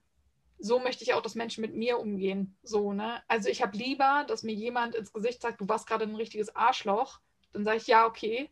so 0.59 0.78
möchte 0.78 1.04
ich 1.04 1.14
auch, 1.14 1.22
dass 1.22 1.34
Menschen 1.34 1.61
mit 1.61 1.74
mir 1.74 1.98
umgehen. 1.98 2.57
So, 2.62 2.92
ne? 2.92 3.22
Also 3.28 3.48
ich 3.48 3.62
habe 3.62 3.76
lieber, 3.76 4.24
dass 4.26 4.42
mir 4.42 4.54
jemand 4.54 4.94
ins 4.94 5.12
Gesicht 5.12 5.42
sagt, 5.42 5.61
du 5.61 5.68
warst 5.68 5.86
gerade 5.86 6.04
ein 6.04 6.16
richtiges 6.16 6.54
Arschloch. 6.54 7.20
Dann 7.52 7.64
sage 7.64 7.76
ich, 7.78 7.86
ja, 7.86 8.07
okay. 8.07 8.50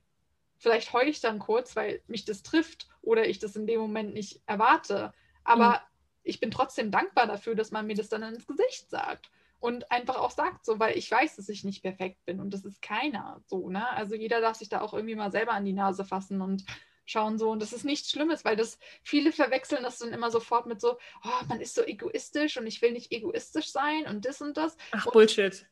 Vielleicht 0.59 0.93
heule 0.93 1.11
ich 1.11 1.21
dann 1.21 1.39
kurz, 1.39 1.77
weil 1.77 2.03
mich 2.07 2.25
das 2.25 2.43
trifft 2.43 2.89
oder 3.03 3.27
ich 3.27 3.39
das 3.39 3.57
in 3.57 3.67
dem 3.67 3.81
Moment 3.81 4.15
nicht 4.15 4.43
erwarte. 4.47 5.13
Aber 5.43 5.71
mhm. 5.71 5.77
ich 6.23 6.41
bin 6.41 6.51
trotzdem 6.51 6.91
dankbar 6.91 7.27
dafür, 7.27 7.55
dass 7.55 7.71
man 7.71 7.87
mir 7.87 7.97
das 7.97 8.09
dann 8.09 8.23
ins 8.23 8.47
Gesicht 8.47 8.91
sagt. 8.91 9.31
Und 9.61 9.91
einfach 9.91 10.17
auch 10.17 10.31
sagt 10.31 10.67
so, 10.67 10.79
weil 10.79 10.99
ich 10.99 11.11
weiß, 11.11 11.37
dass 11.37 11.49
ich 11.49 11.65
nicht 11.65 11.83
perfekt 11.83 12.23
bin 12.27 12.39
und 12.39 12.53
das 12.53 12.67
ist 12.67 12.83
keiner 12.83 13.41
so, 13.47 13.71
ne? 13.71 13.89
Also 13.93 14.15
jeder 14.15 14.43
darf 14.43 14.57
sich 14.57 14.69
da 14.69 14.83
auch 14.83 14.93
irgendwie 14.93 15.15
mal 15.15 15.33
selber 15.33 15.53
an 15.53 15.65
die 15.65 15.73
Nase 15.73 16.05
fassen 16.05 16.43
und 16.43 16.67
schauen 17.07 17.39
so. 17.39 17.51
Und 17.51 17.61
das 17.61 17.73
ist 17.73 17.85
nichts 17.85 18.11
Schlimmes, 18.11 18.45
weil 18.45 18.57
das 18.57 18.79
viele 19.03 19.33
verwechseln 19.33 19.83
das 19.83 19.99
dann 19.99 20.13
immer 20.13 20.31
sofort 20.31 20.67
mit 20.67 20.81
so, 20.81 20.99
oh, 21.25 21.45
man 21.49 21.61
ist 21.61 21.75
so 21.75 21.83
egoistisch 21.83 22.57
und 22.57 22.67
ich 22.67 22.83
will 22.83 22.93
nicht 22.93 23.13
egoistisch 23.13 23.71
sein 23.71 24.07
und 24.07 24.25
das 24.25 24.41
und 24.41 24.57
das. 24.57 24.77
Ach, 24.93 25.07
und 25.07 25.13
Bullshit. 25.13 25.67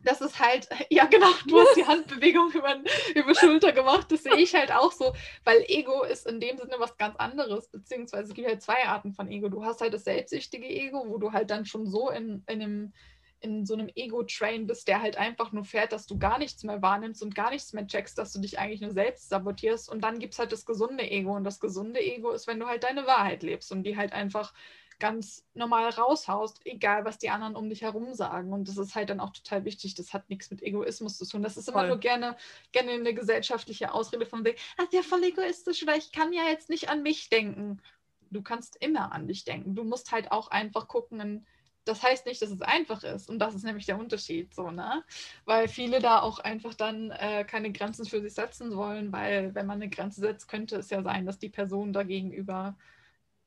Das 0.00 0.20
ist 0.20 0.38
halt, 0.38 0.68
ja 0.90 1.06
genau, 1.06 1.30
du 1.46 1.58
hast 1.58 1.76
die 1.76 1.84
Handbewegung 1.86 2.50
über, 2.52 2.76
über 3.14 3.34
Schulter 3.34 3.72
gemacht, 3.72 4.12
das 4.12 4.24
sehe 4.24 4.36
ich 4.36 4.54
halt 4.54 4.70
auch 4.70 4.92
so, 4.92 5.14
weil 5.44 5.64
Ego 5.68 6.04
ist 6.04 6.26
in 6.26 6.38
dem 6.38 6.58
Sinne 6.58 6.76
was 6.78 6.96
ganz 6.98 7.16
anderes, 7.16 7.68
beziehungsweise 7.68 8.28
es 8.28 8.34
gibt 8.34 8.46
halt 8.46 8.62
zwei 8.62 8.86
Arten 8.86 9.12
von 9.12 9.30
Ego. 9.30 9.48
Du 9.48 9.64
hast 9.64 9.80
halt 9.80 9.94
das 9.94 10.04
selbstsüchtige 10.04 10.66
Ego, 10.66 11.06
wo 11.08 11.18
du 11.18 11.32
halt 11.32 11.50
dann 11.50 11.64
schon 11.64 11.86
so 11.86 12.10
in, 12.10 12.44
in 12.46 12.62
einem 12.62 12.92
in 13.40 13.66
so 13.66 13.74
einem 13.74 13.90
Ego-Train 13.94 14.66
bist, 14.66 14.88
der 14.88 15.02
halt 15.02 15.16
einfach 15.16 15.52
nur 15.52 15.64
fährt, 15.64 15.92
dass 15.92 16.06
du 16.06 16.18
gar 16.18 16.38
nichts 16.38 16.64
mehr 16.64 16.82
wahrnimmst 16.82 17.22
und 17.22 17.34
gar 17.34 17.50
nichts 17.50 17.72
mehr 17.72 17.86
checkst, 17.86 18.16
dass 18.18 18.32
du 18.32 18.40
dich 18.40 18.58
eigentlich 18.58 18.80
nur 18.80 18.92
selbst 18.92 19.28
sabotierst. 19.28 19.88
Und 19.88 20.02
dann 20.02 20.18
gibt 20.18 20.32
es 20.34 20.38
halt 20.38 20.52
das 20.52 20.64
gesunde 20.64 21.08
Ego. 21.08 21.34
Und 21.36 21.44
das 21.44 21.60
gesunde 21.60 22.00
Ego 22.00 22.30
ist, 22.30 22.46
wenn 22.46 22.60
du 22.60 22.66
halt 22.66 22.84
deine 22.84 23.06
Wahrheit 23.06 23.42
lebst 23.42 23.72
und 23.72 23.84
die 23.84 23.96
halt 23.96 24.12
einfach 24.12 24.52
ganz 24.98 25.44
normal 25.54 25.90
raushaust, 25.90 26.64
egal 26.64 27.04
was 27.04 27.18
die 27.18 27.30
anderen 27.30 27.54
um 27.54 27.68
dich 27.68 27.82
herum 27.82 28.14
sagen. 28.14 28.52
Und 28.52 28.68
das 28.68 28.78
ist 28.78 28.94
halt 28.94 29.10
dann 29.10 29.20
auch 29.20 29.30
total 29.30 29.64
wichtig. 29.64 29.94
Das 29.94 30.12
hat 30.12 30.30
nichts 30.30 30.50
mit 30.50 30.62
Egoismus 30.62 31.18
zu 31.18 31.26
tun. 31.26 31.42
Das 31.42 31.56
ist 31.56 31.68
immer 31.68 31.80
voll. 31.80 31.88
nur 31.88 31.98
gerne, 31.98 32.36
gerne 32.72 32.92
eine 32.92 33.14
gesellschaftliche 33.14 33.92
Ausrede 33.92 34.26
von 34.26 34.44
wegen, 34.44 34.58
ah, 34.78 34.86
der 34.92 35.02
voll 35.02 35.22
egoistisch 35.24 35.82
oder 35.82 35.96
ich 35.96 36.12
kann 36.12 36.32
ja 36.32 36.44
jetzt 36.48 36.70
nicht 36.70 36.88
an 36.88 37.02
mich 37.02 37.28
denken. 37.28 37.82
Du 38.30 38.42
kannst 38.42 38.76
immer 38.80 39.12
an 39.12 39.28
dich 39.28 39.44
denken. 39.44 39.74
Du 39.74 39.84
musst 39.84 40.12
halt 40.12 40.32
auch 40.32 40.48
einfach 40.48 40.88
gucken, 40.88 41.46
das 41.86 42.02
heißt 42.02 42.26
nicht, 42.26 42.42
dass 42.42 42.50
es 42.50 42.62
einfach 42.62 43.02
ist. 43.04 43.30
Und 43.30 43.38
das 43.38 43.54
ist 43.54 43.64
nämlich 43.64 43.86
der 43.86 43.98
Unterschied, 43.98 44.52
so, 44.54 44.70
ne? 44.70 45.04
Weil 45.44 45.68
viele 45.68 46.00
da 46.00 46.20
auch 46.20 46.40
einfach 46.40 46.74
dann 46.74 47.12
äh, 47.12 47.44
keine 47.44 47.72
Grenzen 47.72 48.04
für 48.04 48.20
sich 48.20 48.34
setzen 48.34 48.76
wollen, 48.76 49.12
weil 49.12 49.54
wenn 49.54 49.66
man 49.66 49.80
eine 49.80 49.88
Grenze 49.88 50.20
setzt, 50.20 50.48
könnte 50.48 50.76
es 50.76 50.90
ja 50.90 51.02
sein, 51.02 51.24
dass 51.26 51.38
die 51.38 51.48
Person 51.48 51.92
da 51.92 52.02
gegenüber, 52.02 52.76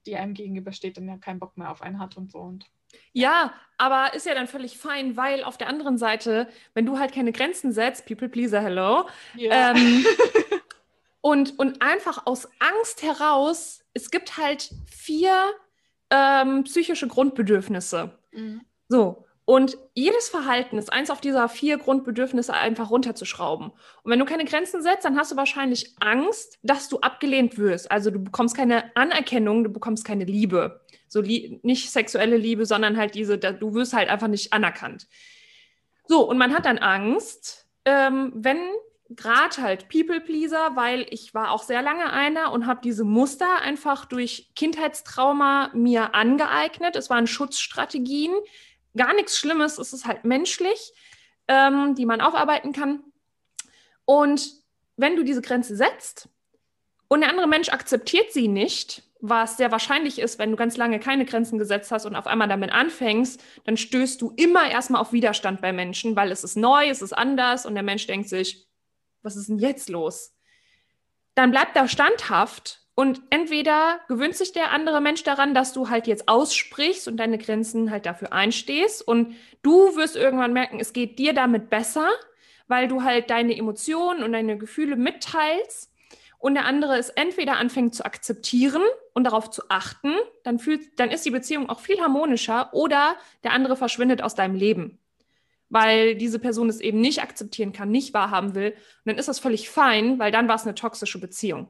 die 0.05 0.15
einem 0.15 0.33
gegenübersteht, 0.33 0.97
dann 0.97 1.07
ja 1.07 1.17
keinen 1.17 1.39
Bock 1.39 1.57
mehr 1.57 1.69
auf 1.69 1.81
einen 1.81 1.99
hat 1.99 2.17
und 2.17 2.31
so. 2.31 2.39
Und 2.39 2.65
ja, 3.11 3.53
aber 3.77 4.13
ist 4.13 4.25
ja 4.25 4.33
dann 4.33 4.47
völlig 4.47 4.77
fein, 4.77 5.17
weil 5.17 5.43
auf 5.43 5.57
der 5.57 5.67
anderen 5.67 5.97
Seite, 5.97 6.47
wenn 6.73 6.85
du 6.85 6.97
halt 6.97 7.13
keine 7.13 7.31
Grenzen 7.31 7.71
setzt, 7.71 8.07
People 8.07 8.29
Pleaser, 8.29 8.61
hello, 8.61 9.07
ja. 9.35 9.71
ähm, 9.71 10.05
und, 11.21 11.59
und 11.59 11.81
einfach 11.81 12.25
aus 12.25 12.47
Angst 12.59 13.03
heraus, 13.03 13.83
es 13.93 14.09
gibt 14.09 14.37
halt 14.37 14.71
vier 14.87 15.53
ähm, 16.09 16.63
psychische 16.63 17.07
Grundbedürfnisse. 17.07 18.18
Mhm. 18.31 18.61
So. 18.87 19.25
Und 19.45 19.79
jedes 19.95 20.29
Verhalten 20.29 20.77
ist 20.77 20.93
eins 20.93 21.09
auf 21.09 21.21
dieser 21.21 21.49
vier 21.49 21.79
Grundbedürfnisse 21.79 22.53
einfach 22.53 22.91
runterzuschrauben. 22.91 23.71
Und 23.71 24.11
wenn 24.11 24.19
du 24.19 24.25
keine 24.25 24.45
Grenzen 24.45 24.83
setzt, 24.83 25.05
dann 25.05 25.17
hast 25.17 25.31
du 25.31 25.37
wahrscheinlich 25.37 25.95
Angst, 25.99 26.59
dass 26.61 26.87
du 26.87 26.99
abgelehnt 26.99 27.57
wirst. 27.57 27.89
Also 27.89 28.11
du 28.11 28.19
bekommst 28.19 28.55
keine 28.55 28.95
Anerkennung, 28.95 29.63
du 29.63 29.71
bekommst 29.71 30.05
keine 30.05 30.25
Liebe. 30.25 30.81
So 31.07 31.21
nicht 31.21 31.89
sexuelle 31.89 32.37
Liebe, 32.37 32.67
sondern 32.67 32.95
halt 32.95 33.15
diese, 33.15 33.39
du 33.39 33.73
wirst 33.73 33.93
halt 33.93 34.09
einfach 34.09 34.27
nicht 34.27 34.53
anerkannt. 34.53 35.07
So, 36.07 36.29
und 36.29 36.37
man 36.37 36.53
hat 36.53 36.65
dann 36.65 36.77
Angst, 36.77 37.67
ähm, 37.85 38.31
wenn 38.35 38.59
gerade 39.09 39.61
halt 39.61 39.89
People-Pleaser, 39.89 40.75
weil 40.75 41.05
ich 41.09 41.33
war 41.33 41.51
auch 41.51 41.63
sehr 41.63 41.81
lange 41.81 42.11
einer 42.11 42.51
und 42.51 42.67
habe 42.67 42.81
diese 42.83 43.03
Muster 43.03 43.61
einfach 43.61 44.05
durch 44.05 44.51
Kindheitstrauma 44.55 45.71
mir 45.73 46.13
angeeignet. 46.13 46.95
Es 46.95 47.09
waren 47.09 47.27
Schutzstrategien, 47.27 48.33
gar 48.95 49.13
nichts 49.13 49.37
Schlimmes, 49.37 49.79
es 49.79 49.93
ist 49.93 50.05
halt 50.05 50.25
menschlich, 50.25 50.93
ähm, 51.47 51.95
die 51.95 52.05
man 52.05 52.21
aufarbeiten 52.21 52.71
kann. 52.71 53.03
Und 54.05 54.51
wenn 54.95 55.15
du 55.15 55.23
diese 55.23 55.41
Grenze 55.41 55.75
setzt 55.75 56.29
und 57.07 57.21
der 57.21 57.29
andere 57.29 57.47
Mensch 57.47 57.69
akzeptiert 57.69 58.31
sie 58.31 58.47
nicht, 58.47 59.03
was 59.21 59.57
sehr 59.57 59.71
wahrscheinlich 59.71 60.19
ist, 60.19 60.39
wenn 60.39 60.51
du 60.51 60.55
ganz 60.55 60.77
lange 60.77 60.99
keine 60.99 61.25
Grenzen 61.25 61.57
gesetzt 61.57 61.91
hast 61.91 62.05
und 62.05 62.15
auf 62.15 62.27
einmal 62.27 62.47
damit 62.47 62.71
anfängst, 62.71 63.43
dann 63.65 63.75
stößt 63.75 64.21
du 64.21 64.33
immer 64.37 64.69
erstmal 64.69 65.01
auf 65.01 65.11
Widerstand 65.11 65.61
bei 65.61 65.73
Menschen, 65.73 66.15
weil 66.15 66.31
es 66.31 66.43
ist 66.43 66.55
neu, 66.55 66.87
es 66.89 67.01
ist 67.01 67.13
anders 67.13 67.65
und 67.65 67.73
der 67.73 67.83
Mensch 67.83 68.07
denkt 68.07 68.29
sich, 68.29 68.68
was 69.21 69.35
ist 69.35 69.49
denn 69.49 69.59
jetzt 69.59 69.89
los? 69.89 70.33
Dann 71.35 71.51
bleibt 71.51 71.75
er 71.75 71.87
standhaft 71.87 72.81
und 72.95 73.21
entweder 73.29 74.01
gewöhnt 74.07 74.35
sich 74.35 74.51
der 74.51 74.71
andere 74.71 74.99
Mensch 74.99 75.23
daran, 75.23 75.53
dass 75.53 75.71
du 75.71 75.89
halt 75.89 76.05
jetzt 76.07 76.27
aussprichst 76.27 77.07
und 77.07 77.17
deine 77.17 77.37
Grenzen 77.37 77.91
halt 77.91 78.05
dafür 78.05 78.33
einstehst 78.33 79.07
und 79.07 79.35
du 79.61 79.95
wirst 79.95 80.17
irgendwann 80.17 80.51
merken, 80.51 80.79
es 80.79 80.91
geht 80.91 81.17
dir 81.17 81.33
damit 81.33 81.69
besser, 81.69 82.09
weil 82.67 82.87
du 82.87 83.03
halt 83.03 83.29
deine 83.29 83.57
Emotionen 83.57 84.21
und 84.21 84.33
deine 84.33 84.57
Gefühle 84.57 84.97
mitteilst 84.97 85.93
und 86.39 86.55
der 86.55 86.65
andere 86.65 86.97
es 86.97 87.09
entweder 87.09 87.57
anfängt 87.57 87.95
zu 87.95 88.05
akzeptieren 88.05 88.81
und 89.13 89.23
darauf 89.25 89.49
zu 89.49 89.63
achten, 89.69 90.13
dann 90.43 90.59
fühlt, 90.59 90.99
dann 90.99 91.11
ist 91.11 91.25
die 91.25 91.31
Beziehung 91.31 91.69
auch 91.69 91.79
viel 91.79 92.01
harmonischer 92.01 92.73
oder 92.73 93.15
der 93.43 93.51
andere 93.51 93.77
verschwindet 93.77 94.21
aus 94.21 94.35
deinem 94.35 94.55
Leben 94.55 94.99
weil 95.69 96.15
diese 96.15 96.39
Person 96.39 96.69
es 96.69 96.79
eben 96.79 96.99
nicht 96.99 97.21
akzeptieren 97.21 97.71
kann, 97.71 97.89
nicht 97.89 98.13
wahrhaben 98.13 98.55
will. 98.55 98.71
Und 98.71 99.05
dann 99.05 99.17
ist 99.17 99.27
das 99.27 99.39
völlig 99.39 99.69
fein, 99.69 100.19
weil 100.19 100.31
dann 100.31 100.47
war 100.47 100.55
es 100.55 100.63
eine 100.63 100.75
toxische 100.75 101.19
Beziehung. 101.19 101.69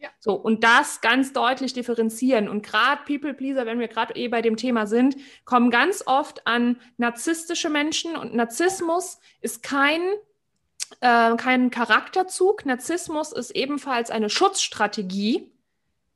Ja. 0.00 0.08
So, 0.18 0.32
und 0.32 0.64
das 0.64 1.02
ganz 1.02 1.32
deutlich 1.34 1.74
differenzieren. 1.74 2.48
Und 2.48 2.62
gerade 2.62 3.02
People 3.04 3.34
Pleaser, 3.34 3.66
wenn 3.66 3.78
wir 3.78 3.88
gerade 3.88 4.14
eh 4.16 4.28
bei 4.28 4.40
dem 4.40 4.56
Thema 4.56 4.86
sind, 4.86 5.16
kommen 5.44 5.70
ganz 5.70 6.02
oft 6.06 6.46
an 6.46 6.80
narzisstische 6.96 7.68
Menschen. 7.68 8.16
Und 8.16 8.34
Narzissmus 8.34 9.18
ist 9.42 9.62
kein, 9.62 10.00
äh, 11.00 11.36
kein 11.36 11.70
Charakterzug. 11.70 12.64
Narzissmus 12.64 13.32
ist 13.32 13.50
ebenfalls 13.50 14.10
eine 14.10 14.30
Schutzstrategie 14.30 15.52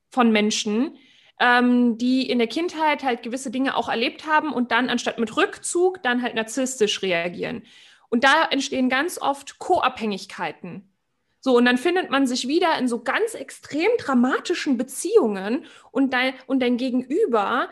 von 0.08 0.32
Menschen, 0.32 0.96
ähm, 1.40 1.98
die 1.98 2.28
in 2.28 2.38
der 2.38 2.46
Kindheit 2.46 3.02
halt 3.02 3.22
gewisse 3.22 3.50
Dinge 3.50 3.76
auch 3.76 3.88
erlebt 3.88 4.26
haben 4.26 4.52
und 4.52 4.70
dann 4.70 4.88
anstatt 4.88 5.18
mit 5.18 5.36
Rückzug 5.36 6.02
dann 6.02 6.22
halt 6.22 6.34
narzisstisch 6.34 7.02
reagieren. 7.02 7.62
Und 8.08 8.24
da 8.24 8.44
entstehen 8.44 8.88
ganz 8.88 9.20
oft 9.20 9.58
Co-Abhängigkeiten. 9.58 10.88
So, 11.40 11.56
und 11.56 11.66
dann 11.66 11.76
findet 11.76 12.10
man 12.10 12.26
sich 12.26 12.48
wieder 12.48 12.78
in 12.78 12.88
so 12.88 13.02
ganz 13.02 13.34
extrem 13.34 13.90
dramatischen 13.98 14.78
Beziehungen 14.78 15.66
und 15.90 16.12
dein, 16.14 16.34
und 16.46 16.60
dein 16.60 16.78
Gegenüber, 16.78 17.68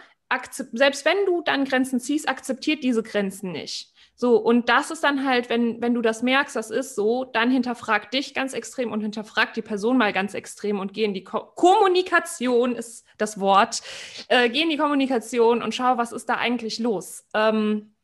selbst 0.72 1.04
wenn 1.04 1.24
du 1.26 1.40
dann 1.42 1.64
Grenzen 1.64 2.00
ziehst, 2.00 2.28
akzeptiert 2.28 2.82
diese 2.82 3.02
Grenzen 3.02 3.52
nicht. 3.52 3.91
So, 4.14 4.36
und 4.36 4.68
das 4.68 4.90
ist 4.90 5.02
dann 5.02 5.26
halt, 5.26 5.48
wenn, 5.48 5.80
wenn 5.80 5.94
du 5.94 6.02
das 6.02 6.22
merkst, 6.22 6.54
das 6.54 6.70
ist 6.70 6.94
so, 6.94 7.24
dann 7.24 7.50
hinterfrag 7.50 8.10
dich 8.10 8.34
ganz 8.34 8.52
extrem 8.52 8.92
und 8.92 9.00
hinterfrag 9.00 9.54
die 9.54 9.62
Person 9.62 9.98
mal 9.98 10.12
ganz 10.12 10.34
extrem 10.34 10.78
und 10.78 10.92
geh 10.92 11.04
in 11.04 11.14
die 11.14 11.24
Ko 11.24 11.40
Kommunikation, 11.54 12.76
ist 12.76 13.04
das 13.18 13.40
Wort. 13.40 13.82
Äh, 14.28 14.50
geh 14.50 14.62
in 14.62 14.70
die 14.70 14.76
Kommunikation 14.76 15.62
und 15.62 15.74
schau, 15.74 15.96
was 15.96 16.12
ist 16.12 16.28
da 16.28 16.34
eigentlich 16.34 16.78
los. 16.78 17.26
Ähm, 17.34 17.94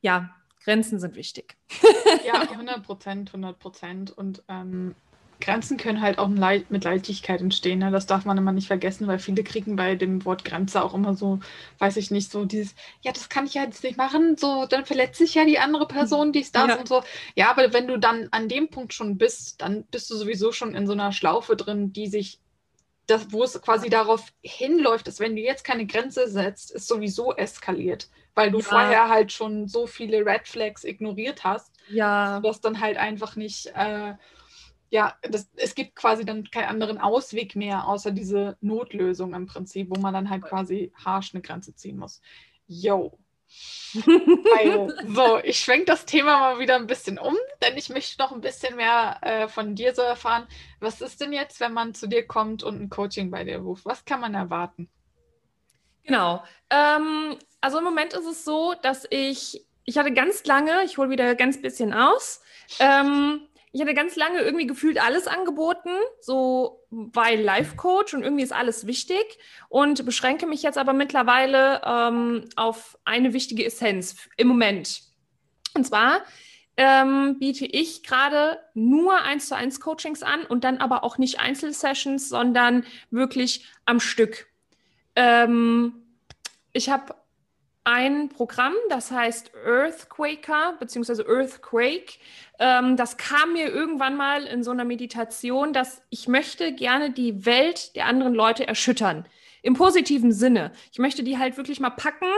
ja, 0.00 0.30
Grenzen 0.62 1.00
sind 1.00 1.16
wichtig. 1.16 1.56
ja, 2.26 2.40
100 2.50 2.82
Prozent, 2.82 3.30
100 3.30 3.58
Prozent. 3.58 4.10
Und 4.10 4.42
ähm, 4.48 4.94
Grenzen 5.40 5.76
können 5.76 6.00
halt 6.00 6.18
auch 6.18 6.28
mit 6.28 6.84
Leichtigkeit 6.84 7.40
entstehen. 7.40 7.78
Ne? 7.78 7.90
Das 7.90 8.06
darf 8.06 8.24
man 8.24 8.38
immer 8.38 8.52
nicht 8.52 8.66
vergessen, 8.66 9.06
weil 9.06 9.18
viele 9.18 9.44
kriegen 9.44 9.76
bei 9.76 9.94
dem 9.94 10.24
Wort 10.24 10.44
Grenze 10.44 10.82
auch 10.82 10.94
immer 10.94 11.14
so, 11.14 11.38
weiß 11.78 11.96
ich 11.96 12.10
nicht, 12.10 12.30
so 12.30 12.44
dieses, 12.44 12.74
ja, 13.02 13.12
das 13.12 13.28
kann 13.28 13.46
ich 13.46 13.54
ja 13.54 13.62
jetzt 13.62 13.84
nicht 13.84 13.96
machen, 13.96 14.36
so, 14.36 14.66
dann 14.66 14.84
verletze 14.84 15.24
ich 15.24 15.34
ja 15.34 15.44
die 15.44 15.58
andere 15.58 15.86
Person, 15.86 16.32
die 16.32 16.40
ist 16.40 16.56
das 16.56 16.68
ja. 16.68 16.76
und 16.76 16.88
so. 16.88 17.02
Ja, 17.36 17.50
aber 17.50 17.72
wenn 17.72 17.86
du 17.86 17.98
dann 17.98 18.28
an 18.32 18.48
dem 18.48 18.68
Punkt 18.68 18.94
schon 18.94 19.16
bist, 19.16 19.60
dann 19.62 19.84
bist 19.84 20.10
du 20.10 20.16
sowieso 20.16 20.52
schon 20.52 20.74
in 20.74 20.86
so 20.86 20.92
einer 20.92 21.12
Schlaufe 21.12 21.56
drin, 21.56 21.92
die 21.92 22.08
sich 22.08 22.40
das, 23.06 23.32
wo 23.32 23.42
es 23.42 23.60
quasi 23.62 23.88
darauf 23.88 24.32
hinläuft, 24.42 25.06
dass 25.06 25.18
wenn 25.18 25.34
du 25.34 25.42
jetzt 25.42 25.64
keine 25.64 25.86
Grenze 25.86 26.28
setzt, 26.28 26.74
es 26.74 26.86
sowieso 26.86 27.34
eskaliert, 27.34 28.08
weil 28.34 28.50
du 28.50 28.58
ja. 28.58 28.64
vorher 28.64 29.08
halt 29.08 29.32
schon 29.32 29.66
so 29.66 29.86
viele 29.86 30.24
Red 30.26 30.46
Flags 30.46 30.84
ignoriert 30.84 31.42
hast, 31.42 31.72
ja. 31.88 32.40
dass 32.40 32.60
dann 32.60 32.80
halt 32.80 32.98
einfach 32.98 33.34
nicht, 33.34 33.72
äh, 33.74 34.14
ja, 34.90 35.16
das, 35.22 35.48
es 35.56 35.74
gibt 35.74 35.96
quasi 35.96 36.24
dann 36.24 36.44
keinen 36.50 36.68
anderen 36.68 36.98
Ausweg 36.98 37.56
mehr, 37.56 37.86
außer 37.86 38.10
diese 38.10 38.56
Notlösung 38.60 39.34
im 39.34 39.46
Prinzip, 39.46 39.88
wo 39.90 40.00
man 40.00 40.14
dann 40.14 40.30
halt 40.30 40.42
quasi 40.42 40.92
harsch 41.04 41.34
eine 41.34 41.42
Grenze 41.42 41.74
ziehen 41.74 41.98
muss. 41.98 42.20
Yo. 42.66 43.18
Weil, 43.94 44.94
so, 45.14 45.38
ich 45.42 45.58
schwenke 45.58 45.86
das 45.86 46.04
Thema 46.04 46.38
mal 46.38 46.58
wieder 46.58 46.76
ein 46.76 46.86
bisschen 46.86 47.18
um, 47.18 47.36
denn 47.62 47.76
ich 47.76 47.88
möchte 47.88 48.22
noch 48.22 48.32
ein 48.32 48.40
bisschen 48.40 48.76
mehr 48.76 49.18
äh, 49.22 49.48
von 49.48 49.74
dir 49.74 49.94
so 49.94 50.02
erfahren. 50.02 50.46
Was 50.80 51.00
ist 51.00 51.20
denn 51.20 51.32
jetzt, 51.32 51.60
wenn 51.60 51.72
man 51.72 51.94
zu 51.94 52.06
dir 52.06 52.26
kommt 52.26 52.62
und 52.62 52.80
ein 52.80 52.90
Coaching 52.90 53.30
bei 53.30 53.44
dir 53.44 53.58
ruft? 53.58 53.84
Was 53.84 54.04
kann 54.04 54.20
man 54.20 54.34
erwarten? 54.34 54.88
Genau. 56.04 56.42
Ähm, 56.70 57.36
also 57.60 57.78
im 57.78 57.84
Moment 57.84 58.14
ist 58.14 58.26
es 58.26 58.44
so, 58.44 58.74
dass 58.82 59.06
ich, 59.10 59.66
ich 59.84 59.98
hatte 59.98 60.12
ganz 60.12 60.44
lange, 60.44 60.84
ich 60.84 60.98
hole 60.98 61.10
wieder 61.10 61.34
ganz 61.34 61.60
bisschen 61.60 61.92
aus, 61.92 62.40
ähm, 62.78 63.47
ich 63.72 63.80
hatte 63.80 63.94
ganz 63.94 64.16
lange 64.16 64.40
irgendwie 64.40 64.66
gefühlt 64.66 65.02
alles 65.02 65.26
angeboten, 65.26 65.90
so 66.20 66.80
weil 66.90 67.40
Life 67.40 67.76
Coach 67.76 68.14
und 68.14 68.22
irgendwie 68.22 68.42
ist 68.42 68.52
alles 68.52 68.86
wichtig 68.86 69.38
und 69.68 70.04
beschränke 70.04 70.46
mich 70.46 70.62
jetzt 70.62 70.78
aber 70.78 70.92
mittlerweile 70.92 71.82
ähm, 71.84 72.44
auf 72.56 72.98
eine 73.04 73.32
wichtige 73.32 73.64
Essenz 73.64 74.16
im 74.36 74.48
Moment. 74.48 75.02
Und 75.74 75.86
zwar 75.86 76.22
ähm, 76.78 77.38
biete 77.38 77.66
ich 77.66 78.02
gerade 78.04 78.58
nur 78.72 79.20
eins 79.22 79.48
zu 79.48 79.56
eins 79.56 79.80
Coachings 79.80 80.22
an 80.22 80.44
und 80.44 80.64
dann 80.64 80.78
aber 80.78 81.04
auch 81.04 81.18
nicht 81.18 81.40
Einzelsessions, 81.40 82.28
sondern 82.28 82.86
wirklich 83.10 83.66
am 83.84 84.00
Stück. 84.00 84.46
Ähm, 85.16 86.04
ich 86.72 86.88
habe 86.88 87.14
ein 87.88 88.28
Programm, 88.28 88.74
das 88.90 89.10
heißt 89.10 89.52
Earthquaker 89.64 90.76
bzw. 90.78 91.22
Earthquake. 91.26 92.18
Ähm, 92.58 92.98
das 92.98 93.16
kam 93.16 93.54
mir 93.54 93.68
irgendwann 93.68 94.14
mal 94.14 94.44
in 94.44 94.62
so 94.62 94.72
einer 94.72 94.84
Meditation, 94.84 95.72
dass 95.72 96.02
ich 96.10 96.28
möchte 96.28 96.74
gerne 96.74 97.10
die 97.10 97.46
Welt 97.46 97.96
der 97.96 98.04
anderen 98.04 98.34
Leute 98.34 98.68
erschüttern. 98.68 99.26
Im 99.62 99.72
positiven 99.72 100.32
Sinne. 100.32 100.72
Ich 100.92 100.98
möchte 100.98 101.22
die 101.22 101.38
halt 101.38 101.56
wirklich 101.56 101.80
mal 101.80 101.88
packen 101.88 102.28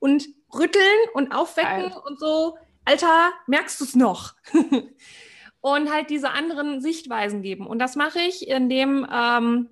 und 0.00 0.26
rütteln 0.52 0.82
und 1.14 1.30
aufwecken 1.30 1.90
Geil. 1.90 2.02
und 2.04 2.18
so, 2.18 2.58
Alter, 2.84 3.30
merkst 3.46 3.80
du 3.80 3.84
es 3.84 3.94
noch? 3.94 4.34
und 5.60 5.92
halt 5.92 6.10
diese 6.10 6.30
anderen 6.30 6.80
Sichtweisen 6.80 7.42
geben. 7.42 7.68
Und 7.68 7.78
das 7.78 7.94
mache 7.94 8.18
ich, 8.18 8.48
indem 8.48 9.06
ähm, 9.12 9.70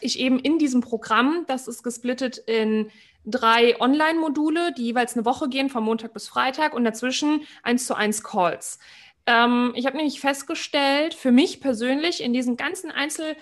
ich 0.00 0.18
eben 0.18 0.40
in 0.40 0.58
diesem 0.58 0.80
Programm, 0.80 1.44
das 1.46 1.68
ist 1.68 1.84
gesplittet 1.84 2.38
in 2.38 2.90
drei 3.30 3.80
Online-Module, 3.80 4.72
die 4.72 4.84
jeweils 4.84 5.14
eine 5.14 5.24
Woche 5.24 5.48
gehen, 5.48 5.68
von 5.68 5.84
Montag 5.84 6.12
bis 6.12 6.28
Freitag 6.28 6.74
und 6.74 6.84
dazwischen 6.84 7.42
eins 7.62 7.86
zu 7.86 7.94
eins 7.94 8.22
Calls. 8.22 8.78
Ähm, 9.26 9.72
ich 9.74 9.86
habe 9.86 9.96
nämlich 9.96 10.20
festgestellt, 10.20 11.14
für 11.14 11.32
mich 11.32 11.60
persönlich 11.60 12.22
in 12.22 12.32
diesen 12.32 12.56
ganzen 12.56 12.90
Einzel- 12.90 13.36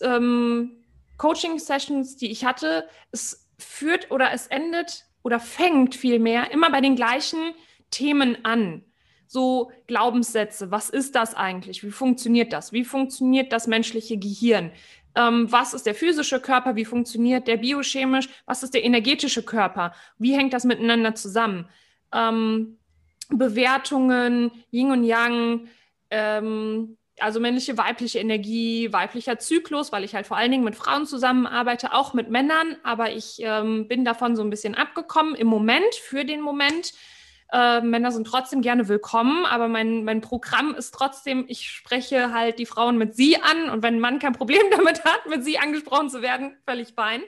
ähm, 0.00 0.84
Coaching-Sessions, 1.18 2.16
die 2.16 2.30
ich 2.30 2.44
hatte, 2.44 2.88
es 3.12 3.48
führt 3.58 4.10
oder 4.10 4.32
es 4.32 4.46
endet 4.46 5.04
oder 5.22 5.38
fängt 5.38 5.94
vielmehr 5.94 6.50
immer 6.50 6.70
bei 6.70 6.80
den 6.80 6.96
gleichen 6.96 7.54
Themen 7.90 8.44
an. 8.44 8.84
So 9.26 9.70
Glaubenssätze, 9.86 10.70
was 10.70 10.90
ist 10.90 11.14
das 11.14 11.34
eigentlich? 11.34 11.82
Wie 11.82 11.90
funktioniert 11.90 12.52
das? 12.52 12.72
Wie 12.72 12.84
funktioniert 12.84 13.52
das 13.52 13.66
menschliche 13.66 14.18
Gehirn? 14.18 14.70
Ähm, 15.14 15.50
was 15.50 15.74
ist 15.74 15.86
der 15.86 15.94
physische 15.94 16.40
Körper, 16.40 16.76
wie 16.76 16.84
funktioniert 16.84 17.46
der 17.46 17.58
biochemisch, 17.58 18.28
was 18.46 18.62
ist 18.62 18.74
der 18.74 18.84
energetische 18.84 19.42
Körper, 19.42 19.94
wie 20.18 20.36
hängt 20.36 20.52
das 20.52 20.64
miteinander 20.64 21.14
zusammen. 21.14 21.68
Ähm, 22.12 22.78
Bewertungen, 23.30 24.50
Yin 24.70 24.90
und 24.90 25.04
Yang, 25.04 25.68
ähm, 26.10 26.96
also 27.20 27.40
männliche, 27.40 27.78
weibliche 27.78 28.18
Energie, 28.18 28.92
weiblicher 28.92 29.38
Zyklus, 29.38 29.92
weil 29.92 30.04
ich 30.04 30.14
halt 30.14 30.26
vor 30.26 30.36
allen 30.36 30.50
Dingen 30.50 30.64
mit 30.64 30.74
Frauen 30.74 31.06
zusammenarbeite, 31.06 31.92
auch 31.92 32.12
mit 32.12 32.28
Männern, 32.28 32.76
aber 32.82 33.12
ich 33.12 33.36
ähm, 33.38 33.86
bin 33.86 34.04
davon 34.04 34.34
so 34.36 34.42
ein 34.42 34.50
bisschen 34.50 34.74
abgekommen 34.74 35.34
im 35.34 35.46
Moment, 35.46 35.94
für 35.94 36.24
den 36.24 36.40
Moment. 36.40 36.92
Äh, 37.52 37.80
Männer 37.82 38.10
sind 38.10 38.26
trotzdem 38.26 38.62
gerne 38.62 38.88
willkommen, 38.88 39.44
aber 39.46 39.68
mein, 39.68 40.04
mein 40.04 40.20
Programm 40.20 40.74
ist 40.74 40.92
trotzdem, 40.92 41.44
ich 41.48 41.70
spreche 41.70 42.32
halt 42.32 42.58
die 42.58 42.66
Frauen 42.66 42.98
mit 42.98 43.14
sie 43.14 43.36
an 43.40 43.70
und 43.70 43.82
wenn 43.82 43.96
ein 43.96 44.00
Mann 44.00 44.18
kein 44.18 44.32
Problem 44.32 44.62
damit 44.70 45.04
hat, 45.04 45.26
mit 45.28 45.44
sie 45.44 45.58
angesprochen 45.58 46.10
zu 46.10 46.22
werden, 46.22 46.56
völlig 46.66 46.94
fein. 46.94 47.22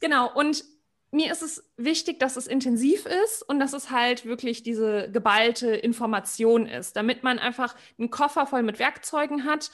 Genau, 0.00 0.32
und 0.32 0.64
mir 1.10 1.32
ist 1.32 1.42
es 1.42 1.70
wichtig, 1.76 2.18
dass 2.18 2.36
es 2.36 2.46
intensiv 2.46 3.06
ist 3.06 3.42
und 3.42 3.60
dass 3.60 3.72
es 3.72 3.90
halt 3.90 4.26
wirklich 4.26 4.62
diese 4.62 5.10
geballte 5.10 5.68
Information 5.68 6.66
ist, 6.66 6.96
damit 6.96 7.22
man 7.22 7.38
einfach 7.38 7.74
einen 7.98 8.10
Koffer 8.10 8.46
voll 8.46 8.62
mit 8.62 8.78
Werkzeugen 8.78 9.44
hat, 9.44 9.70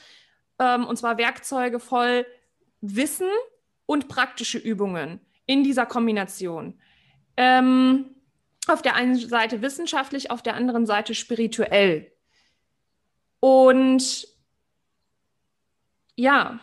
ähm, 0.59 0.85
und 0.85 0.97
zwar 0.97 1.17
Werkzeuge 1.17 1.79
voll 1.79 2.25
Wissen 2.79 3.27
und 3.85 4.07
praktische 4.07 4.57
Übungen 4.57 5.19
in 5.45 5.63
dieser 5.63 5.85
Kombination. 5.85 6.79
Ähm, 7.37 8.14
auf 8.69 8.81
der 8.81 8.95
einen 8.95 9.15
Seite 9.15 9.61
wissenschaftlich, 9.61 10.31
auf 10.31 10.41
der 10.41 10.55
anderen 10.55 10.85
Seite 10.85 11.15
spirituell. 11.15 12.11
Und 13.39 14.27
ja, 16.15 16.59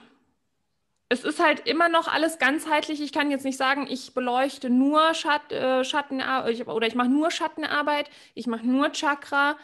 es 1.08 1.24
ist 1.24 1.40
halt 1.40 1.68
immer 1.68 1.90
noch 1.90 2.08
alles 2.08 2.38
ganzheitlich. 2.38 3.02
Ich 3.02 3.12
kann 3.12 3.30
jetzt 3.30 3.44
nicht 3.44 3.58
sagen, 3.58 3.86
ich 3.88 4.14
beleuchte 4.14 4.70
nur 4.70 5.12
Schat, 5.12 5.52
äh, 5.52 5.84
Schattenarbeit 5.84 6.66
oder 6.66 6.86
ich 6.86 6.94
mache 6.94 7.10
nur 7.10 7.30
Schattenarbeit, 7.30 8.08
ich 8.34 8.46
mache 8.46 8.66
nur 8.66 8.92
Chakra. 8.92 9.58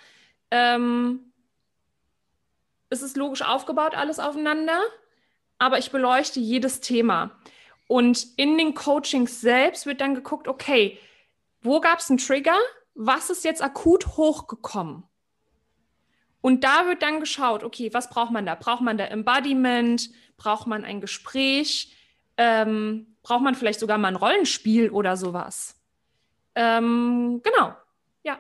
Ähm, 0.50 1.32
es 2.90 3.00
ist 3.00 3.16
logisch 3.16 3.42
aufgebaut, 3.42 3.94
alles 3.94 4.18
aufeinander, 4.18 4.78
aber 5.58 5.78
ich 5.78 5.90
beleuchte 5.90 6.38
jedes 6.38 6.80
Thema. 6.80 7.30
Und 7.86 8.26
in 8.36 8.58
den 8.58 8.74
Coachings 8.74 9.40
selbst 9.40 9.86
wird 9.86 10.02
dann 10.02 10.14
geguckt, 10.14 10.48
okay, 10.48 10.98
wo 11.60 11.80
gab 11.80 11.98
es 11.98 12.10
einen 12.10 12.18
Trigger? 12.18 12.58
Was 12.94 13.30
ist 13.30 13.44
jetzt 13.44 13.62
akut 13.62 14.06
hochgekommen? 14.16 15.04
Und 16.40 16.64
da 16.64 16.86
wird 16.86 17.02
dann 17.02 17.20
geschaut, 17.20 17.64
okay, 17.64 17.92
was 17.92 18.10
braucht 18.10 18.30
man 18.30 18.46
da? 18.46 18.54
Braucht 18.54 18.82
man 18.82 18.96
da 18.96 19.04
Embodiment? 19.04 20.10
Braucht 20.36 20.66
man 20.66 20.84
ein 20.84 21.00
Gespräch? 21.00 21.94
Ähm, 22.36 23.16
braucht 23.22 23.42
man 23.42 23.54
vielleicht 23.54 23.80
sogar 23.80 23.98
mal 23.98 24.08
ein 24.08 24.16
Rollenspiel 24.16 24.90
oder 24.90 25.16
sowas? 25.16 25.74
Ähm, 26.54 27.40
genau, 27.42 27.74
ja. 28.22 28.38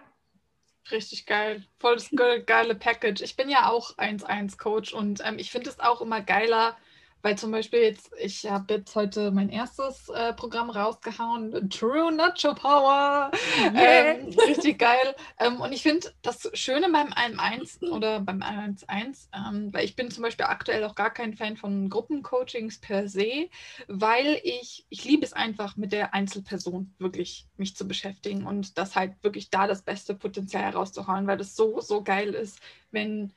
Richtig 0.90 1.26
geil. 1.26 1.64
Voll 1.78 1.96
das 1.96 2.10
geile 2.46 2.74
Package. 2.74 3.22
Ich 3.22 3.36
bin 3.36 3.48
ja 3.48 3.68
auch 3.68 3.96
1-1-Coach 3.96 4.92
und 4.92 5.20
ähm, 5.24 5.38
ich 5.38 5.50
finde 5.50 5.70
es 5.70 5.80
auch 5.80 6.00
immer 6.00 6.20
geiler, 6.20 6.76
weil 7.22 7.36
zum 7.36 7.50
Beispiel 7.50 7.80
jetzt, 7.80 8.10
ich 8.20 8.46
habe 8.46 8.74
jetzt 8.74 8.94
heute 8.94 9.30
mein 9.30 9.48
erstes 9.48 10.08
äh, 10.08 10.32
Programm 10.32 10.70
rausgehauen, 10.70 11.68
True 11.70 12.12
Nacho 12.12 12.54
Power. 12.54 13.30
Yeah. 13.58 14.14
Ähm, 14.14 14.28
richtig 14.46 14.78
geil. 14.78 15.14
Ähm, 15.38 15.60
und 15.60 15.72
ich 15.72 15.82
finde 15.82 16.12
das 16.22 16.48
Schöne 16.54 16.88
beim 16.90 17.12
1 17.12 17.82
oder 17.82 18.20
beim 18.20 18.40
1-1, 18.42 19.28
ähm, 19.34 19.72
weil 19.72 19.84
ich 19.84 19.96
bin 19.96 20.10
zum 20.10 20.22
Beispiel 20.22 20.46
aktuell 20.46 20.84
auch 20.84 20.94
gar 20.94 21.10
kein 21.10 21.34
Fan 21.34 21.56
von 21.56 21.88
Gruppencoachings 21.88 22.80
per 22.80 23.08
se, 23.08 23.48
weil 23.88 24.40
ich, 24.44 24.86
ich 24.88 25.04
liebe 25.04 25.24
es 25.24 25.32
einfach 25.32 25.76
mit 25.76 25.92
der 25.92 26.14
Einzelperson 26.14 26.94
wirklich 26.98 27.46
mich 27.56 27.76
zu 27.76 27.86
beschäftigen 27.88 28.46
und 28.46 28.78
das 28.78 28.96
halt 28.96 29.12
wirklich 29.22 29.50
da 29.50 29.66
das 29.66 29.82
beste 29.82 30.14
Potenzial 30.14 30.64
herauszuhauen, 30.64 31.26
weil 31.26 31.38
das 31.38 31.56
so, 31.56 31.80
so 31.80 32.02
geil 32.02 32.34
ist, 32.34 32.60
wenn 32.90 33.32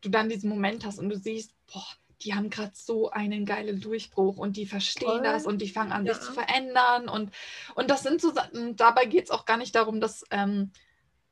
du 0.00 0.10
dann 0.10 0.28
diesen 0.28 0.50
Moment 0.50 0.84
hast 0.84 0.98
und 0.98 1.08
du 1.08 1.16
siehst, 1.16 1.52
boah, 1.72 1.86
die 2.22 2.34
haben 2.34 2.50
gerade 2.50 2.72
so 2.74 3.10
einen 3.10 3.44
geilen 3.44 3.80
Durchbruch 3.80 4.36
und 4.36 4.56
die 4.56 4.66
verstehen 4.66 5.08
Voll. 5.08 5.22
das 5.22 5.46
und 5.46 5.60
die 5.60 5.68
fangen 5.68 5.92
an, 5.92 6.06
ja. 6.06 6.14
sich 6.14 6.22
zu 6.22 6.32
verändern. 6.32 7.08
Und, 7.08 7.30
und 7.74 7.90
das 7.90 8.02
sind 8.02 8.20
so, 8.20 8.32
dabei 8.74 9.06
geht 9.06 9.24
es 9.24 9.30
auch 9.30 9.44
gar 9.44 9.56
nicht 9.56 9.74
darum, 9.74 10.00
dass, 10.00 10.24
ähm, 10.30 10.70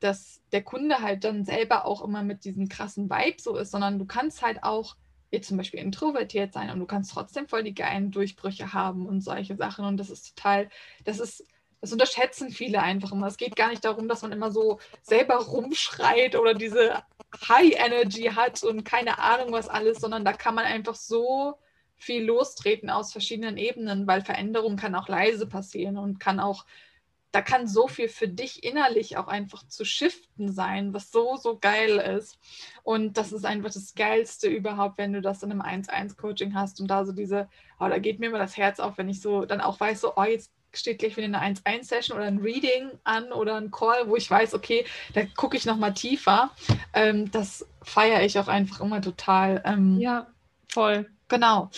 dass 0.01 0.43
der 0.53 0.62
Kunde 0.62 1.01
halt 1.01 1.24
dann 1.24 1.45
selber 1.45 1.87
auch 1.87 2.03
immer 2.03 2.22
mit 2.22 2.45
diesem 2.45 2.68
krassen 2.68 3.09
Vibe 3.09 3.41
so 3.41 3.57
ist, 3.57 3.70
sondern 3.70 3.99
du 3.99 4.05
kannst 4.05 4.43
halt 4.43 4.62
auch 4.62 4.97
jetzt 5.30 5.49
zum 5.49 5.57
Beispiel 5.57 5.80
introvertiert 5.80 6.53
sein 6.53 6.70
und 6.70 6.78
du 6.78 6.87
kannst 6.87 7.12
trotzdem 7.12 7.49
voll 7.49 7.62
die 7.62 7.74
geilen 7.74 8.11
Durchbrüche 8.11 8.72
haben 8.74 9.07
und 9.07 9.22
solche 9.22 9.57
Sachen. 9.57 9.85
Und 9.85 9.97
das 9.97 10.11
ist 10.11 10.37
total, 10.37 10.68
das 11.05 11.20
ist 11.20 11.45
das 11.83 11.93
unterschätzen 11.93 12.51
viele 12.51 12.80
einfach 12.80 13.11
immer. 13.11 13.26
Es 13.26 13.37
geht 13.37 13.57
gar 13.57 13.68
nicht 13.68 13.85
darum, 13.85 14.07
dass 14.07 14.22
man 14.22 14.30
immer 14.30 14.53
so 14.53 14.78
selber 15.03 15.35
rumschreit 15.35 16.37
oder 16.37 16.55
diese 16.55 17.03
High 17.49 17.74
Energy 17.76 18.24
hat 18.24 18.62
und 18.62 18.85
keine 18.85 19.18
Ahnung 19.18 19.53
was 19.53 19.68
alles, 19.68 20.01
sondern 20.01 20.24
da 20.24 20.33
kann 20.33 20.55
man 20.55 20.64
einfach 20.64 20.95
so 20.95 21.59
viel 21.97 22.24
lostreten 22.24 22.91
aus 22.91 23.12
verschiedenen 23.12 23.57
Ebenen, 23.57 24.07
weil 24.07 24.22
Veränderung 24.22 24.76
kann 24.76 24.95
auch 24.95 25.09
leise 25.09 25.47
passieren 25.47 25.99
und 25.99 26.18
kann 26.18 26.41
auch 26.41 26.64
da 27.33 27.41
kann 27.41 27.66
so 27.66 27.89
viel 27.89 28.09
für 28.09 28.28
dich 28.28 28.62
innerlich 28.62 29.16
auch 29.16 29.26
einfach 29.26 29.66
zu 29.66 29.87
shiften 29.87 30.53
sein, 30.53 30.93
was 30.93 31.11
so, 31.11 31.37
so 31.37 31.59
geil 31.59 31.97
ist. 31.97 32.39
Und 32.83 33.16
das 33.16 33.33
ist 33.33 33.47
einfach 33.47 33.72
das 33.72 33.95
Geilste 33.95 34.49
überhaupt, 34.49 34.99
wenn 34.99 35.14
du 35.14 35.22
das 35.22 35.43
in 35.43 35.51
einem 35.51 35.62
1-1-Coaching 35.62 36.55
hast 36.55 36.78
und 36.80 36.89
da 36.89 37.07
so 37.07 37.12
diese, 37.12 37.49
oh, 37.80 37.89
da 37.89 37.99
geht 37.99 38.20
mir 38.20 38.26
immer 38.26 38.39
das 38.39 38.59
Herz 38.59 38.80
auf, 38.80 38.99
wenn 38.99 39.09
ich 39.09 39.22
so 39.22 39.47
dann 39.47 39.62
auch 39.62 39.80
weiß, 39.80 40.03
so, 40.03 40.12
oh, 40.14 40.24
jetzt 40.24 40.53
steht 40.75 40.99
gleich 40.99 41.16
wieder 41.16 41.27
eine 41.27 41.57
1-1-Session 41.57 42.16
oder 42.16 42.27
ein 42.27 42.39
Reading 42.39 42.91
an 43.05 43.33
oder 43.33 43.57
ein 43.57 43.70
Call, 43.70 44.09
wo 44.09 44.16
ich 44.16 44.31
weiß, 44.31 44.55
okay, 44.55 44.85
da 45.14 45.25
gucke 45.37 45.57
ich 45.57 45.66
nochmal 45.66 45.95
tiefer. 45.95 46.51
Ähm, 46.93 47.31
das 47.31 47.66
feiere 47.83 48.23
ich 48.23 48.39
auch 48.39 48.49
einfach 48.49 48.81
immer 48.81 49.01
total. 49.01 49.62
Ähm, 49.64 49.99
ja, 49.99 50.27
voll. 50.68 51.11
Genau. 51.29 51.70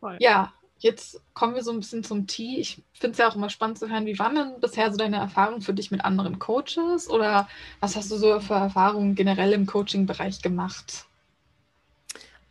Voll. 0.00 0.16
Ja, 0.20 0.52
jetzt 0.78 1.20
kommen 1.34 1.54
wir 1.54 1.62
so 1.62 1.70
ein 1.70 1.80
bisschen 1.80 2.04
zum 2.04 2.26
Tee. 2.26 2.58
Ich 2.58 2.82
finde 2.92 3.12
es 3.12 3.18
ja 3.18 3.28
auch 3.28 3.36
immer 3.36 3.50
spannend 3.50 3.78
zu 3.78 3.88
hören, 3.88 4.06
wie 4.06 4.18
waren 4.18 4.34
denn 4.34 4.60
bisher 4.60 4.90
so 4.90 4.96
deine 4.96 5.16
Erfahrungen 5.16 5.62
für 5.62 5.74
dich 5.74 5.90
mit 5.90 6.04
anderen 6.04 6.38
Coaches 6.38 7.08
oder 7.08 7.48
was 7.80 7.96
hast 7.96 8.10
du 8.10 8.16
so 8.16 8.40
für 8.40 8.54
Erfahrungen 8.54 9.14
generell 9.14 9.52
im 9.52 9.66
Coaching-Bereich 9.66 10.42
gemacht? 10.42 11.06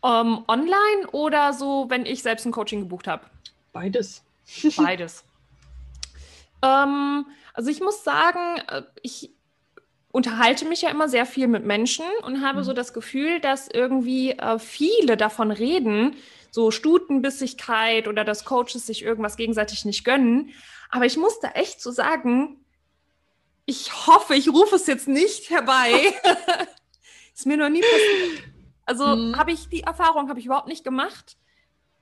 Um, 0.03 0.09
ähm, 0.09 0.43
online 0.47 1.07
oder 1.11 1.53
so, 1.53 1.85
wenn 1.89 2.07
ich 2.07 2.23
selbst 2.23 2.45
ein 2.45 2.51
Coaching 2.51 2.79
gebucht 2.79 3.07
habe? 3.07 3.25
Beides. 3.71 4.23
Beides. 4.75 5.23
Ähm, 6.61 7.25
also 7.53 7.69
ich 7.69 7.81
muss 7.81 8.03
sagen, 8.03 8.57
äh, 8.67 8.83
ich 9.01 9.31
unterhalte 10.11 10.65
mich 10.65 10.81
ja 10.81 10.89
immer 10.89 11.07
sehr 11.07 11.25
viel 11.25 11.47
mit 11.47 11.65
Menschen 11.65 12.05
und 12.23 12.45
habe 12.45 12.59
mhm. 12.59 12.63
so 12.63 12.73
das 12.73 12.93
Gefühl, 12.93 13.39
dass 13.39 13.67
irgendwie 13.67 14.31
äh, 14.31 14.59
viele 14.59 15.17
davon 15.17 15.51
reden, 15.51 16.15
so 16.51 16.69
Stutenbissigkeit 16.69 18.07
oder 18.07 18.25
dass 18.25 18.45
Coaches 18.45 18.85
sich 18.85 19.03
irgendwas 19.03 19.37
gegenseitig 19.37 19.85
nicht 19.85 20.03
gönnen. 20.03 20.51
Aber 20.89 21.05
ich 21.05 21.15
muss 21.15 21.39
da 21.39 21.51
echt 21.51 21.81
so 21.81 21.91
sagen, 21.91 22.57
ich 23.65 24.05
hoffe, 24.07 24.35
ich 24.35 24.49
rufe 24.49 24.75
es 24.75 24.87
jetzt 24.87 25.07
nicht 25.07 25.49
herbei. 25.49 25.91
Ist 27.33 27.45
mir 27.45 27.57
noch 27.57 27.69
nie 27.69 27.81
passiert. 27.81 28.43
Also 28.85 29.15
mhm. 29.15 29.37
habe 29.37 29.53
ich 29.53 29.69
die 29.69 29.83
Erfahrung, 29.83 30.27
habe 30.27 30.39
ich 30.39 30.45
überhaupt 30.45 30.67
nicht 30.67 30.83
gemacht. 30.83 31.37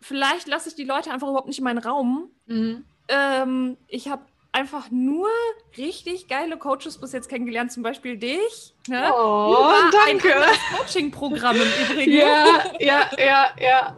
Vielleicht 0.01 0.47
lasse 0.47 0.69
ich 0.69 0.75
die 0.75 0.85
Leute 0.85 1.11
einfach 1.11 1.27
überhaupt 1.27 1.47
nicht 1.47 1.59
in 1.59 1.65
meinen 1.65 1.77
Raum. 1.77 2.31
Mhm. 2.47 2.85
Ähm, 3.09 3.77
ich 3.87 4.07
habe 4.07 4.23
einfach 4.51 4.89
nur 4.91 5.29
richtig 5.77 6.27
geile 6.27 6.57
Coaches 6.57 6.97
bis 6.99 7.11
jetzt 7.11 7.29
kennengelernt, 7.29 7.71
zum 7.71 7.83
Beispiel 7.83 8.17
dich. 8.17 8.73
Ne? 8.87 9.11
Oh, 9.13 9.73
danke. 10.05 10.35
Ein 10.35 10.77
Coaching-Programm 10.77 11.57
im 11.57 11.85
Übrigen. 11.85 12.11
Ja, 12.11 12.63
ja, 12.79 13.09
ja, 13.17 13.49
ja. 13.59 13.97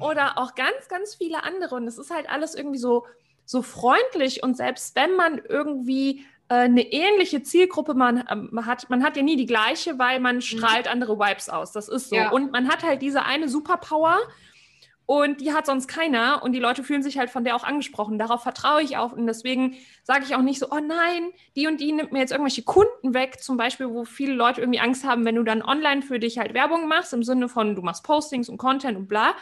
Oder 0.00 0.38
auch 0.38 0.54
ganz, 0.54 0.88
ganz 0.88 1.14
viele 1.14 1.42
andere. 1.42 1.74
Und 1.74 1.86
es 1.86 1.98
ist 1.98 2.10
halt 2.10 2.28
alles 2.28 2.54
irgendwie 2.54 2.78
so, 2.78 3.06
so 3.44 3.62
freundlich. 3.62 4.42
Und 4.42 4.56
selbst 4.56 4.94
wenn 4.94 5.16
man 5.16 5.40
irgendwie 5.48 6.24
äh, 6.48 6.54
eine 6.54 6.82
ähnliche 6.82 7.42
Zielgruppe 7.42 7.94
man, 7.94 8.24
ähm, 8.30 8.66
hat, 8.66 8.88
man 8.90 9.02
hat 9.02 9.16
ja 9.16 9.22
nie 9.22 9.36
die 9.36 9.46
gleiche, 9.46 9.98
weil 9.98 10.20
man 10.20 10.36
mhm. 10.36 10.40
strahlt 10.42 10.88
andere 10.88 11.18
Vibes 11.18 11.48
aus. 11.48 11.72
Das 11.72 11.88
ist 11.88 12.10
so. 12.10 12.16
Ja. 12.16 12.30
Und 12.30 12.52
man 12.52 12.68
hat 12.68 12.82
halt 12.82 13.02
diese 13.02 13.24
eine 13.24 13.48
Superpower 13.48 14.18
und 15.08 15.40
die 15.40 15.54
hat 15.54 15.64
sonst 15.64 15.88
keiner 15.88 16.42
und 16.42 16.52
die 16.52 16.58
Leute 16.58 16.84
fühlen 16.84 17.02
sich 17.02 17.16
halt 17.16 17.30
von 17.30 17.42
der 17.42 17.56
auch 17.56 17.64
angesprochen. 17.64 18.18
Darauf 18.18 18.42
vertraue 18.42 18.82
ich 18.82 18.98
auch 18.98 19.12
und 19.12 19.26
deswegen 19.26 19.74
sage 20.02 20.26
ich 20.26 20.36
auch 20.36 20.42
nicht 20.42 20.58
so, 20.58 20.66
oh 20.70 20.80
nein, 20.80 21.30
die 21.56 21.66
und 21.66 21.80
die 21.80 21.92
nimmt 21.92 22.12
mir 22.12 22.18
jetzt 22.18 22.30
irgendwelche 22.30 22.62
Kunden 22.62 23.14
weg, 23.14 23.40
zum 23.40 23.56
Beispiel, 23.56 23.88
wo 23.88 24.04
viele 24.04 24.34
Leute 24.34 24.60
irgendwie 24.60 24.80
Angst 24.80 25.06
haben, 25.06 25.24
wenn 25.24 25.36
du 25.36 25.44
dann 25.44 25.62
online 25.62 26.02
für 26.02 26.18
dich 26.18 26.36
halt 26.36 26.52
Werbung 26.52 26.88
machst, 26.88 27.14
im 27.14 27.22
Sinne 27.22 27.48
von, 27.48 27.74
du 27.74 27.80
machst 27.80 28.04
Postings 28.04 28.50
und 28.50 28.58
Content 28.58 28.98
und 28.98 29.08
bla. 29.08 29.34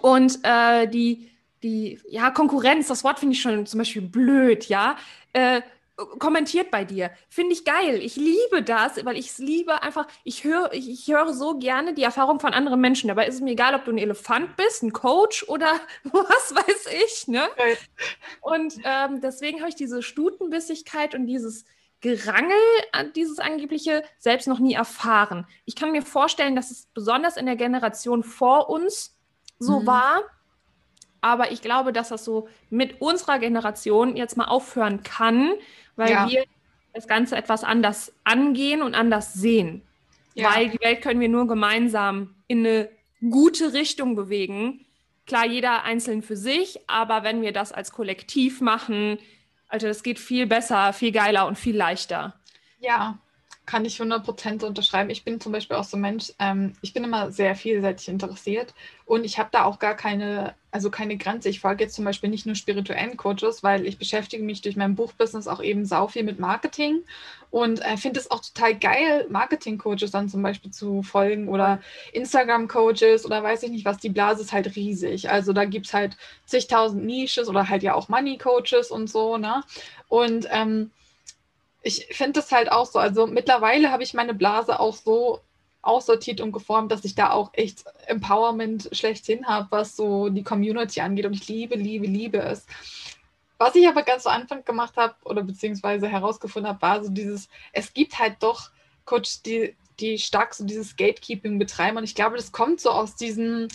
Und 0.00 0.38
äh, 0.44 0.88
die, 0.88 1.30
die, 1.62 2.00
ja, 2.08 2.30
Konkurrenz, 2.30 2.88
das 2.88 3.04
Wort 3.04 3.18
finde 3.18 3.34
ich 3.34 3.42
schon 3.42 3.66
zum 3.66 3.76
Beispiel 3.76 4.00
blöd, 4.00 4.70
ja. 4.70 4.96
Äh, 5.34 5.60
kommentiert 5.96 6.70
bei 6.70 6.84
dir. 6.84 7.10
Finde 7.28 7.52
ich 7.52 7.64
geil. 7.64 8.00
Ich 8.02 8.16
liebe 8.16 8.62
das, 8.62 9.04
weil 9.04 9.16
ich 9.16 9.30
es 9.30 9.38
liebe 9.38 9.82
einfach, 9.82 10.06
ich 10.24 10.44
höre 10.44 10.72
ich, 10.72 10.90
ich 10.90 11.06
höre 11.08 11.32
so 11.32 11.58
gerne 11.58 11.94
die 11.94 12.02
Erfahrung 12.02 12.40
von 12.40 12.52
anderen 12.52 12.80
Menschen. 12.80 13.08
Dabei 13.08 13.26
ist 13.26 13.36
es 13.36 13.40
mir 13.40 13.52
egal, 13.52 13.74
ob 13.74 13.84
du 13.84 13.92
ein 13.92 13.98
Elefant 13.98 14.56
bist, 14.56 14.82
ein 14.82 14.92
Coach 14.92 15.48
oder 15.48 15.72
was 16.04 16.54
weiß 16.54 16.86
ich. 17.04 17.28
Ne? 17.28 17.42
Und 18.40 18.74
ähm, 18.84 19.20
deswegen 19.20 19.60
habe 19.60 19.68
ich 19.68 19.76
diese 19.76 20.02
Stutenbissigkeit 20.02 21.14
und 21.14 21.26
dieses 21.26 21.64
Gerangel, 22.00 22.56
dieses 23.16 23.38
angebliche, 23.38 24.02
selbst 24.18 24.46
noch 24.46 24.58
nie 24.58 24.74
erfahren. 24.74 25.46
Ich 25.64 25.74
kann 25.74 25.92
mir 25.92 26.02
vorstellen, 26.02 26.54
dass 26.54 26.70
es 26.70 26.86
besonders 26.92 27.38
in 27.38 27.46
der 27.46 27.56
Generation 27.56 28.22
vor 28.22 28.68
uns 28.68 29.16
so 29.58 29.80
mhm. 29.80 29.86
war. 29.86 30.22
Aber 31.22 31.52
ich 31.52 31.62
glaube, 31.62 31.94
dass 31.94 32.10
das 32.10 32.22
so 32.22 32.48
mit 32.68 33.00
unserer 33.00 33.38
Generation 33.38 34.16
jetzt 34.16 34.36
mal 34.36 34.44
aufhören 34.44 35.02
kann, 35.02 35.54
weil 35.96 36.10
ja. 36.10 36.28
wir 36.28 36.44
das 36.92 37.08
Ganze 37.08 37.36
etwas 37.36 37.64
anders 37.64 38.12
angehen 38.24 38.82
und 38.82 38.94
anders 38.94 39.34
sehen. 39.34 39.82
Ja. 40.34 40.54
Weil 40.54 40.70
die 40.70 40.80
Welt 40.80 41.02
können 41.02 41.20
wir 41.20 41.28
nur 41.28 41.46
gemeinsam 41.46 42.34
in 42.46 42.60
eine 42.60 42.88
gute 43.30 43.72
Richtung 43.72 44.16
bewegen. 44.16 44.84
Klar, 45.26 45.46
jeder 45.46 45.84
einzeln 45.84 46.22
für 46.22 46.36
sich, 46.36 46.78
aber 46.86 47.22
wenn 47.22 47.42
wir 47.42 47.52
das 47.52 47.72
als 47.72 47.92
Kollektiv 47.92 48.60
machen, 48.60 49.18
also 49.68 49.86
das 49.86 50.02
geht 50.02 50.18
viel 50.18 50.46
besser, 50.46 50.92
viel 50.92 51.12
geiler 51.12 51.46
und 51.46 51.58
viel 51.58 51.76
leichter. 51.76 52.34
Ja, 52.78 53.18
kann 53.66 53.84
ich 53.84 54.00
100% 54.00 54.64
unterschreiben. 54.64 55.10
Ich 55.10 55.24
bin 55.24 55.40
zum 55.40 55.52
Beispiel 55.52 55.76
auch 55.76 55.84
so 55.84 55.96
ein 55.96 56.02
Mensch, 56.02 56.32
ähm, 56.38 56.74
ich 56.82 56.92
bin 56.92 57.04
immer 57.04 57.30
sehr 57.30 57.54
vielseitig 57.54 58.08
interessiert 58.08 58.74
und 59.06 59.24
ich 59.24 59.38
habe 59.38 59.48
da 59.52 59.64
auch 59.64 59.78
gar 59.78 59.94
keine, 59.94 60.54
also 60.70 60.90
keine 60.90 61.16
Grenze. 61.16 61.48
Ich 61.48 61.60
folge 61.60 61.84
jetzt 61.84 61.94
zum 61.94 62.04
Beispiel 62.04 62.28
nicht 62.28 62.44
nur 62.44 62.54
spirituellen 62.56 63.16
Coaches, 63.16 63.62
weil 63.62 63.86
ich 63.86 63.98
beschäftige 63.98 64.42
mich 64.42 64.60
durch 64.60 64.76
mein 64.76 64.94
Buchbusiness 64.94 65.48
auch 65.48 65.62
eben 65.62 65.86
sau 65.86 66.08
viel 66.08 66.24
mit 66.24 66.38
Marketing 66.38 67.04
und 67.50 67.80
äh, 67.82 67.96
finde 67.96 68.20
es 68.20 68.30
auch 68.30 68.40
total 68.40 68.76
geil, 68.76 69.26
Marketing-Coaches 69.30 70.10
dann 70.10 70.28
zum 70.28 70.42
Beispiel 70.42 70.70
zu 70.70 71.02
folgen 71.02 71.48
oder 71.48 71.80
Instagram-Coaches 72.12 73.24
oder 73.24 73.42
weiß 73.42 73.62
ich 73.62 73.70
nicht 73.70 73.84
was. 73.84 73.98
Die 73.98 74.08
Blase 74.10 74.42
ist 74.42 74.52
halt 74.52 74.74
riesig. 74.76 75.30
Also 75.30 75.52
da 75.52 75.64
gibt 75.64 75.86
es 75.86 75.94
halt 75.94 76.16
zigtausend 76.46 77.04
Nisches 77.04 77.48
oder 77.48 77.68
halt 77.68 77.82
ja 77.82 77.94
auch 77.94 78.08
Money-Coaches 78.08 78.90
und 78.90 79.08
so, 79.08 79.36
ne? 79.36 79.62
Und 80.08 80.48
ähm, 80.50 80.90
ich 81.84 82.06
finde 82.10 82.40
das 82.40 82.50
halt 82.50 82.72
auch 82.72 82.86
so. 82.86 82.98
Also 82.98 83.26
mittlerweile 83.26 83.92
habe 83.92 84.02
ich 84.02 84.14
meine 84.14 84.34
Blase 84.34 84.80
auch 84.80 84.96
so 84.96 85.40
aussortiert 85.82 86.40
und 86.40 86.52
geformt, 86.52 86.90
dass 86.90 87.04
ich 87.04 87.14
da 87.14 87.30
auch 87.30 87.50
echt 87.52 87.84
Empowerment 88.06 88.88
schlechthin 88.92 89.46
habe, 89.46 89.66
was 89.70 89.94
so 89.94 90.30
die 90.30 90.42
Community 90.42 91.02
angeht. 91.02 91.26
Und 91.26 91.34
ich 91.34 91.46
liebe, 91.46 91.76
liebe, 91.76 92.06
liebe 92.06 92.38
es. 92.38 92.66
Was 93.58 93.74
ich 93.74 93.86
aber 93.86 94.02
ganz 94.02 94.22
zu 94.24 94.30
Anfang 94.30 94.64
gemacht 94.64 94.96
habe 94.96 95.14
oder 95.24 95.42
beziehungsweise 95.42 96.08
herausgefunden 96.08 96.70
habe, 96.70 96.82
war 96.82 97.04
so 97.04 97.10
dieses, 97.10 97.48
es 97.72 97.92
gibt 97.92 98.18
halt 98.18 98.36
doch 98.40 98.70
Coach, 99.04 99.42
die, 99.42 99.76
die 100.00 100.18
stark 100.18 100.54
so 100.54 100.64
dieses 100.64 100.96
Gatekeeping 100.96 101.58
betreiben. 101.58 101.98
Und 101.98 102.04
ich 102.04 102.14
glaube, 102.14 102.36
das 102.36 102.50
kommt 102.50 102.80
so 102.80 102.90
aus 102.90 103.14
diesem, 103.14 103.68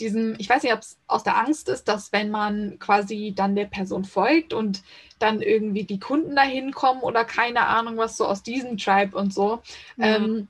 diesem, 0.00 0.34
ich 0.38 0.48
weiß 0.48 0.62
nicht, 0.62 0.72
ob 0.72 0.80
es 0.80 0.98
aus 1.06 1.22
der 1.22 1.36
Angst 1.36 1.68
ist, 1.68 1.88
dass 1.88 2.12
wenn 2.12 2.30
man 2.30 2.78
quasi 2.78 3.32
dann 3.34 3.54
der 3.54 3.66
Person 3.66 4.04
folgt 4.04 4.52
und 4.52 4.82
dann 5.18 5.40
irgendwie 5.40 5.84
die 5.84 6.00
Kunden 6.00 6.34
dahin 6.34 6.72
kommen 6.72 7.02
oder 7.02 7.24
keine 7.24 7.66
Ahnung, 7.66 7.96
was 7.96 8.16
so 8.16 8.26
aus 8.26 8.42
diesem 8.42 8.76
Tribe 8.76 9.16
und 9.16 9.32
so, 9.32 9.60
ja. 9.96 10.16
ähm, 10.16 10.48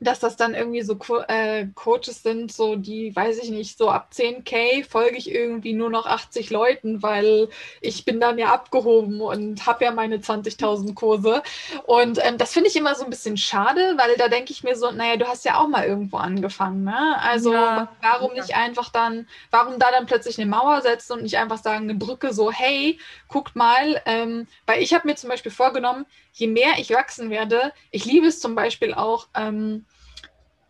dass 0.00 0.18
das 0.18 0.36
dann 0.36 0.54
irgendwie 0.54 0.82
so 0.82 0.98
äh, 1.28 1.66
Coaches 1.74 2.22
sind, 2.22 2.52
so 2.52 2.76
die, 2.76 3.14
weiß 3.14 3.38
ich 3.38 3.50
nicht, 3.50 3.78
so 3.78 3.90
ab 3.90 4.10
10k 4.12 4.84
folge 4.88 5.16
ich 5.16 5.30
irgendwie 5.30 5.72
nur 5.72 5.88
noch 5.88 6.06
80 6.06 6.50
Leuten, 6.50 7.02
weil 7.02 7.48
ich 7.80 8.04
bin 8.04 8.20
dann 8.20 8.38
ja 8.38 8.52
abgehoben 8.52 9.20
und 9.20 9.66
habe 9.66 9.84
ja 9.84 9.92
meine 9.92 10.18
20.000 10.18 10.94
Kurse. 10.94 11.42
Und 11.86 12.18
ähm, 12.22 12.38
das 12.38 12.52
finde 12.52 12.68
ich 12.68 12.76
immer 12.76 12.94
so 12.94 13.04
ein 13.04 13.10
bisschen 13.10 13.36
schade, 13.36 13.94
weil 13.96 14.16
da 14.16 14.28
denke 14.28 14.52
ich 14.52 14.64
mir 14.64 14.76
so, 14.76 14.90
naja, 14.90 15.16
du 15.16 15.26
hast 15.26 15.44
ja 15.44 15.58
auch 15.58 15.68
mal 15.68 15.86
irgendwo 15.86 16.16
angefangen, 16.18 16.84
ne? 16.84 17.16
Also 17.20 17.52
ja. 17.52 17.88
warum 18.02 18.34
nicht 18.34 18.54
einfach 18.54 18.90
dann, 18.90 19.26
warum 19.50 19.78
da 19.78 19.90
dann 19.90 20.06
plötzlich 20.06 20.38
eine 20.38 20.50
Mauer 20.50 20.82
setzen 20.82 21.14
und 21.14 21.22
nicht 21.22 21.38
einfach 21.38 21.58
sagen, 21.58 21.84
eine 21.84 21.94
Brücke 21.94 22.34
so, 22.34 22.50
hey, 22.50 22.98
guckt 23.28 23.56
mal, 23.56 24.02
ähm, 24.06 24.46
weil 24.66 24.82
ich 24.82 24.92
habe 24.92 25.06
mir 25.06 25.14
zum 25.14 25.30
Beispiel 25.30 25.52
vorgenommen, 25.52 26.04
je 26.32 26.48
mehr 26.48 26.72
ich 26.78 26.90
wachsen 26.90 27.30
werde, 27.30 27.72
ich 27.90 28.04
liebe 28.04 28.26
es 28.26 28.40
zum 28.40 28.54
Beispiel 28.54 28.92
auch, 28.92 29.28
ähm, 29.34 29.86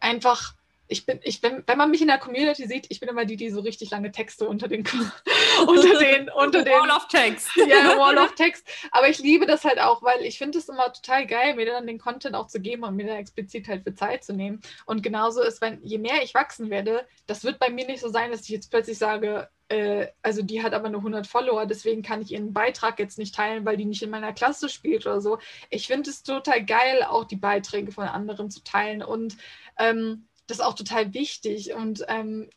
einfach, 0.05 0.55
ich 0.86 1.07
bin, 1.07 1.18
ich 1.22 1.40
bin, 1.40 1.64
wenn 1.66 1.78
man 1.78 1.90
mich 1.90 2.02
in 2.02 2.09
der 2.09 2.18
Community 2.18 2.66
sieht, 2.66 2.86
ich 2.90 3.00
bin 3.00 3.09
immer 3.09 3.24
die, 3.24 3.36
die 3.36 3.50
so 3.50 3.61
richtig 3.61 3.90
lange 3.90 4.12
Texte 4.12 4.46
unter 4.46 4.68
den, 4.68 4.84
unter 5.66 5.98
den, 5.98 6.28
unter 6.28 6.62
den 6.62 6.74
Wall 6.74 6.90
of 6.90 7.09
Text. 7.09 7.48
Ja, 7.57 7.98
Wall 7.98 8.18
of 8.18 8.34
Text. 8.34 8.66
Aber 8.92 9.09
ich 9.09 9.18
liebe 9.18 9.46
das 9.46 9.64
halt 9.64 9.80
auch, 9.80 10.02
weil 10.02 10.22
ich 10.22 10.36
finde 10.36 10.59
es 10.59 10.68
immer 10.68 10.92
total 10.92 11.26
geil, 11.26 11.55
mir 11.55 11.66
dann 11.66 11.86
den 11.86 11.98
Content 11.98 12.36
auch 12.36 12.48
zu 12.48 12.61
geben 12.61 12.84
und 12.84 12.96
mir 12.96 13.07
da 13.07 13.16
explizit 13.16 13.66
halt 13.66 13.82
für 13.84 13.94
Zeit 13.94 14.24
zu 14.24 14.34
nehmen. 14.34 14.61
Und 14.84 15.02
genauso 15.02 15.42
ist, 15.42 15.62
wenn, 15.62 15.82
je 15.82 15.98
mehr 15.98 16.22
ich 16.22 16.34
wachsen 16.34 16.68
werde, 16.68 17.07
das 17.26 17.44
wird 17.44 17.59
bei 17.59 17.70
mir 17.70 17.86
nicht 17.86 18.00
so 18.00 18.11
sein, 18.11 18.30
dass 18.30 18.42
ich 18.42 18.48
jetzt 18.48 18.70
plötzlich 18.70 18.98
sage, 18.98 19.48
äh, 19.68 20.08
also 20.22 20.42
die 20.42 20.62
hat 20.62 20.74
aber 20.74 20.90
nur 20.90 21.00
100 21.00 21.26
Follower, 21.26 21.66
deswegen 21.66 22.02
kann 22.02 22.22
ich 22.22 22.32
ihren 22.32 22.52
Beitrag 22.52 22.98
jetzt 22.98 23.18
nicht 23.18 23.34
teilen, 23.34 23.64
weil 23.64 23.76
die 23.76 23.84
nicht 23.84 24.02
in 24.02 24.10
meiner 24.10 24.32
Klasse 24.32 24.68
spielt 24.68 25.06
oder 25.06 25.20
so. 25.20 25.38
Ich 25.70 25.86
finde 25.86 26.10
es 26.10 26.22
total 26.22 26.64
geil, 26.64 27.02
auch 27.02 27.24
die 27.24 27.36
Beiträge 27.36 27.92
von 27.92 28.06
anderen 28.06 28.50
zu 28.50 28.62
teilen 28.62 29.02
und 29.02 29.36
ähm, 29.78 30.28
das 30.46 30.58
ist 30.58 30.64
auch 30.64 30.74
total 30.74 31.14
wichtig. 31.14 31.74
Und 31.74 32.04
ähm, 32.08 32.50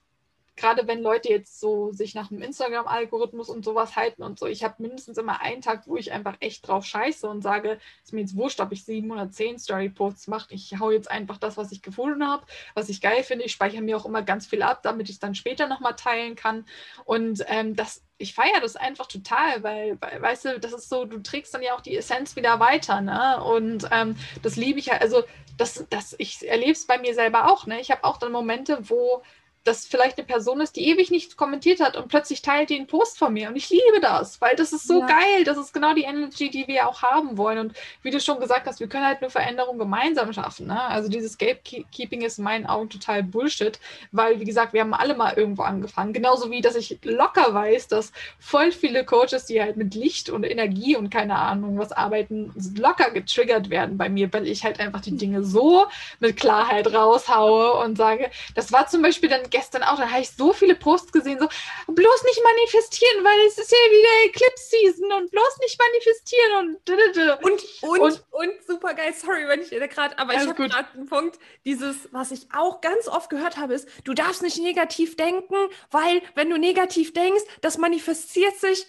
gerade 0.57 0.87
wenn 0.87 1.01
Leute 1.01 1.29
jetzt 1.29 1.59
so 1.59 1.91
sich 1.91 2.15
nach 2.15 2.27
dem 2.29 2.41
Instagram-Algorithmus 2.41 3.49
und 3.49 3.63
sowas 3.63 3.95
halten 3.95 4.23
und 4.23 4.39
so, 4.39 4.47
ich 4.47 4.63
habe 4.63 4.75
mindestens 4.79 5.17
immer 5.17 5.41
einen 5.41 5.61
Tag, 5.61 5.87
wo 5.87 5.95
ich 5.95 6.11
einfach 6.11 6.35
echt 6.39 6.67
drauf 6.67 6.83
scheiße 6.83 7.29
und 7.29 7.41
sage, 7.43 7.79
ist 8.03 8.11
mir 8.11 8.21
jetzt 8.21 8.35
wurscht, 8.35 8.59
ob 8.59 8.71
ich 8.71 8.83
sieben 8.83 9.11
oder 9.11 9.31
zehn 9.31 9.59
Story-Posts 9.59 10.27
mache. 10.27 10.53
Ich 10.53 10.79
hau 10.79 10.91
jetzt 10.91 11.09
einfach 11.09 11.37
das, 11.37 11.55
was 11.55 11.71
ich 11.71 11.81
gefunden 11.81 12.27
habe, 12.27 12.45
was 12.73 12.89
ich 12.89 13.01
geil 13.01 13.23
finde. 13.23 13.45
Ich 13.45 13.51
speichere 13.51 13.81
mir 13.81 13.95
auch 13.95 14.05
immer 14.05 14.23
ganz 14.23 14.47
viel 14.47 14.63
ab, 14.63 14.81
damit 14.83 15.07
ich 15.07 15.15
es 15.15 15.19
dann 15.19 15.35
später 15.35 15.67
nochmal 15.67 15.95
teilen 15.95 16.35
kann. 16.35 16.65
Und 17.05 17.45
ähm, 17.47 17.75
das 17.75 18.03
ich 18.17 18.33
feiere 18.33 18.61
das 18.61 18.75
einfach 18.75 19.05
total, 19.05 19.61
weil, 19.63 19.97
weil, 20.01 20.21
weißt 20.21 20.45
du, 20.45 20.59
das 20.59 20.73
ist 20.73 20.89
so, 20.89 21.05
du 21.05 21.19
trägst 21.19 21.53
dann 21.53 21.61
ja 21.61 21.75
auch 21.75 21.81
die 21.81 21.95
Essenz 21.95 22.35
wieder 22.35 22.59
weiter, 22.59 23.01
ne? 23.01 23.43
Und 23.43 23.87
ähm, 23.91 24.15
das 24.41 24.55
liebe 24.55 24.79
ich 24.79 24.87
ja, 24.87 24.97
also 24.97 25.23
das, 25.57 25.85
das, 25.89 26.15
ich 26.17 26.47
erlebe 26.47 26.71
es 26.71 26.87
bei 26.87 26.97
mir 26.97 27.13
selber 27.13 27.51
auch, 27.51 27.67
ne? 27.67 27.79
Ich 27.79 27.91
habe 27.91 28.03
auch 28.03 28.17
dann 28.17 28.31
Momente, 28.31 28.89
wo 28.89 29.21
das 29.67 29.85
vielleicht 29.85 30.17
eine 30.17 30.25
Person 30.25 30.61
ist, 30.61 30.75
die 30.75 30.87
ewig 30.87 31.11
nichts 31.11 31.35
kommentiert 31.35 31.81
hat 31.81 31.97
und 31.97 32.07
plötzlich 32.07 32.41
teilt 32.41 32.69
die 32.69 32.77
einen 32.77 32.87
Post 32.87 33.17
von 33.17 33.33
mir. 33.33 33.49
Und 33.49 33.55
ich 33.55 33.69
liebe 33.69 33.99
das, 34.01 34.39
weil 34.39 34.55
das 34.55 34.71
ist 34.71 34.87
so 34.87 35.01
ja. 35.01 35.07
geil. 35.07 35.43
Das 35.45 35.57
ist 35.57 35.73
genau 35.73 35.93
die 35.93 36.03
Energy, 36.03 36.49
die 36.49 36.67
wir 36.67 36.87
auch 36.87 37.01
haben 37.01 37.37
wollen. 37.37 37.59
Und 37.59 37.73
wie 38.01 38.11
du 38.11 38.19
schon 38.19 38.39
gesagt 38.39 38.67
hast, 38.67 38.79
wir 38.79 38.87
können 38.87 39.05
halt 39.05 39.21
nur 39.21 39.29
Veränderung 39.29 39.77
gemeinsam 39.77 40.31
schaffen. 40.31 40.67
Ne? 40.67 40.81
Also 40.81 41.09
dieses 41.09 41.37
Gatekeeping 41.37 42.21
ist 42.21 42.37
in 42.37 42.45
meinen 42.45 42.65
Augen 42.65 42.89
total 42.89 43.23
Bullshit, 43.23 43.79
weil, 44.11 44.39
wie 44.39 44.45
gesagt, 44.45 44.73
wir 44.73 44.81
haben 44.81 44.93
alle 44.93 45.15
mal 45.15 45.33
irgendwo 45.33 45.63
angefangen. 45.63 46.13
Genauso 46.13 46.49
wie, 46.49 46.61
dass 46.61 46.75
ich 46.75 46.99
locker 47.03 47.53
weiß, 47.53 47.87
dass 47.87 48.11
voll 48.39 48.71
viele 48.71 49.05
Coaches, 49.05 49.45
die 49.45 49.61
halt 49.61 49.75
mit 49.77 49.93
Licht 49.95 50.29
und 50.29 50.43
Energie 50.43 50.95
und 50.95 51.09
keine 51.09 51.35
Ahnung 51.35 51.77
was 51.77 51.91
arbeiten, 51.91 52.53
locker 52.77 53.11
getriggert 53.11 53.69
werden 53.69 53.97
bei 53.97 54.09
mir, 54.09 54.31
weil 54.31 54.47
ich 54.47 54.63
halt 54.63 54.79
einfach 54.79 55.01
die 55.01 55.17
Dinge 55.17 55.43
so 55.43 55.85
mit 56.19 56.37
Klarheit 56.37 56.93
raushaue 56.93 57.73
und 57.83 57.97
sage, 57.97 58.29
das 58.55 58.71
war 58.71 58.87
zum 58.87 59.01
Beispiel 59.01 59.29
dann 59.29 59.49
gestern 59.57 59.83
auch, 59.83 59.97
da 59.97 60.09
habe 60.09 60.21
ich 60.21 60.29
so 60.29 60.53
viele 60.53 60.75
Posts 60.75 61.11
gesehen, 61.11 61.39
so 61.39 61.47
bloß 61.87 62.23
nicht 62.23 62.41
manifestieren, 62.43 63.23
weil 63.23 63.47
es 63.47 63.57
ist 63.57 63.71
ja 63.71 63.77
wieder 63.77 64.25
Eclipse-Season 64.25 65.11
und 65.13 65.31
bloß 65.31 65.57
nicht 65.61 65.79
manifestieren 65.79 66.57
und 66.57 66.77
und, 66.87 67.59
und, 67.81 67.99
und, 67.99 68.23
und 68.31 68.51
super 68.67 68.93
geil, 68.93 69.13
sorry, 69.13 69.47
wenn 69.47 69.61
ich 69.61 69.69
gerade, 69.69 70.17
aber 70.19 70.33
ich 70.33 70.39
habe 70.39 70.53
gerade 70.53 70.87
einen 70.93 71.07
Punkt, 71.07 71.39
dieses, 71.65 72.07
was 72.11 72.31
ich 72.31 72.47
auch 72.53 72.81
ganz 72.81 73.07
oft 73.07 73.29
gehört 73.29 73.57
habe, 73.57 73.73
ist, 73.73 73.87
du 74.03 74.13
darfst 74.13 74.43
nicht 74.43 74.59
negativ 74.59 75.15
denken, 75.15 75.55
weil 75.89 76.21
wenn 76.35 76.49
du 76.49 76.57
negativ 76.57 77.13
denkst, 77.13 77.43
das 77.61 77.77
manifestiert 77.77 78.57
sich. 78.57 78.85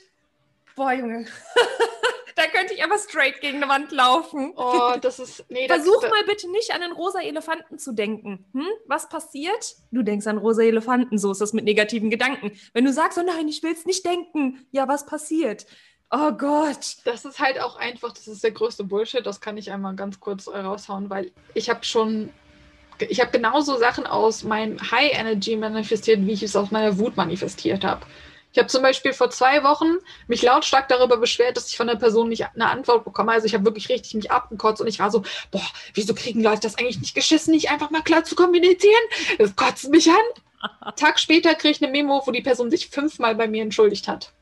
Boah, 0.76 0.92
Junge. 0.92 1.26
da 2.38 2.46
könnte 2.46 2.74
ich 2.74 2.84
aber 2.84 2.96
straight 2.98 3.40
gegen 3.40 3.58
eine 3.58 3.68
Wand 3.68 3.92
laufen. 3.92 4.52
Oh, 4.56 4.94
das 5.00 5.18
ist. 5.18 5.44
Nee, 5.48 5.66
Versuch 5.66 6.00
das, 6.00 6.10
mal 6.10 6.24
bitte 6.24 6.50
nicht 6.50 6.72
an 6.72 6.80
den 6.80 6.92
rosa 6.92 7.20
Elefanten 7.20 7.78
zu 7.78 7.92
denken. 7.92 8.46
Hm? 8.52 8.66
Was 8.86 9.08
passiert? 9.08 9.76
Du 9.90 10.02
denkst 10.02 10.26
an 10.26 10.38
rosa 10.38 10.62
Elefanten, 10.62 11.18
so 11.18 11.32
ist 11.32 11.40
das 11.40 11.52
mit 11.52 11.64
negativen 11.64 12.10
Gedanken. 12.10 12.52
Wenn 12.72 12.84
du 12.84 12.92
sagst, 12.92 13.18
oh 13.18 13.22
nein, 13.22 13.48
ich 13.48 13.62
will 13.62 13.72
es 13.72 13.84
nicht 13.84 14.06
denken, 14.06 14.66
ja, 14.70 14.88
was 14.88 15.06
passiert? 15.06 15.66
Oh 16.10 16.32
Gott. 16.32 16.96
Das 17.04 17.24
ist 17.24 17.38
halt 17.38 17.60
auch 17.60 17.76
einfach, 17.76 18.12
das 18.12 18.28
ist 18.28 18.42
der 18.42 18.52
größte 18.52 18.84
Bullshit. 18.84 19.26
Das 19.26 19.40
kann 19.40 19.58
ich 19.58 19.70
einmal 19.70 19.94
ganz 19.94 20.20
kurz 20.20 20.48
raushauen, 20.48 21.10
weil 21.10 21.32
ich 21.54 21.68
habe 21.68 21.84
schon 21.84 22.32
ich 23.00 23.20
habe 23.20 23.30
genauso 23.30 23.76
Sachen 23.76 24.06
aus 24.06 24.42
meinem 24.42 24.78
High 24.90 25.12
Energy 25.12 25.56
manifestiert, 25.56 26.26
wie 26.26 26.32
ich 26.32 26.42
es 26.42 26.56
aus 26.56 26.70
meiner 26.70 26.98
Wut 26.98 27.16
manifestiert 27.16 27.84
habe. 27.84 28.04
Ich 28.52 28.58
habe 28.58 28.68
zum 28.68 28.82
Beispiel 28.82 29.12
vor 29.12 29.30
zwei 29.30 29.62
Wochen 29.62 29.98
mich 30.26 30.42
lautstark 30.42 30.88
darüber 30.88 31.18
beschwert, 31.18 31.56
dass 31.56 31.68
ich 31.68 31.76
von 31.76 31.86
der 31.86 31.96
Person 31.96 32.28
nicht 32.28 32.46
eine 32.54 32.70
Antwort 32.70 33.04
bekomme. 33.04 33.32
Also 33.32 33.46
ich 33.46 33.54
habe 33.54 33.64
wirklich 33.64 33.88
richtig 33.88 34.14
mich 34.14 34.30
abgekotzt 34.30 34.80
und 34.80 34.86
ich 34.86 34.98
war 34.98 35.10
so, 35.10 35.22
boah, 35.50 35.66
wieso 35.94 36.14
kriegen 36.14 36.42
Leute 36.42 36.60
das 36.62 36.76
eigentlich 36.76 36.98
nicht 36.98 37.14
geschissen, 37.14 37.52
nicht 37.52 37.70
einfach 37.70 37.90
mal 37.90 38.02
klar 38.02 38.24
zu 38.24 38.34
kommunizieren? 38.34 39.02
Das 39.38 39.54
kotzt 39.54 39.90
mich 39.90 40.10
an. 40.10 40.94
Tag 40.96 41.20
später 41.20 41.54
kriege 41.54 41.72
ich 41.72 41.82
eine 41.82 41.92
Memo, 41.92 42.22
wo 42.24 42.30
die 42.30 42.42
Person 42.42 42.70
sich 42.70 42.88
fünfmal 42.88 43.34
bei 43.34 43.46
mir 43.46 43.62
entschuldigt 43.62 44.08
hat. 44.08 44.32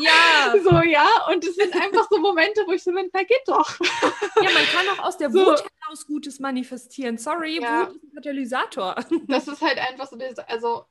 Ja. 0.00 0.54
so, 0.64 0.82
ja, 0.82 1.06
und 1.32 1.44
es 1.44 1.54
sind 1.54 1.74
einfach 1.74 2.08
so 2.10 2.18
Momente, 2.18 2.62
wo 2.66 2.72
ich 2.72 2.82
so 2.82 2.92
bin, 2.92 3.08
da 3.12 3.22
geht 3.22 3.42
doch. 3.46 3.78
ja, 3.80 4.50
man 4.50 4.64
kann 4.72 4.88
auch 4.98 5.04
aus 5.04 5.16
der 5.16 5.30
so. 5.30 5.38
Wut 5.38 5.62
heraus 5.84 6.06
Gutes 6.06 6.40
manifestieren. 6.40 7.18
Sorry, 7.18 7.60
ja. 7.60 7.86
Wut 7.86 7.96
ist 7.96 8.02
ein 8.02 8.14
Katalysator. 8.14 8.96
das 9.28 9.48
ist 9.48 9.62
halt 9.62 9.78
einfach 9.78 10.08
so, 10.08 10.18
also 10.48 10.86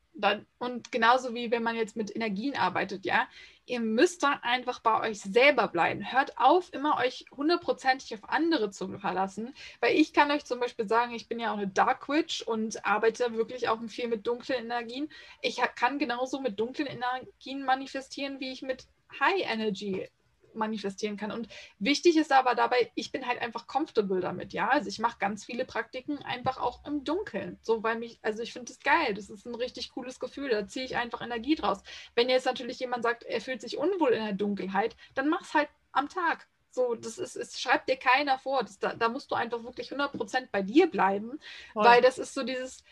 und 0.59 0.91
genauso 0.91 1.34
wie 1.34 1.51
wenn 1.51 1.63
man 1.63 1.76
jetzt 1.76 1.95
mit 1.95 2.16
Energien 2.16 2.55
arbeitet, 2.55 3.05
ja, 3.05 3.28
ihr 3.66 3.80
müsst 3.80 4.24
dann 4.24 4.39
einfach 4.43 4.80
bei 4.80 5.09
euch 5.09 5.20
selber 5.20 5.68
bleiben. 5.68 6.11
Hört 6.11 6.38
auf, 6.38 6.72
immer 6.74 6.97
euch 6.97 7.26
hundertprozentig 7.36 8.13
auf 8.13 8.30
andere 8.30 8.70
zu 8.70 8.97
verlassen, 8.99 9.53
weil 9.80 9.95
ich 9.95 10.13
kann 10.13 10.32
euch 10.32 10.45
zum 10.45 10.59
Beispiel 10.59 10.88
sagen, 10.88 11.13
ich 11.13 11.28
bin 11.28 11.39
ja 11.39 11.51
auch 11.51 11.57
eine 11.57 11.68
Dark 11.68 12.07
Witch 12.07 12.43
und 12.43 12.86
arbeite 12.86 13.34
wirklich 13.36 13.68
auch 13.68 13.80
viel 13.88 14.07
mit 14.07 14.26
dunklen 14.28 14.66
Energien. 14.66 15.09
Ich 15.41 15.57
kann 15.76 15.99
genauso 15.99 16.39
mit 16.39 16.59
dunklen 16.59 16.88
Energien 16.88 17.66
manifestieren, 17.66 18.39
wie 18.39 18.51
ich 18.51 18.61
mit 18.61 18.88
High 19.20 19.41
Energy 19.51 20.07
manifestieren 20.56 21.18
kann. 21.18 21.32
Und 21.32 21.47
wichtig 21.80 22.18
ist 22.18 22.32
aber 22.32 22.56
dabei, 22.56 22.91
ich 22.95 23.12
bin 23.12 23.28
halt 23.28 23.41
einfach 23.41 23.68
comfortable 23.68 24.20
damit, 24.20 24.53
ja. 24.53 24.70
Also 24.70 24.89
ich 24.89 24.99
mache 24.99 25.20
ganz 25.20 25.45
viele 25.45 25.66
Praktiken 25.66 26.20
einfach 26.20 26.58
auch 26.58 26.86
im 26.86 27.03
Dunkeln. 27.03 27.58
So, 27.62 27.84
weil 27.84 27.97
mich, 27.97 28.20
also 28.22 28.41
ich 28.41 28.53
finde 28.53 28.72
das 28.72 28.80
geil. 28.80 29.14
Das 29.14 29.30
ist 29.30 29.45
ein 29.45 29.56
richtig 29.56 29.91
cooles 29.91 30.20
Gefühl. 30.20 30.49
Da 30.49 30.68
ziehe 30.68 30.86
ich 30.86 30.95
einfach 30.95 31.22
Energie 31.22 31.56
draus. 31.56 31.82
Wenn 32.16 32.30
jetzt 32.30 32.45
natürlich 32.45 32.80
jemand 32.80 33.03
sagt, 33.03 33.24
er 33.24 33.41
fühlt 33.41 33.62
sich 33.62 33.78
unwohl 33.78 34.12
in 34.12 34.24
der 34.24 34.34
Dunkelheit, 34.34 34.95
dann 35.14 35.30
mach's 35.30 35.53
halt 35.53 35.70
am 35.91 36.10
Tag. 36.10 36.47
So, 36.72 36.93
das 36.93 37.18
ist, 37.18 37.38
es 37.38 37.60
schreibt 37.60 37.89
dir 37.89 37.95
keiner 37.95 38.38
vor. 38.38 38.64
Das, 38.64 38.80
da, 38.80 38.93
da 38.93 39.08
musst 39.08 39.32
du 39.32 39.36
einfach 39.36 39.64
wirklich 39.64 39.91
100% 39.91 40.49
bei 40.51 40.62
dir 40.62 40.88
bleiben, 40.88 41.39
Voll. 41.72 41.86
weil 41.86 42.01
das 42.01 42.18
ist 42.18 42.34
so 42.34 42.43
dieses, 42.43 42.84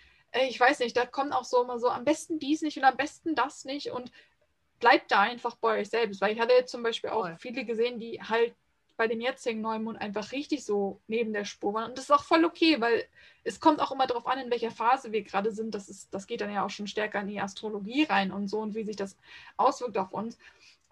ich 0.48 0.60
weiß 0.60 0.80
nicht, 0.80 0.96
da 0.96 1.06
kommt 1.06 1.34
auch 1.34 1.44
so 1.44 1.62
immer 1.62 1.80
so, 1.80 1.90
am 1.90 2.06
besten 2.06 2.40
dies 2.40 2.62
nicht 2.62 2.78
und 2.78 2.86
am 2.86 2.98
besten 2.98 3.36
das 3.36 3.66
nicht 3.66 3.92
und 3.92 4.12
bleibt 4.84 5.12
da 5.12 5.22
einfach 5.22 5.56
bei 5.56 5.80
euch 5.80 5.90
selbst, 5.90 6.20
weil 6.20 6.34
ich 6.34 6.42
hatte 6.42 6.54
jetzt 6.54 6.72
zum 6.72 6.84
Beispiel 6.84 7.10
auch 7.10 7.22
voll. 7.22 7.38
viele 7.40 7.64
gesehen, 7.64 8.00
die 8.00 8.22
halt 8.22 8.54
bei 8.98 9.08
dem 9.08 9.22
jetzigen 9.22 9.62
Neumond 9.62 10.00
einfach 10.02 10.34
richtig 10.34 10.66
so 10.66 11.00
neben 11.08 11.32
der 11.32 11.46
Spur 11.46 11.74
waren. 11.74 11.90
Und 11.90 11.98
das 11.98 12.06
ist 12.06 12.12
auch 12.12 12.26
voll 12.26 12.44
okay, 12.44 12.82
weil 12.82 13.06
es 13.46 13.62
kommt 13.62 13.80
auch 13.80 13.94
immer 13.94 14.08
darauf 14.08 14.28
an, 14.28 14.40
in 14.40 14.52
welcher 14.52 14.72
Phase 14.72 15.14
wir 15.14 15.24
gerade 15.24 15.54
sind. 15.54 15.74
Das, 15.74 15.88
ist, 15.88 16.14
das 16.14 16.28
geht 16.28 16.42
dann 16.42 16.52
ja 16.52 16.66
auch 16.66 16.70
schon 16.70 16.88
stärker 16.88 17.22
in 17.22 17.30
die 17.30 17.40
Astrologie 17.40 18.04
rein 18.04 18.34
und 18.34 18.50
so 18.50 18.60
und 18.60 18.76
wie 18.76 18.84
sich 18.84 18.98
das 18.98 19.18
auswirkt 19.56 19.98
auf 19.98 20.12
uns. 20.12 20.38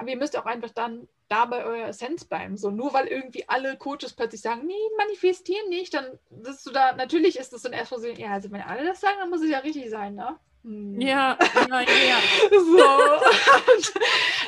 Aber 0.01 0.09
ihr 0.09 0.17
müsst 0.17 0.35
auch 0.35 0.47
einfach 0.47 0.71
dann 0.71 1.07
da 1.29 1.45
bei 1.45 1.63
eurer 1.63 1.89
Essenz 1.89 2.25
bleiben. 2.25 2.57
So, 2.57 2.71
nur 2.71 2.91
weil 2.91 3.05
irgendwie 3.05 3.47
alle 3.47 3.77
Coaches 3.77 4.13
plötzlich 4.13 4.41
sagen, 4.41 4.65
nee, 4.65 4.73
manifestieren 4.97 5.69
nicht, 5.69 5.93
dann 5.93 6.17
bist 6.31 6.65
du 6.65 6.71
da, 6.71 6.93
natürlich 6.93 7.37
ist 7.37 7.53
das 7.53 7.61
dann 7.61 7.73
erstmal 7.73 7.99
so, 7.99 8.07
ja, 8.07 8.31
also 8.31 8.49
wenn 8.49 8.61
alle 8.61 8.83
das 8.83 8.99
sagen, 8.99 9.17
dann 9.19 9.29
muss 9.29 9.43
es 9.43 9.51
ja 9.51 9.59
richtig 9.59 9.91
sein, 9.91 10.15
ne? 10.15 10.39
Hm. 10.63 10.99
Ja, 10.99 11.37
ja, 11.69 11.81
ja. 11.81 12.19
so. 12.51 13.91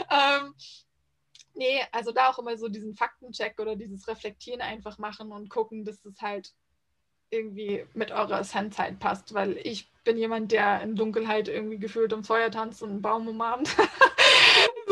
Ähm, 0.09 0.55
nee, 1.53 1.83
also 1.91 2.11
da 2.11 2.29
auch 2.29 2.39
immer 2.39 2.57
so 2.57 2.67
diesen 2.67 2.95
Faktencheck 2.95 3.59
oder 3.59 3.75
dieses 3.75 4.07
Reflektieren 4.07 4.61
einfach 4.61 4.97
machen 4.97 5.31
und 5.31 5.49
gucken, 5.49 5.85
dass 5.85 6.01
das 6.01 6.19
halt 6.19 6.51
irgendwie 7.29 7.85
mit 7.93 8.11
eurer 8.11 8.39
Essenz 8.39 8.79
halt 8.79 8.99
passt, 8.99 9.35
weil 9.35 9.57
ich 9.63 9.91
bin 10.03 10.17
jemand, 10.17 10.51
der 10.51 10.81
in 10.81 10.95
Dunkelheit 10.95 11.47
irgendwie 11.47 11.77
gefühlt 11.77 12.11
um 12.11 12.23
Feuer 12.23 12.49
tanzt 12.49 12.81
und 12.81 12.89
einen 12.89 13.01
Baum 13.03 13.27
umarmt. 13.27 13.75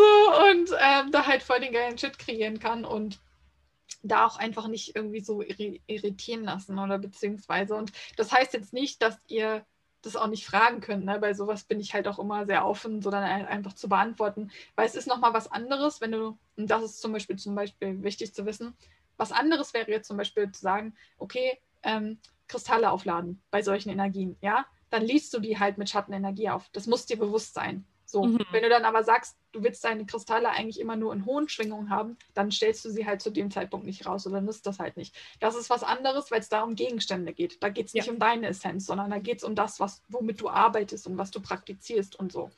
so, 0.02 0.49
und 0.49 0.72
ähm, 0.80 1.12
da 1.12 1.26
halt 1.26 1.43
voll 1.43 1.60
den 1.60 1.74
geilen 1.74 1.97
Shit 1.97 2.18
kreieren 2.18 2.60
kann 2.60 2.86
und 2.86 3.20
da 4.04 4.26
auch 4.26 4.38
einfach 4.38 4.68
nicht 4.68 4.95
irgendwie 4.95 5.20
so 5.20 5.41
irritieren 5.41 6.43
lassen 6.43 6.80
oder 6.80 6.97
beziehungsweise. 6.97 7.76
Und 7.76 7.91
das 8.18 8.32
heißt 8.32 8.54
jetzt 8.54 8.74
nicht, 8.74 9.02
dass 9.02 9.20
ihr 9.28 9.66
das 10.02 10.16
auch 10.16 10.28
nicht 10.28 10.45
fragen 10.45 10.82
könnt. 10.82 11.06
Ne? 11.06 11.20
Bei 11.20 11.34
sowas 11.34 11.64
bin 11.64 11.80
ich 11.80 11.93
halt 11.93 12.08
auch 12.08 12.18
immer 12.18 12.45
sehr 12.45 12.66
offen, 12.66 13.02
so 13.02 13.12
dann 13.12 13.24
einfach 13.24 13.74
zu 13.74 13.88
beantworten. 13.88 14.49
Weil 14.76 14.88
es 14.88 14.95
ist 14.95 15.08
nochmal 15.08 15.34
was 15.34 15.52
anderes, 15.52 16.02
wenn 16.02 16.12
du, 16.12 16.38
und 16.58 16.68
das 16.68 16.84
ist 16.84 17.02
zum 17.02 17.14
Beispiel 17.14 17.36
zum 17.36 17.54
Beispiel 17.54 18.02
wichtig 18.04 18.34
zu 18.34 18.45
wissen, 18.45 18.76
was 19.18 19.32
anderes 19.32 19.74
wäre 19.74 19.91
jetzt 19.91 20.08
zum 20.08 20.18
Beispiel 20.18 20.52
zu 20.52 20.62
sagen, 20.62 20.95
okay, 21.18 21.60
ähm, 21.84 22.18
Kristalle 22.47 22.91
aufladen 22.91 23.41
bei 23.52 23.62
solchen 23.62 23.89
Energien, 23.89 24.36
ja, 24.41 24.66
dann 24.89 25.04
liest 25.04 25.34
du 25.34 25.39
die 25.39 25.60
halt 25.60 25.78
mit 25.78 25.89
Schattenenergie 25.89 26.49
auf. 26.49 26.70
Das 26.74 26.88
muss 26.88 27.06
dir 27.06 27.18
bewusst 27.18 27.54
sein. 27.54 27.86
So, 28.12 28.24
mhm. 28.24 28.39
wenn 28.51 28.64
du 28.64 28.70
dann 28.70 28.86
aber 28.86 29.03
sagst, 29.03 29.38
du 29.51 29.64
willst 29.64 29.84
deine 29.84 30.05
Kristalle 30.05 30.49
eigentlich 30.49 30.80
immer 30.80 30.95
nur 30.95 31.14
in 31.14 31.26
hohen 31.26 31.49
Schwingungen 31.49 31.89
haben, 31.89 32.18
dann 32.34 32.51
stellst 32.51 32.84
du 32.86 32.89
sie 32.89 33.05
halt 33.05 33.22
zu 33.22 33.32
dem 33.32 33.51
Zeitpunkt 33.51 33.86
nicht 33.86 34.05
raus 34.05 34.28
oder 34.28 34.41
nutzt 34.41 34.68
das 34.68 34.80
halt 34.80 34.97
nicht. 34.97 35.16
Das 35.39 35.55
ist 35.55 35.70
was 35.70 35.84
anderes, 35.84 36.32
weil 36.32 36.39
es 36.39 36.49
da 36.49 36.64
um 36.64 36.76
Gegenstände 36.76 37.34
geht. 37.34 37.62
Da 37.64 37.70
geht 37.70 37.88
es 37.88 37.93
nicht 37.93 38.07
ja. 38.07 38.14
um 38.14 38.20
deine 38.20 38.47
Essenz, 38.47 38.86
sondern 38.86 39.09
da 39.12 39.20
geht 39.20 39.39
es 39.39 39.43
um 39.43 39.55
das, 39.55 39.80
was, 39.80 40.01
womit 40.09 40.41
du 40.41 40.49
arbeitest 40.49 41.07
und 41.07 41.18
was 41.18 41.32
du 41.32 41.41
praktizierst 41.41 42.18
und 42.18 42.32
so. 42.32 42.51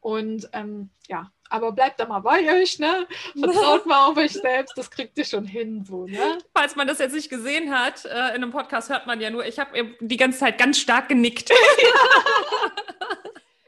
Und 0.00 0.50
ähm, 0.52 0.90
ja, 1.08 1.30
aber 1.48 1.72
bleibt 1.72 1.98
da 1.98 2.06
mal 2.06 2.20
bei 2.20 2.60
euch, 2.60 2.78
ne? 2.78 3.06
Vertraut 3.38 3.86
mal 3.86 4.06
auf 4.06 4.18
euch 4.18 4.32
selbst, 4.32 4.76
das 4.76 4.90
kriegt 4.90 5.16
ihr 5.16 5.24
schon 5.24 5.46
hin, 5.46 5.82
so, 5.86 6.04
ne? 6.04 6.38
Falls 6.54 6.76
man 6.76 6.86
das 6.86 6.98
jetzt 6.98 7.14
nicht 7.14 7.30
gesehen 7.30 7.70
hat, 7.70 8.04
äh, 8.04 8.08
in 8.08 8.42
einem 8.42 8.50
Podcast 8.50 8.90
hört 8.90 9.06
man 9.06 9.20
ja 9.22 9.30
nur, 9.30 9.46
ich 9.46 9.58
habe 9.58 9.96
die 10.00 10.16
ganze 10.18 10.40
Zeit 10.40 10.58
ganz 10.58 10.78
stark 10.78 11.08
genickt. 11.08 11.48
ja, 11.48 11.56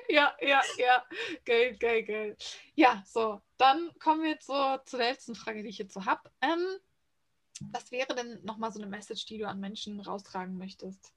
ja, 0.09 0.63
ja. 0.79 1.05
Geil, 1.45 1.77
geil, 1.77 2.03
geil. 2.05 2.37
Ja, 2.75 3.03
so, 3.07 3.41
dann 3.57 3.91
kommen 3.99 4.23
wir 4.23 4.31
jetzt 4.31 4.47
so 4.47 4.79
zur 4.85 4.99
letzten 4.99 5.35
Frage, 5.35 5.63
die 5.63 5.69
ich 5.69 5.79
jetzt 5.79 5.95
so 5.95 6.05
habe. 6.05 6.31
Ähm, 6.41 6.79
was 7.73 7.91
wäre 7.91 8.15
denn 8.15 8.45
nochmal 8.45 8.73
so 8.73 8.81
eine 8.81 8.89
Message, 8.89 9.27
die 9.27 9.39
du 9.39 9.49
an 9.49 9.61
Menschen 9.61 10.01
raustragen 10.01 10.59
möchtest? 10.59 11.13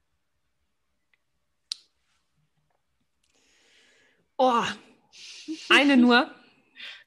Oh, 4.36 4.64
eine 5.68 5.96
nur. 5.96 6.34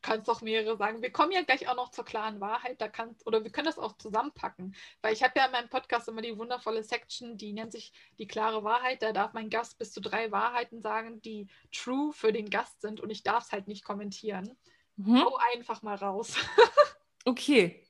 Kannst 0.03 0.27
doch 0.27 0.41
mehrere 0.41 0.77
sagen. 0.77 1.01
Wir 1.01 1.11
kommen 1.11 1.31
ja 1.31 1.41
gleich 1.41 1.67
auch 1.67 1.75
noch 1.75 1.89
zur 1.89 2.05
klaren 2.05 2.39
Wahrheit. 2.39 2.79
Da 2.79 2.87
kannst, 2.87 3.25
oder 3.25 3.43
wir 3.43 3.51
können 3.51 3.65
das 3.65 3.79
auch 3.79 3.97
zusammenpacken. 3.97 4.75
Weil 5.01 5.13
ich 5.13 5.23
habe 5.23 5.33
ja 5.37 5.45
in 5.45 5.51
meinem 5.51 5.69
Podcast 5.69 6.07
immer 6.07 6.21
die 6.21 6.37
wundervolle 6.37 6.83
Section, 6.83 7.37
die 7.37 7.53
nennt 7.53 7.71
sich 7.71 7.91
die 8.19 8.27
klare 8.27 8.63
Wahrheit. 8.63 9.01
Da 9.01 9.13
darf 9.13 9.33
mein 9.33 9.49
Gast 9.49 9.79
bis 9.79 9.91
zu 9.91 10.01
drei 10.01 10.31
Wahrheiten 10.31 10.81
sagen, 10.81 11.21
die 11.21 11.47
true 11.71 12.13
für 12.13 12.31
den 12.31 12.51
Gast 12.51 12.81
sind 12.81 13.01
und 13.01 13.09
ich 13.09 13.23
darf 13.23 13.45
es 13.45 13.51
halt 13.51 13.67
nicht 13.67 13.83
kommentieren. 13.83 14.55
Mhm. 14.97 15.23
Hau 15.23 15.37
einfach 15.53 15.81
mal 15.81 15.95
raus. 15.95 16.35
okay. 17.25 17.83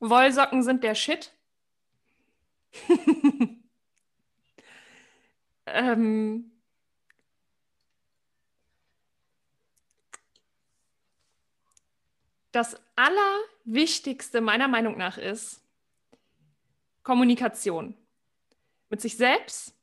Wollsocken 0.00 0.64
sind 0.64 0.82
der 0.82 0.96
Shit. 0.96 1.32
ähm, 5.66 6.51
das 12.52 12.76
Allerwichtigste 12.96 14.40
meiner 14.40 14.68
Meinung 14.68 14.96
nach 14.96 15.18
ist 15.18 15.62
Kommunikation 17.02 17.96
mit 18.90 19.00
sich 19.00 19.16
selbst 19.16 19.74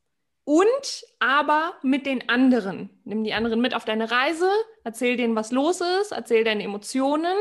und 0.46 1.06
aber 1.20 1.74
mit 1.82 2.06
den 2.06 2.30
anderen. 2.30 2.90
Nimm 3.04 3.24
die 3.24 3.34
anderen 3.34 3.60
mit 3.60 3.74
auf 3.76 3.86
deine 3.86 4.10
Reise, 4.10 4.50
erzähl 4.84 5.18
denen, 5.18 5.36
was 5.36 5.52
los 5.52 5.82
ist, 5.82 6.12
erzähl 6.12 6.44
deine 6.44 6.64
Emotionen. 6.64 7.36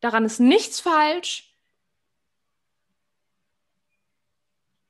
Daran 0.00 0.24
ist 0.24 0.40
nichts 0.40 0.80
falsch. 0.80 1.54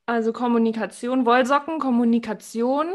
Also 0.05 0.33
Kommunikation, 0.33 1.25
Wollsocken, 1.25 1.79
Kommunikation. 1.79 2.87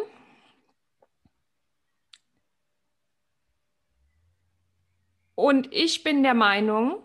Und 5.41 5.73
ich 5.73 6.05
bin 6.05 6.23
der 6.23 6.35
Meinung, 6.35 7.03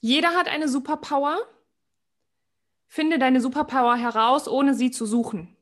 jeder 0.00 0.34
hat 0.34 0.46
eine 0.46 0.68
Superpower. 0.68 1.38
Finde 2.86 3.18
deine 3.18 3.40
Superpower 3.40 3.96
heraus, 3.96 4.46
ohne 4.46 4.74
sie 4.74 4.90
zu 4.90 5.06
suchen. 5.06 5.56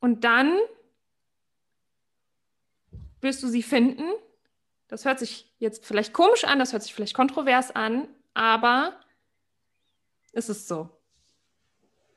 Und 0.00 0.24
dann 0.24 0.58
wirst 3.20 3.42
du 3.42 3.48
sie 3.48 3.62
finden. 3.62 4.10
Das 4.86 5.04
hört 5.04 5.18
sich 5.18 5.54
jetzt 5.58 5.84
vielleicht 5.84 6.14
komisch 6.14 6.44
an, 6.44 6.58
das 6.58 6.72
hört 6.72 6.82
sich 6.82 6.94
vielleicht 6.94 7.14
kontrovers 7.14 7.76
an, 7.76 8.08
aber 8.32 8.98
es 10.32 10.48
ist 10.48 10.66
so. 10.66 10.88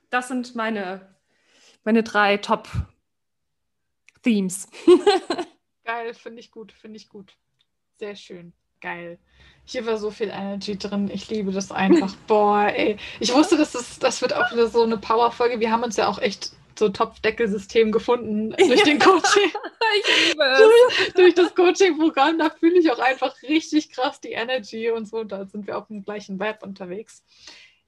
Das 0.09 0.29
sind 0.29 0.55
meine, 0.55 1.17
meine 1.83 2.01
drei 2.01 2.37
Top-Themes. 2.37 2.79
Geil, 5.91 6.13
finde 6.13 6.39
ich 6.39 6.51
gut, 6.51 6.71
finde 6.71 6.95
ich 6.95 7.09
gut. 7.09 7.33
Sehr 7.99 8.15
schön. 8.15 8.53
Geil. 8.79 9.19
Hier 9.65 9.85
war 9.85 9.97
so 9.97 10.09
viel 10.09 10.29
Energy 10.29 10.77
drin. 10.77 11.11
Ich 11.13 11.29
liebe 11.29 11.51
das 11.51 11.69
einfach. 11.69 12.15
Boah, 12.27 12.71
ey. 12.73 12.95
Ich 13.19 13.33
wusste, 13.33 13.57
dass 13.57 13.73
das, 13.73 13.99
das 13.99 14.21
wird 14.21 14.33
auch 14.33 14.49
wieder 14.53 14.67
so 14.67 14.83
eine 14.83 14.97
Power-Folge. 14.97 15.59
Wir 15.59 15.69
haben 15.69 15.83
uns 15.83 15.97
ja 15.97 16.07
auch 16.07 16.19
echt 16.19 16.53
so 16.79 16.87
Topfdeckelsystem 16.87 17.91
gefunden 17.91 18.51
durch 18.51 18.83
den 18.83 18.99
Coaching. 18.99 19.51
ich 19.99 20.29
liebe 20.29 20.43
es. 20.45 20.59
durch, 20.59 21.13
durch 21.13 21.35
das 21.35 21.55
Coaching-Programm, 21.55 22.39
da 22.39 22.49
fühle 22.49 22.79
ich 22.79 22.89
auch 22.89 22.99
einfach 22.99 23.35
richtig 23.43 23.89
krass 23.89 24.21
die 24.21 24.31
Energy 24.31 24.89
und 24.91 25.09
so. 25.09 25.25
Da 25.25 25.45
sind 25.45 25.67
wir 25.67 25.77
auf 25.77 25.87
dem 25.87 26.05
gleichen 26.05 26.39
Vibe 26.39 26.59
unterwegs. 26.61 27.21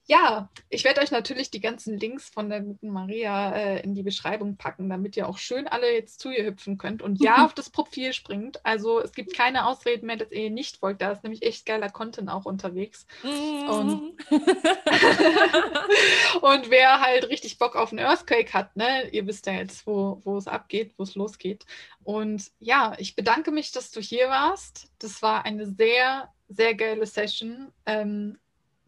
Ja, 0.06 0.50
ich 0.68 0.84
werde 0.84 1.00
euch 1.00 1.10
natürlich 1.10 1.50
die 1.50 1.60
ganzen 1.60 1.96
Links 1.96 2.28
von 2.28 2.50
der 2.50 2.60
guten 2.60 2.90
Maria 2.90 3.54
äh, 3.54 3.80
in 3.80 3.94
die 3.94 4.02
Beschreibung 4.02 4.58
packen, 4.58 4.90
damit 4.90 5.16
ihr 5.16 5.26
auch 5.26 5.38
schön 5.38 5.66
alle 5.66 5.94
jetzt 5.94 6.20
zu 6.20 6.30
ihr 6.30 6.44
hüpfen 6.44 6.76
könnt 6.76 7.00
und 7.00 7.22
ja 7.22 7.36
auf 7.46 7.54
das 7.54 7.70
Profil 7.70 8.12
springt. 8.12 8.64
Also 8.66 9.00
es 9.00 9.12
gibt 9.12 9.34
keine 9.34 9.66
Ausreden 9.66 10.06
mehr, 10.06 10.16
dass 10.16 10.30
ihr 10.30 10.50
nicht 10.50 10.76
folgt. 10.76 11.00
Da 11.00 11.12
ist 11.12 11.22
nämlich 11.22 11.42
echt 11.42 11.64
geiler 11.64 11.88
Content 11.88 12.28
auch 12.28 12.44
unterwegs. 12.44 13.06
Und, 13.22 14.12
und 16.42 16.70
wer 16.70 17.00
halt 17.00 17.30
richtig 17.30 17.58
Bock 17.58 17.74
auf 17.74 17.90
einen 17.90 18.04
Earthquake 18.04 18.52
hat, 18.52 18.76
ne, 18.76 19.08
ihr 19.08 19.26
wisst 19.26 19.46
ja 19.46 19.54
jetzt, 19.54 19.86
wo, 19.86 20.20
wo 20.24 20.36
es 20.36 20.48
abgeht, 20.48 20.92
wo 20.98 21.04
es 21.04 21.14
losgeht. 21.14 21.64
Und 22.02 22.50
ja, 22.58 22.92
ich 22.98 23.16
bedanke 23.16 23.52
mich, 23.52 23.72
dass 23.72 23.90
du 23.90 24.02
hier 24.02 24.28
warst. 24.28 24.90
Das 24.98 25.22
war 25.22 25.46
eine 25.46 25.66
sehr, 25.66 26.30
sehr 26.48 26.74
geile 26.74 27.06
Session. 27.06 27.72
Ähm, 27.86 28.38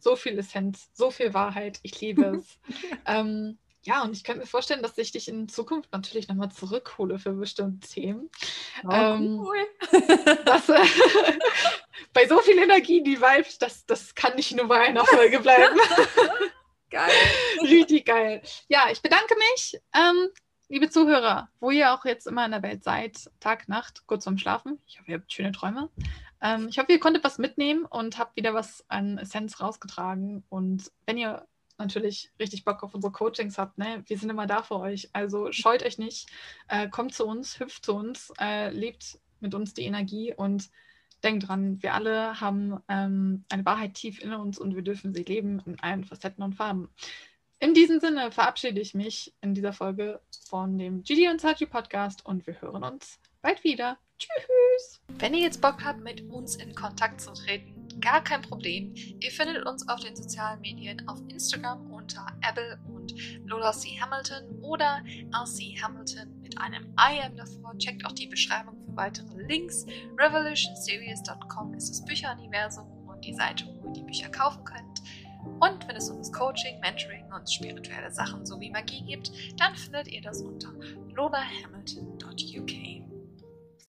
so 0.07 0.15
viel 0.15 0.39
Essenz, 0.39 0.89
so 0.93 1.11
viel 1.11 1.35
Wahrheit. 1.35 1.81
Ich 1.83 2.01
liebe 2.01 2.25
es. 2.39 2.59
ähm, 3.07 3.59
ja, 3.83 4.03
und 4.03 4.13
ich 4.13 4.23
könnte 4.23 4.41
mir 4.41 4.47
vorstellen, 4.47 4.83
dass 4.83 4.97
ich 4.99 5.11
dich 5.11 5.27
in 5.27 5.49
Zukunft 5.49 5.93
natürlich 5.93 6.29
nochmal 6.29 6.51
zurückhole 6.53 7.19
für 7.19 7.33
bestimmte 7.33 7.89
Themen. 7.89 8.31
Oh, 8.85 8.91
ähm, 8.91 9.41
cool. 9.41 9.67
das, 10.45 10.69
äh, 10.69 10.79
bei 12.13 12.29
so 12.29 12.39
viel 12.39 12.59
Energie, 12.59 13.03
die 13.03 13.21
Vibes, 13.21 13.59
das, 13.59 13.85
das 13.87 14.15
kann 14.15 14.37
nicht 14.37 14.55
nur 14.57 14.69
bei 14.69 14.81
einer 14.81 15.05
Folge 15.05 15.41
bleiben. 15.41 15.79
geil. 16.91 17.11
Richtig 17.63 18.07
geil. 18.07 18.43
Ja, 18.69 18.89
ich 18.91 19.03
bedanke 19.03 19.35
mich. 19.37 19.81
Ähm, 19.93 20.29
liebe 20.69 20.89
Zuhörer, 20.89 21.49
wo 21.59 21.71
ihr 21.71 21.93
auch 21.93 22.05
jetzt 22.05 22.29
immer 22.29 22.45
in 22.45 22.53
der 22.53 22.63
Welt 22.63 22.85
seid, 22.85 23.31
Tag, 23.41 23.69
Nacht, 23.69 24.05
kurz 24.07 24.23
vorm 24.23 24.39
Schlafen. 24.39 24.81
Ich 24.87 25.01
hoffe, 25.01 25.11
ihr 25.11 25.19
habt 25.19 25.33
schöne 25.33 25.53
Träume. 25.53 25.91
Ähm, 26.41 26.69
ich 26.69 26.79
hoffe, 26.79 26.93
ihr 26.93 27.01
konntet 27.01 27.25
was 27.25 27.39
mitnehmen 27.39 27.85
und 27.85 28.19
habt 28.19 28.37
wieder 28.37 28.55
was 28.55 28.85
an 28.89 29.19
Essenz 29.19 29.61
rausgetragen. 29.61 30.45
Und 30.49 30.91
wenn 31.07 31.19
ihr 31.19 31.47
natürlich 31.79 32.31
richtig 32.41 32.65
Bock 32.65 32.83
auf 32.83 32.95
unsere 32.95 33.13
Coachings 33.13 33.59
habt, 33.59 33.79
ne, 33.79 34.03
wir 34.07 34.19
sind 34.19 34.31
immer 34.31 34.47
da 34.47 34.63
für 34.63 34.79
euch. 34.79 35.11
Also 35.13 35.53
scheut 35.53 35.83
euch 35.85 35.99
nicht, 35.99 36.29
äh, 36.69 36.89
kommt 36.89 37.15
zu 37.15 37.27
uns, 37.27 37.61
hüpft 37.61 37.85
zu 37.85 37.95
uns, 37.95 38.33
äh, 38.41 38.71
lebt 38.71 39.19
mit 39.41 39.55
uns 39.55 39.75
die 39.75 39.85
Energie 39.85 40.35
und 40.35 40.71
denkt 41.23 41.49
dran, 41.49 41.83
wir 41.83 41.95
alle 41.95 42.41
haben 42.41 42.79
ähm, 42.89 43.45
eine 43.51 43.65
Wahrheit 43.65 43.95
tief 43.95 44.21
in 44.21 44.33
uns 44.33 44.59
und 44.59 44.75
wir 44.75 44.83
dürfen 44.83 45.15
sie 45.15 45.25
leben 45.25 45.63
in 45.67 45.79
allen 45.81 46.05
Facetten 46.05 46.43
und 46.43 46.55
Farben. 46.55 46.89
In 47.59 47.73
diesem 47.73 48.01
Sinne 48.01 48.31
verabschiede 48.31 48.81
ich 48.81 48.95
mich 48.95 49.35
in 49.41 49.55
dieser 49.55 49.73
Folge 49.73 50.21
von 50.47 50.77
dem 50.77 51.03
GD 51.03 51.29
und 51.29 51.41
Saji 51.41 51.67
Podcast 51.67 52.25
und 52.25 52.47
wir 52.47 52.61
hören 52.61 52.85
uns 52.85 53.19
bald 53.41 53.65
wieder. 53.65 53.99
Tschüss! 54.19 55.01
Wenn 55.19 55.35
ihr 55.35 55.43
jetzt 55.43 55.61
Bock 55.61 55.85
habt, 55.85 56.01
mit 56.01 56.23
uns 56.31 56.57
in 56.57 56.75
Kontakt 56.75 57.21
zu 57.21 57.33
treten, 57.33 58.01
gar 58.01 58.23
kein 58.23 58.43
Problem. 58.43 58.95
Ihr 58.95 59.31
findet 59.31 59.67
uns 59.67 59.89
auf 59.89 60.01
den 60.01 60.17
sozialen 60.17 60.61
Medien 60.61 61.07
auf 61.09 61.19
Instagram 61.29 61.91
unter 61.91 62.27
Abel 62.43 62.79
und 62.89 63.15
Lola 63.47 63.73
C. 63.73 63.99
Hamilton 64.01 64.63
oder 64.63 65.03
LC 65.33 65.83
Hamilton 65.83 66.41
mit 66.41 66.59
einem 66.59 66.95
I 66.99 67.21
am 67.23 67.37
davor. 67.37 67.77
Checkt 67.79 68.05
auch 68.07 68.13
die 68.13 68.27
Beschreibung 68.27 68.79
für 68.85 68.97
weitere 68.97 69.43
Links. 69.43 69.87
Revolutionseries.com 70.19 71.75
ist 71.75 71.91
das 71.91 72.05
Bücheruniversum 72.05 72.87
und 73.07 73.25
die 73.25 73.35
Seite, 73.35 73.67
wo 73.67 73.89
ihr 73.89 73.93
die 73.95 74.03
Bücher 74.03 74.29
kaufen 74.29 74.65
könnt. 74.65 75.03
Und 75.61 75.87
wenn 75.87 75.97
es 75.97 76.11
um 76.11 76.19
das 76.19 76.33
Coaching, 76.33 76.81
Mentoring 76.81 77.25
und 77.33 77.51
spirituelle 77.51 78.11
Sachen 78.11 78.45
sowie 78.45 78.71
Magie 78.71 79.05
gibt, 79.07 79.31
dann 79.59 79.75
findet 79.77 80.09
ihr 80.09 80.21
das 80.21 80.43
unter 80.43 80.73
lolahamilton.uk. 81.15 83.06